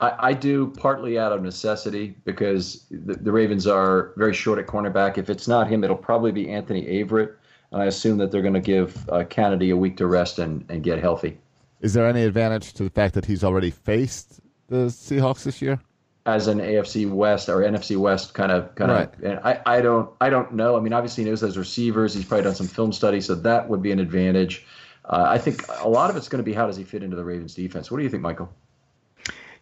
I, 0.00 0.30
I 0.30 0.32
do 0.32 0.68
partly 0.76 1.18
out 1.18 1.32
of 1.32 1.42
necessity 1.42 2.16
because 2.24 2.86
the, 2.90 3.14
the, 3.14 3.30
Ravens 3.30 3.66
are 3.66 4.12
very 4.16 4.34
short 4.34 4.58
at 4.58 4.66
cornerback. 4.66 5.18
If 5.18 5.30
it's 5.30 5.46
not 5.46 5.68
him, 5.68 5.84
it'll 5.84 5.96
probably 5.96 6.32
be 6.32 6.50
Anthony 6.50 6.84
Averett. 6.86 7.34
And 7.70 7.80
I 7.80 7.84
assume 7.84 8.18
that 8.18 8.32
they're 8.32 8.42
going 8.42 8.54
to 8.54 8.60
give 8.60 9.08
uh, 9.10 9.24
Canady 9.24 9.70
a 9.70 9.76
week 9.76 9.96
to 9.98 10.06
rest 10.06 10.38
and, 10.40 10.64
and 10.68 10.82
get 10.82 10.98
healthy. 10.98 11.38
Is 11.80 11.94
there 11.94 12.06
any 12.06 12.24
advantage 12.24 12.72
to 12.74 12.82
the 12.82 12.90
fact 12.90 13.14
that 13.14 13.24
he's 13.24 13.44
already 13.44 13.70
faced 13.70 14.40
the 14.70 14.86
Seahawks 14.86 15.42
this 15.42 15.60
year? 15.60 15.78
As 16.24 16.46
an 16.46 16.58
AFC 16.58 17.10
West 17.10 17.48
or 17.48 17.58
NFC 17.58 17.96
West 17.96 18.34
kind 18.34 18.52
of 18.52 18.74
kind 18.74 18.90
right. 18.90 19.14
of, 19.14 19.22
and 19.22 19.40
I, 19.40 19.60
I 19.66 19.80
don't 19.80 20.10
I 20.20 20.30
don't 20.30 20.52
know. 20.52 20.76
I 20.76 20.80
mean, 20.80 20.92
obviously 20.92 21.24
he 21.24 21.30
knows 21.30 21.40
those 21.40 21.58
receivers. 21.58 22.14
He's 22.14 22.24
probably 22.24 22.44
done 22.44 22.54
some 22.54 22.68
film 22.68 22.92
study, 22.92 23.20
so 23.20 23.34
that 23.34 23.68
would 23.68 23.82
be 23.82 23.90
an 23.90 23.98
advantage. 23.98 24.64
Uh, 25.04 25.26
I 25.28 25.38
think 25.38 25.64
a 25.80 25.88
lot 25.88 26.08
of 26.08 26.16
it's 26.16 26.28
going 26.28 26.42
to 26.42 26.44
be 26.44 26.52
how 26.52 26.66
does 26.66 26.76
he 26.76 26.84
fit 26.84 27.02
into 27.02 27.16
the 27.16 27.24
Ravens 27.24 27.54
defense. 27.54 27.90
What 27.90 27.98
do 27.98 28.04
you 28.04 28.10
think, 28.10 28.22
Michael? 28.22 28.50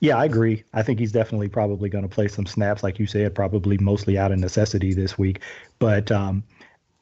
Yeah, 0.01 0.17
I 0.17 0.27
agree. 0.27 0.63
I 0.75 0.83
think 0.83 1.01
he's 1.01 1.11
definitely 1.11 1.49
probably 1.49 1.89
going 1.89 2.03
to 2.03 2.09
play 2.09 2.29
some 2.29 2.47
snaps, 2.47 2.83
like 2.83 2.99
you 2.99 3.07
said, 3.07 3.35
probably 3.35 3.79
mostly 3.79 4.17
out 4.17 4.31
of 4.31 4.39
necessity 4.39 4.95
this 4.95 5.19
week. 5.19 5.41
But 5.79 6.13
um, 6.13 6.45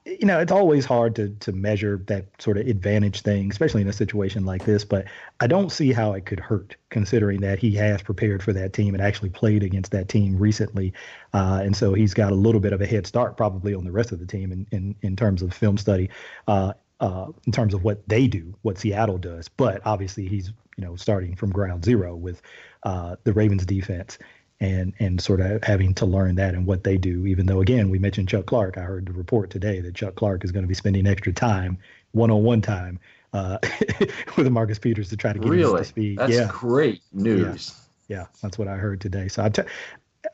you 0.07 0.24
know, 0.24 0.38
it's 0.38 0.52
always 0.52 0.84
hard 0.84 1.16
to 1.16 1.30
to 1.40 1.52
measure 1.52 2.00
that 2.07 2.26
sort 2.40 2.59
of 2.59 2.66
advantage 2.68 3.22
thing, 3.22 3.50
especially 3.50 3.82
in 3.82 3.88
a 3.88 3.92
situation 3.92 4.44
like 4.44 4.64
this. 4.64 4.84
But 4.84 5.07
I 5.40 5.48
don't 5.48 5.70
see 5.70 5.92
how 5.92 6.12
it 6.12 6.26
could 6.26 6.38
hurt, 6.38 6.76
considering 6.90 7.40
that 7.40 7.59
he 7.59 7.74
has 7.74 8.02
prepared 8.02 8.42
for 8.42 8.52
that 8.52 8.72
team 8.72 8.94
and 8.94 9.02
actually 9.02 9.30
played 9.30 9.64
against 9.64 9.90
that 9.92 10.09
team 10.09 10.38
recently, 10.38 10.92
uh, 11.34 11.61
and 11.62 11.76
so 11.76 11.92
he's 11.92 12.14
got 12.14 12.30
a 12.30 12.36
little 12.36 12.61
bit 12.61 12.72
of 12.72 12.80
a 12.80 12.86
head 12.86 13.07
start 13.07 13.36
probably 13.36 13.74
on 13.74 13.84
the 13.84 13.90
rest 13.90 14.12
of 14.12 14.20
the 14.20 14.26
team 14.26 14.52
in 14.52 14.66
in, 14.70 14.94
in 15.02 15.16
terms 15.16 15.42
of 15.42 15.52
film 15.52 15.76
study. 15.76 16.09
Uh, 16.46 16.72
uh, 16.98 17.26
in 17.44 17.52
terms 17.52 17.74
of 17.74 17.84
what 17.84 18.09
they 18.09 18.26
do, 18.26 18.54
what 18.62 18.78
Seattle 18.78 19.18
does, 19.18 19.48
but 19.48 19.82
obviously 19.84 20.28
he's 20.28 20.52
you 20.76 20.84
know 20.84 20.96
starting 20.96 21.34
from 21.34 21.50
ground 21.50 21.84
zero 21.84 22.14
with 22.14 22.40
uh, 22.84 23.16
the 23.24 23.32
Ravens 23.32 23.66
defense 23.66 24.18
and 24.61 24.94
and 24.98 25.20
sort 25.20 25.40
of 25.40 25.62
having 25.62 25.94
to 25.94 26.07
learn 26.07 26.36
that 26.36 26.54
and 26.54 26.66
what 26.66 26.84
they 26.84 26.96
do. 26.96 27.26
Even 27.26 27.46
though 27.46 27.61
again 27.61 27.90
we 27.90 27.98
mentioned 27.98 28.28
Chuck 28.28 28.46
Clark, 28.46 28.78
I 28.78 28.82
heard 28.82 29.07
the 29.07 29.12
report 29.12 29.50
today 29.50 29.80
that 29.80 29.94
Chuck 29.94 30.14
Clark 30.14 30.44
is 30.44 30.52
going 30.52 30.64
to 30.64 30.68
be 30.68 30.74
spending 30.74 31.07
extra 31.07 31.32
time, 31.32 31.78
one-on-one 32.12 32.62
time, 32.62 32.98
uh, 33.32 33.59
with 34.36 34.48
Marcus 34.48 34.78
Peters 34.78 35.11
to 35.11 35.16
try 35.16 35.32
to 35.32 35.38
get 35.38 35.48
really? 35.48 35.72
him 35.72 35.78
to 35.78 35.84
speed. 35.84 36.18
That's 36.18 36.32
yeah. 36.32 36.48
great 36.50 37.02
news. 37.12 37.74
Yeah. 38.09 38.18
yeah. 38.18 38.26
that's 38.42 38.59
what 38.59 38.68
I 38.68 38.76
heard 38.76 39.00
today. 39.00 39.28
So 39.28 39.48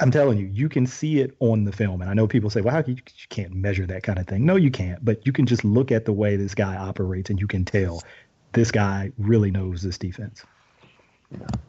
I'm, 0.01 0.11
telling 0.11 0.39
you, 0.39 0.47
you 0.47 0.69
can 0.69 0.87
see 0.87 1.21
it 1.21 1.35
on 1.41 1.65
the 1.65 1.73
film. 1.73 2.01
And 2.01 2.11
I 2.11 2.15
know 2.15 2.27
people 2.27 2.49
say, 2.49 2.61
well, 2.61 2.75
how 2.75 2.85
you, 2.87 2.95
you 2.95 3.29
can't 3.29 3.53
measure 3.53 3.87
that 3.87 4.03
kind 4.05 4.19
of 4.19 4.27
thing? 4.27 4.47
No, 4.47 4.57
you 4.57 4.71
can't. 4.71 5.05
But 5.05 5.27
you 5.27 5.33
can 5.33 5.47
just 5.47 5.65
look 5.65 5.91
at 5.91 6.05
the 6.05 6.13
way 6.13 6.37
this 6.37 6.55
guy 6.55 6.77
operates, 6.77 7.29
and 7.29 7.41
you 7.41 7.47
can 7.47 7.65
tell 7.65 8.03
this 8.53 8.71
guy 8.71 9.11
really 9.19 9.51
knows 9.51 9.83
this 9.83 9.99
defense. 9.99 10.45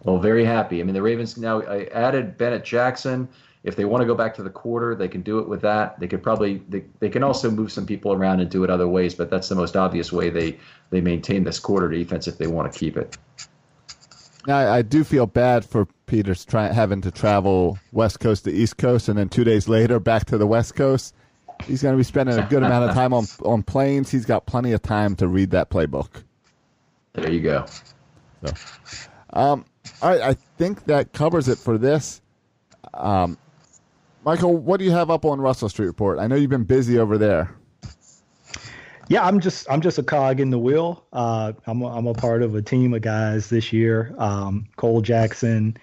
Well, 0.04 0.16
oh, 0.16 0.20
very 0.20 0.46
happy. 0.46 0.82
I 0.82 0.84
mean, 0.84 0.94
the 0.94 1.02
Ravens 1.02 1.38
now 1.38 1.62
I 1.62 1.86
added 1.86 2.38
Bennett 2.38 2.64
Jackson. 2.64 3.28
If 3.64 3.78
they 3.78 3.86
want 3.86 4.02
to 4.02 4.06
go 4.06 4.16
back 4.16 4.36
to 4.36 4.44
the 4.44 4.50
quarter, 4.50 4.94
they 4.94 5.08
can 5.08 5.22
do 5.22 5.40
it 5.40 5.48
with 5.48 5.62
that. 5.62 5.98
They 6.00 6.08
could 6.08 6.22
probably 6.22 6.62
they, 6.68 6.84
they 7.00 7.10
can 7.10 7.24
also 7.24 7.50
move 7.50 7.72
some 7.72 7.86
people 7.86 8.12
around 8.12 8.42
and 8.42 8.50
do 8.50 8.64
it 8.66 8.70
other 8.70 8.88
ways, 8.88 9.16
but 9.16 9.30
that's 9.30 9.48
the 9.48 9.56
most 9.56 9.78
obvious 9.78 10.12
way 10.12 10.30
they 10.30 10.60
they 10.90 11.00
maintain 11.00 11.46
this 11.46 11.60
quarter 11.60 11.88
defense 11.88 12.28
if 12.28 12.38
they 12.38 12.48
want 12.48 12.72
to 12.72 12.78
keep 12.78 12.98
it. 12.98 13.18
Now, 14.46 14.74
I 14.74 14.82
do 14.82 15.06
feel 15.06 15.26
bad 15.26 15.64
for 15.64 15.88
Peters 16.06 16.44
trying 16.44 16.74
having 16.74 17.00
to 17.02 17.12
travel 17.12 17.80
West 17.94 18.20
Coast 18.20 18.44
to 18.44 18.52
East 18.52 18.78
Coast, 18.78 19.08
and 19.08 19.18
then 19.18 19.30
two 19.30 19.46
days 19.46 19.70
later 19.70 20.00
back 20.02 20.26
to 20.26 20.38
the 20.38 20.48
West 20.48 20.76
Coast. 20.76 21.16
He's 21.66 21.82
going 21.82 21.94
to 21.94 21.98
be 21.98 22.04
spending 22.04 22.38
a 22.38 22.46
good 22.50 22.64
amount 22.64 22.90
of 22.90 22.96
time 22.96 23.14
on 23.14 23.26
on 23.46 23.64
planes. 23.64 24.12
He's 24.12 24.26
got 24.26 24.46
plenty 24.46 24.74
of 24.74 24.82
time 24.82 25.16
to 25.18 25.28
read 25.30 25.52
that 25.52 25.70
playbook. 25.70 26.24
There 27.14 27.32
you 27.32 27.40
go. 27.40 27.66
So. 28.46 28.54
Um, 29.34 29.66
right, 30.02 30.22
I 30.22 30.34
think 30.58 30.86
that 30.86 31.12
covers 31.12 31.48
it 31.48 31.58
for 31.58 31.78
this. 31.78 32.22
Um, 32.94 33.38
Michael, 34.24 34.56
what 34.56 34.78
do 34.78 34.86
you 34.86 34.92
have 34.92 35.10
up 35.10 35.26
on 35.26 35.42
Russell 35.42 35.68
Street 35.68 35.88
Report? 35.88 36.20
I 36.20 36.28
know 36.28 36.36
you've 36.36 36.50
been 36.50 36.64
busy 36.64 37.00
over 37.00 37.18
there. 37.18 37.54
Yeah, 39.10 39.26
I'm 39.26 39.42
just 39.42 39.70
I'm 39.70 39.82
just 39.82 39.98
a 39.98 40.04
cog 40.04 40.40
in 40.40 40.50
the 40.50 40.60
wheel. 40.60 41.06
Uh, 41.12 41.52
I'm 41.68 41.82
a, 41.82 41.88
I'm 41.88 42.08
a 42.08 42.14
part 42.14 42.42
of 42.42 42.56
a 42.56 42.62
team 42.62 42.94
of 42.94 43.02
guys 43.02 43.50
this 43.50 43.74
year. 43.74 44.16
Um, 44.18 44.66
Cole 44.78 45.02
Jackson, 45.02 45.76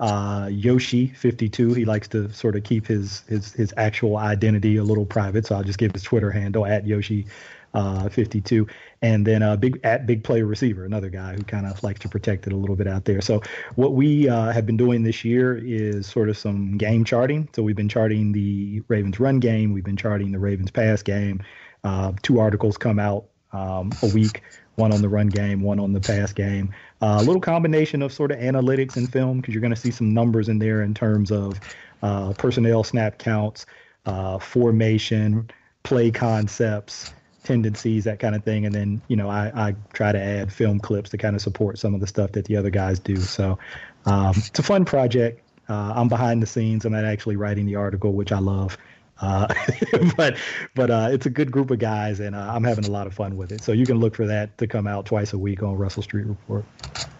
uh, 0.00 0.48
Yoshi 0.50 1.08
52. 1.08 1.74
He 1.74 1.84
likes 1.84 2.08
to 2.08 2.32
sort 2.32 2.56
of 2.56 2.64
keep 2.64 2.86
his 2.86 3.20
his 3.28 3.52
his 3.52 3.74
actual 3.76 4.16
identity 4.16 4.76
a 4.76 4.84
little 4.84 5.04
private, 5.04 5.44
so 5.44 5.56
I'll 5.56 5.62
just 5.62 5.78
give 5.78 5.92
his 5.92 6.02
Twitter 6.02 6.30
handle 6.30 6.64
at 6.64 6.86
Yoshi 6.86 7.26
uh, 7.74 8.08
52, 8.08 8.66
and 9.04 9.26
then 9.26 9.42
a 9.42 9.54
big 9.54 9.78
at 9.84 10.06
big 10.06 10.24
play 10.24 10.40
receiver, 10.40 10.86
another 10.86 11.10
guy 11.10 11.34
who 11.34 11.42
kind 11.42 11.66
of 11.66 11.82
likes 11.82 12.00
to 12.00 12.08
protect 12.08 12.46
it 12.46 12.54
a 12.54 12.56
little 12.56 12.74
bit 12.74 12.88
out 12.88 13.04
there. 13.04 13.20
So 13.20 13.42
what 13.74 13.92
we 13.92 14.30
uh, 14.30 14.50
have 14.50 14.64
been 14.64 14.78
doing 14.78 15.02
this 15.02 15.26
year 15.26 15.58
is 15.62 16.06
sort 16.06 16.30
of 16.30 16.38
some 16.38 16.78
game 16.78 17.04
charting. 17.04 17.46
So 17.54 17.62
we've 17.62 17.76
been 17.76 17.90
charting 17.90 18.32
the 18.32 18.82
Ravens 18.88 19.20
run 19.20 19.40
game, 19.40 19.74
we've 19.74 19.84
been 19.84 19.98
charting 19.98 20.32
the 20.32 20.38
Ravens 20.38 20.70
pass 20.70 21.02
game. 21.02 21.42
Uh, 21.84 22.12
two 22.22 22.40
articles 22.40 22.78
come 22.78 22.98
out 22.98 23.26
um, 23.52 23.92
a 24.02 24.06
week. 24.14 24.42
One 24.76 24.90
on 24.90 25.02
the 25.02 25.08
run 25.10 25.28
game, 25.28 25.60
one 25.60 25.78
on 25.78 25.92
the 25.92 26.00
pass 26.00 26.32
game. 26.32 26.74
Uh, 27.02 27.18
a 27.20 27.24
little 27.24 27.42
combination 27.42 28.00
of 28.00 28.10
sort 28.10 28.32
of 28.32 28.38
analytics 28.38 28.96
and 28.96 29.12
film 29.12 29.40
because 29.40 29.52
you're 29.52 29.60
going 29.60 29.74
to 29.74 29.80
see 29.80 29.90
some 29.90 30.14
numbers 30.14 30.48
in 30.48 30.58
there 30.58 30.80
in 30.80 30.94
terms 30.94 31.30
of 31.30 31.60
uh, 32.02 32.32
personnel 32.38 32.82
snap 32.82 33.18
counts, 33.18 33.66
uh, 34.06 34.38
formation, 34.38 35.50
play 35.82 36.10
concepts, 36.10 37.12
tendencies, 37.44 38.04
that 38.04 38.18
kind 38.18 38.34
of 38.34 38.42
thing. 38.42 38.66
And 38.66 38.74
then, 38.74 39.00
you 39.08 39.16
know, 39.16 39.28
I, 39.30 39.52
I 39.54 39.76
try 39.92 40.10
to 40.10 40.20
add 40.20 40.52
film 40.52 40.80
clips 40.80 41.10
to 41.10 41.18
kind 41.18 41.36
of 41.36 41.42
support 41.42 41.78
some 41.78 41.94
of 41.94 42.00
the 42.00 42.06
stuff 42.06 42.32
that 42.32 42.46
the 42.46 42.56
other 42.56 42.70
guys 42.70 42.98
do. 42.98 43.16
So 43.16 43.58
um, 44.06 44.34
it's 44.36 44.58
a 44.58 44.62
fun 44.62 44.84
project. 44.84 45.40
Uh, 45.68 45.92
I'm 45.94 46.08
behind 46.08 46.42
the 46.42 46.46
scenes. 46.46 46.84
I'm 46.84 46.92
not 46.92 47.04
actually 47.04 47.36
writing 47.36 47.66
the 47.66 47.76
article, 47.76 48.12
which 48.12 48.32
I 48.32 48.38
love. 48.38 48.76
Uh, 49.20 49.46
but 50.16 50.36
but 50.74 50.90
uh, 50.90 51.08
it's 51.10 51.24
a 51.24 51.30
good 51.30 51.50
group 51.50 51.70
of 51.70 51.78
guys, 51.78 52.18
and 52.20 52.34
uh, 52.34 52.52
I'm 52.52 52.64
having 52.64 52.84
a 52.84 52.90
lot 52.90 53.06
of 53.06 53.14
fun 53.14 53.36
with 53.36 53.52
it. 53.52 53.62
So 53.62 53.72
you 53.72 53.86
can 53.86 53.98
look 53.98 54.16
for 54.16 54.26
that 54.26 54.58
to 54.58 54.66
come 54.66 54.86
out 54.86 55.06
twice 55.06 55.32
a 55.32 55.38
week 55.38 55.62
on 55.62 55.76
Russell 55.76 56.02
Street 56.02 56.26
Report. 56.26 56.64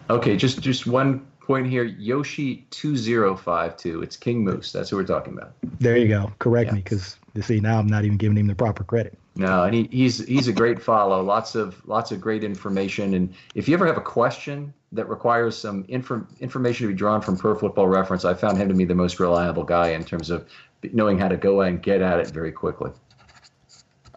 Okay, 0.09 0.35
just 0.35 0.59
just 0.59 0.85
one 0.85 1.25
point 1.39 1.67
here. 1.67 1.83
Yoshi 1.83 2.67
two 2.69 2.97
zero 2.97 3.35
five 3.35 3.77
two. 3.77 4.01
It's 4.01 4.17
King 4.17 4.43
Moose. 4.43 4.73
That's 4.73 4.89
who 4.89 4.97
we're 4.97 5.05
talking 5.05 5.33
about. 5.33 5.53
There 5.79 5.97
you 5.97 6.09
go. 6.09 6.33
Correct 6.39 6.67
yeah. 6.67 6.75
me, 6.75 6.81
because 6.81 7.17
you 7.33 7.41
see 7.41 7.61
now 7.61 7.79
I'm 7.79 7.87
not 7.87 8.03
even 8.03 8.17
giving 8.17 8.37
him 8.37 8.47
the 8.47 8.55
proper 8.55 8.83
credit. 8.83 9.17
No, 9.37 9.63
and 9.63 9.75
he, 9.75 9.89
he's 9.91 10.25
he's 10.25 10.47
a 10.47 10.53
great 10.53 10.81
follow. 10.81 11.21
Lots 11.21 11.55
of 11.55 11.85
lots 11.85 12.11
of 12.11 12.21
great 12.21 12.43
information. 12.43 13.13
And 13.15 13.33
if 13.53 13.67
you 13.67 13.73
ever 13.73 13.85
have 13.85 13.97
a 13.97 14.01
question 14.01 14.73
that 14.93 15.09
requires 15.09 15.57
some 15.57 15.83
inf- 15.89 16.11
information 16.39 16.87
to 16.87 16.93
be 16.93 16.97
drawn 16.97 17.21
from 17.21 17.35
Pro 17.35 17.53
Football 17.53 17.87
Reference, 17.87 18.23
I 18.23 18.33
found 18.33 18.57
him 18.57 18.69
to 18.69 18.73
be 18.73 18.85
the 18.85 18.95
most 18.95 19.19
reliable 19.19 19.63
guy 19.63 19.89
in 19.89 20.05
terms 20.05 20.29
of 20.29 20.47
knowing 20.93 21.17
how 21.17 21.27
to 21.27 21.35
go 21.35 21.61
and 21.61 21.81
get 21.81 22.01
at 22.01 22.19
it 22.19 22.27
very 22.27 22.51
quickly. 22.51 22.91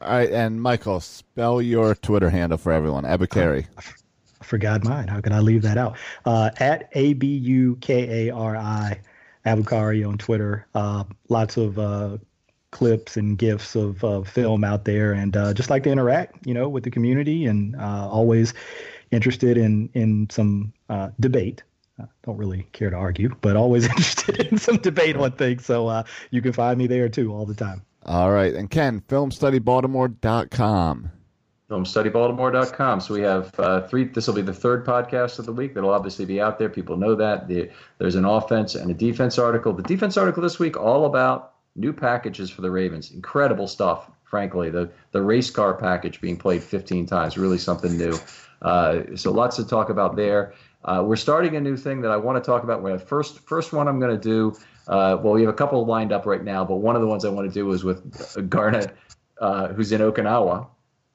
All 0.01 0.09
right, 0.11 0.31
and 0.31 0.62
Michael, 0.62 1.01
spell 1.01 1.61
your 1.61 1.97
Twitter 1.97 2.31
handle 2.31 2.57
for 2.57 2.71
everyone. 2.71 3.03
Abukari. 3.03 3.66
I 4.41 4.45
forgot 4.45 4.85
mine. 4.85 5.09
How 5.09 5.21
could 5.21 5.33
I 5.33 5.41
leave 5.41 5.62
that 5.62 5.77
out? 5.77 5.97
Uh, 6.25 6.51
at 6.59 6.89
A 6.93 7.14
B 7.14 7.27
U 7.27 7.77
K 7.81 8.29
A 8.29 8.33
R 8.33 8.57
I, 8.57 9.01
Abukari 9.45 10.09
on 10.09 10.16
Twitter. 10.16 10.69
Uh, 10.77 11.03
lots 11.29 11.57
of 11.57 11.77
uh, 11.81 12.19
clips 12.79 13.16
and 13.16 13.37
gifs 13.37 13.74
of, 13.74 14.05
of 14.05 14.29
film 14.29 14.62
out 14.62 14.85
there 14.85 15.12
and 15.12 15.37
uh, 15.37 15.53
just 15.53 15.68
like 15.68 15.83
to 15.83 15.91
interact 15.91 16.47
you 16.47 16.55
know 16.55 16.68
with 16.68 16.85
the 16.85 16.91
community 16.91 17.45
and 17.45 17.74
uh, 17.74 18.09
always 18.09 18.55
interested 19.11 19.59
in 19.59 19.91
in 19.95 20.31
some 20.31 20.72
uh, 20.89 21.09
debate. 21.18 21.64
Uh, 22.01 22.07
don't 22.22 22.37
really 22.37 22.68
care 22.70 22.91
to 22.91 22.97
argue 22.97 23.35
but 23.41 23.57
always 23.57 23.85
interested 23.89 24.47
in 24.47 24.59
some 24.59 24.76
debate 24.76 25.16
on 25.16 25.33
things. 25.33 25.66
So 25.66 25.89
uh, 25.89 26.05
you 26.31 26.41
can 26.41 26.53
find 26.53 26.79
me 26.79 26.87
there 26.87 27.09
too 27.09 27.35
all 27.35 27.47
the 27.47 27.55
time. 27.55 27.83
All 28.07 28.31
right. 28.31 28.55
And 28.55 28.70
ken 28.70 29.01
filmstudybaltimore.com 29.09 31.11
filmstudybaltimore.com 31.68 33.01
so 33.01 33.12
we 33.12 33.20
have 33.20 33.53
uh, 33.59 33.87
three 33.89 34.05
this 34.05 34.26
will 34.26 34.35
be 34.35 34.41
the 34.41 34.55
third 34.55 34.87
podcast 34.87 35.41
of 35.41 35.47
the 35.47 35.53
week. 35.53 35.74
That'll 35.74 35.91
obviously 35.91 36.26
be 36.26 36.41
out 36.41 36.61
there. 36.61 36.68
People 36.68 36.97
know 36.97 37.16
that. 37.16 37.49
The, 37.49 37.70
there's 37.99 38.14
an 38.14 38.24
offense 38.24 38.76
and 38.76 38.89
a 38.89 38.95
defense 38.95 39.37
article. 39.37 39.72
The 39.72 39.83
defense 39.83 40.16
article 40.16 40.45
this 40.45 40.61
week 40.61 40.76
all 40.76 41.07
about 41.07 41.55
new 41.79 41.93
packages 41.93 42.51
for 42.51 42.61
the 42.61 42.70
Ravens. 42.70 43.12
Incredible 43.12 43.68
stuff, 43.68 44.11
frankly. 44.24 44.70
The 44.70 44.91
the 45.12 45.22
race 45.22 45.51
car 45.51 45.74
package 45.74 46.20
being 46.20 46.37
played 46.37 46.62
15 46.62 47.07
times, 47.07 47.39
really 47.39 47.59
something 47.59 47.97
new. 47.97 48.18
Uh, 48.61 49.03
so 49.14 49.31
lots 49.31 49.57
to 49.57 49.66
talk 49.66 49.89
about 49.89 50.16
there. 50.16 50.55
Uh, 50.85 51.03
we're 51.05 51.16
starting 51.16 51.57
a 51.57 51.61
new 51.61 51.76
thing 51.76 52.01
that 52.03 52.11
I 52.11 52.16
want 52.16 52.43
to 52.43 52.47
talk 52.47 52.62
about. 52.64 52.83
The 52.83 52.99
first 52.99 53.41
first 53.41 53.72
one 53.72 53.89
I'm 53.89 54.01
going 54.01 54.18
to 54.18 54.22
do. 54.22 54.57
Uh, 54.87 55.18
well, 55.22 55.35
we 55.35 55.43
have 55.43 55.51
a 55.51 55.57
couple 55.57 55.85
lined 55.85 56.12
up 56.12 56.24
right 56.24 56.43
now, 56.43 56.64
but 56.64 56.76
one 56.76 56.97
of 56.97 57.03
the 57.03 57.09
ones 57.09 57.24
I 57.24 57.29
want 57.29 57.47
to 57.47 57.53
do 57.53 57.70
is 57.72 57.85
with 57.85 58.49
Garnet, 58.49 58.97
uh, 59.39 59.68
who's 59.68 59.93
in 59.93 60.01
Okinawa, 60.01 60.66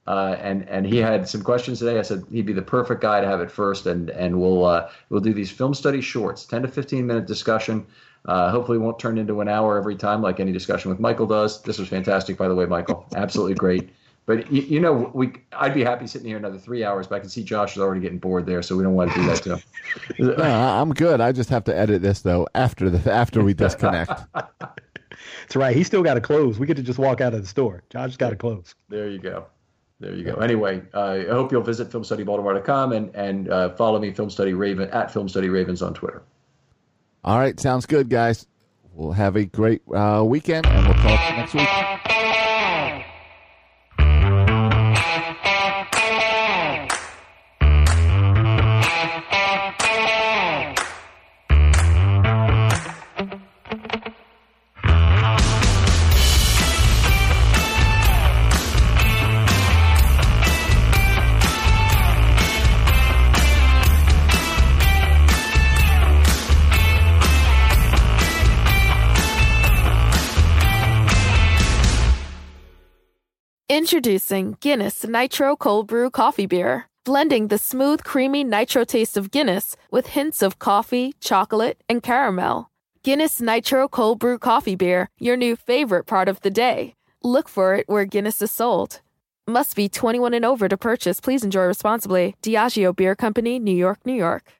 uh, 0.05 0.35
and 0.39 0.67
and 0.69 0.85
he 0.85 0.97
had 0.97 1.27
some 1.27 1.41
questions 1.41 1.79
today. 1.79 1.97
I 1.97 2.03
said 2.03 2.23
he'd 2.31 2.45
be 2.45 2.53
the 2.53 2.61
perfect 2.61 3.01
guy 3.01 3.21
to 3.21 3.27
have 3.27 3.41
it 3.41 3.49
first, 3.49 3.85
and 3.85 4.09
and 4.09 4.39
we'll 4.39 4.65
uh, 4.65 4.89
we'll 5.09 5.21
do 5.21 5.33
these 5.33 5.49
film 5.49 5.73
study 5.73 6.01
shorts, 6.01 6.45
10 6.45 6.63
to 6.63 6.67
15 6.67 7.07
minute 7.07 7.25
discussion. 7.25 7.85
Uh, 8.25 8.49
hopefully, 8.51 8.77
won't 8.77 8.99
turn 8.99 9.17
into 9.17 9.41
an 9.41 9.49
hour 9.49 9.77
every 9.77 9.95
time 9.95 10.21
like 10.21 10.39
any 10.39 10.51
discussion 10.51 10.89
with 10.89 10.99
Michael 10.99 11.27
does. 11.27 11.61
This 11.61 11.77
was 11.77 11.89
fantastic, 11.89 12.37
by 12.37 12.47
the 12.47 12.55
way, 12.55 12.65
Michael. 12.65 13.05
Absolutely 13.15 13.55
great. 13.55 13.89
But 14.25 14.49
you, 14.49 14.61
you, 14.61 14.79
know, 14.79 15.11
we 15.13 15.33
I'd 15.51 15.73
be 15.73 15.83
happy 15.83 16.07
sitting 16.07 16.27
here 16.27 16.37
another 16.37 16.57
three 16.57 16.85
hours, 16.85 17.07
but 17.07 17.15
I 17.15 17.19
can 17.19 17.29
see 17.29 17.43
Josh 17.43 17.75
is 17.75 17.81
already 17.81 17.99
getting 17.99 18.19
bored 18.19 18.45
there, 18.45 18.61
so 18.61 18.77
we 18.77 18.83
don't 18.83 18.93
want 18.93 19.11
to 19.11 19.19
do 19.19 19.27
that 19.27 19.43
to 19.43 19.57
him. 19.57 19.63
no, 20.37 20.43
I'm 20.43 20.93
good. 20.93 21.19
I 21.19 21.33
just 21.33 21.49
have 21.49 21.65
to 21.65 21.77
edit 21.77 22.01
this 22.01 22.21
though 22.21 22.47
after 22.55 22.89
the 22.89 23.11
after 23.11 23.43
we 23.43 23.53
disconnect. 23.53 24.11
That's 24.33 25.55
right. 25.57 25.75
He 25.75 25.83
still 25.83 26.03
got 26.03 26.13
to 26.13 26.21
close. 26.21 26.57
We 26.57 26.67
get 26.67 26.77
to 26.77 26.83
just 26.83 26.99
walk 26.99 27.19
out 27.19 27.33
of 27.33 27.41
the 27.41 27.47
store. 27.47 27.83
Josh 27.89 28.15
got 28.15 28.29
to 28.29 28.37
close. 28.37 28.75
There 28.87 29.09
you 29.09 29.19
go. 29.19 29.47
There 29.99 30.15
you 30.15 30.23
go. 30.23 30.35
Anyway, 30.35 30.81
uh, 30.93 31.01
I 31.01 31.25
hope 31.25 31.51
you'll 31.51 31.61
visit 31.61 31.89
filmstudybaltimore.com 31.89 32.93
and 32.93 33.13
and 33.15 33.49
uh, 33.49 33.75
follow 33.75 33.99
me, 33.99 34.13
Film 34.13 34.29
Study 34.29 34.53
Raven 34.53 34.89
at 34.91 35.11
Film 35.11 35.27
Study 35.27 35.49
Ravens 35.49 35.81
on 35.81 35.93
Twitter. 35.93 36.23
All 37.23 37.39
right, 37.39 37.57
sounds 37.59 37.85
good, 37.85 38.09
guys. 38.09 38.47
We'll 38.93 39.13
have 39.13 39.35
a 39.35 39.45
great 39.45 39.81
uh, 39.93 40.23
weekend, 40.25 40.65
and 40.65 40.85
we'll 40.85 40.95
talk 40.95 41.37
next 41.37 41.53
week. 41.53 42.22
Introducing 73.93 74.57
Guinness 74.59 75.05
Nitro 75.05 75.55
Cold 75.55 75.85
Brew 75.85 76.09
Coffee 76.09 76.47
Beer, 76.47 76.89
blending 77.05 77.49
the 77.49 77.59
smooth, 77.59 78.03
creamy 78.03 78.43
nitro 78.43 78.85
taste 78.85 79.17
of 79.17 79.29
Guinness 79.29 79.75
with 79.91 80.07
hints 80.07 80.41
of 80.41 80.57
coffee, 80.57 81.13
chocolate, 81.19 81.79
and 81.87 82.01
caramel. 82.01 82.71
Guinness 83.03 83.39
Nitro 83.39 83.87
Cold 83.87 84.17
Brew 84.17 84.39
Coffee 84.39 84.73
Beer, 84.73 85.09
your 85.19 85.37
new 85.37 85.55
favorite 85.55 86.07
part 86.07 86.27
of 86.27 86.41
the 86.41 86.49
day. 86.49 86.95
Look 87.21 87.47
for 87.47 87.75
it 87.75 87.87
where 87.87 88.03
Guinness 88.05 88.41
is 88.41 88.49
sold. 88.49 88.99
Must 89.45 89.75
be 89.75 89.87
21 89.87 90.33
and 90.33 90.43
over 90.43 90.67
to 90.67 90.75
purchase. 90.75 91.19
Please 91.19 91.43
enjoy 91.43 91.65
responsibly. 91.65 92.35
Diageo 92.41 92.95
Beer 92.95 93.15
Company, 93.15 93.59
New 93.59 93.77
York, 93.77 93.99
New 94.07 94.15
York. 94.15 94.53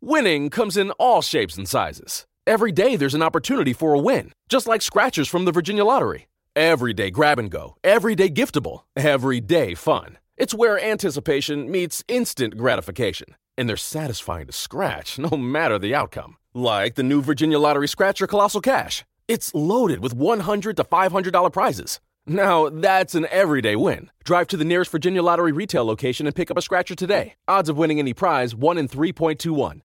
Winning 0.00 0.50
comes 0.50 0.76
in 0.76 0.92
all 1.00 1.20
shapes 1.20 1.56
and 1.56 1.68
sizes. 1.68 2.26
Every 2.46 2.70
day 2.70 2.94
there's 2.94 3.16
an 3.16 3.22
opportunity 3.22 3.72
for 3.72 3.92
a 3.92 3.98
win, 3.98 4.30
just 4.48 4.68
like 4.68 4.82
scratchers 4.82 5.26
from 5.26 5.46
the 5.46 5.52
Virginia 5.52 5.84
Lottery. 5.84 6.28
Everyday 6.56 7.10
grab 7.10 7.40
and 7.40 7.50
go, 7.50 7.74
everyday 7.82 8.30
giftable, 8.30 8.82
everyday 8.94 9.74
fun. 9.74 10.18
It's 10.36 10.54
where 10.54 10.78
anticipation 10.78 11.68
meets 11.68 12.04
instant 12.06 12.56
gratification. 12.56 13.34
And 13.58 13.68
they're 13.68 13.76
satisfying 13.76 14.46
to 14.46 14.52
scratch 14.52 15.18
no 15.18 15.36
matter 15.36 15.80
the 15.80 15.96
outcome. 15.96 16.36
Like 16.54 16.94
the 16.94 17.02
new 17.02 17.20
Virginia 17.22 17.58
Lottery 17.58 17.88
Scratcher 17.88 18.28
Colossal 18.28 18.60
Cash. 18.60 19.04
It's 19.26 19.52
loaded 19.52 19.98
with 19.98 20.16
$100 20.16 20.76
to 20.76 20.84
$500 20.84 21.52
prizes. 21.52 21.98
Now, 22.24 22.68
that's 22.70 23.16
an 23.16 23.26
everyday 23.32 23.74
win. 23.74 24.12
Drive 24.22 24.46
to 24.48 24.56
the 24.56 24.64
nearest 24.64 24.92
Virginia 24.92 25.24
Lottery 25.24 25.50
retail 25.50 25.84
location 25.84 26.28
and 26.28 26.36
pick 26.36 26.52
up 26.52 26.56
a 26.56 26.62
scratcher 26.62 26.94
today. 26.94 27.34
Odds 27.48 27.68
of 27.68 27.76
winning 27.76 27.98
any 27.98 28.14
prize 28.14 28.54
1 28.54 28.78
in 28.78 28.86
3.21. 28.86 29.80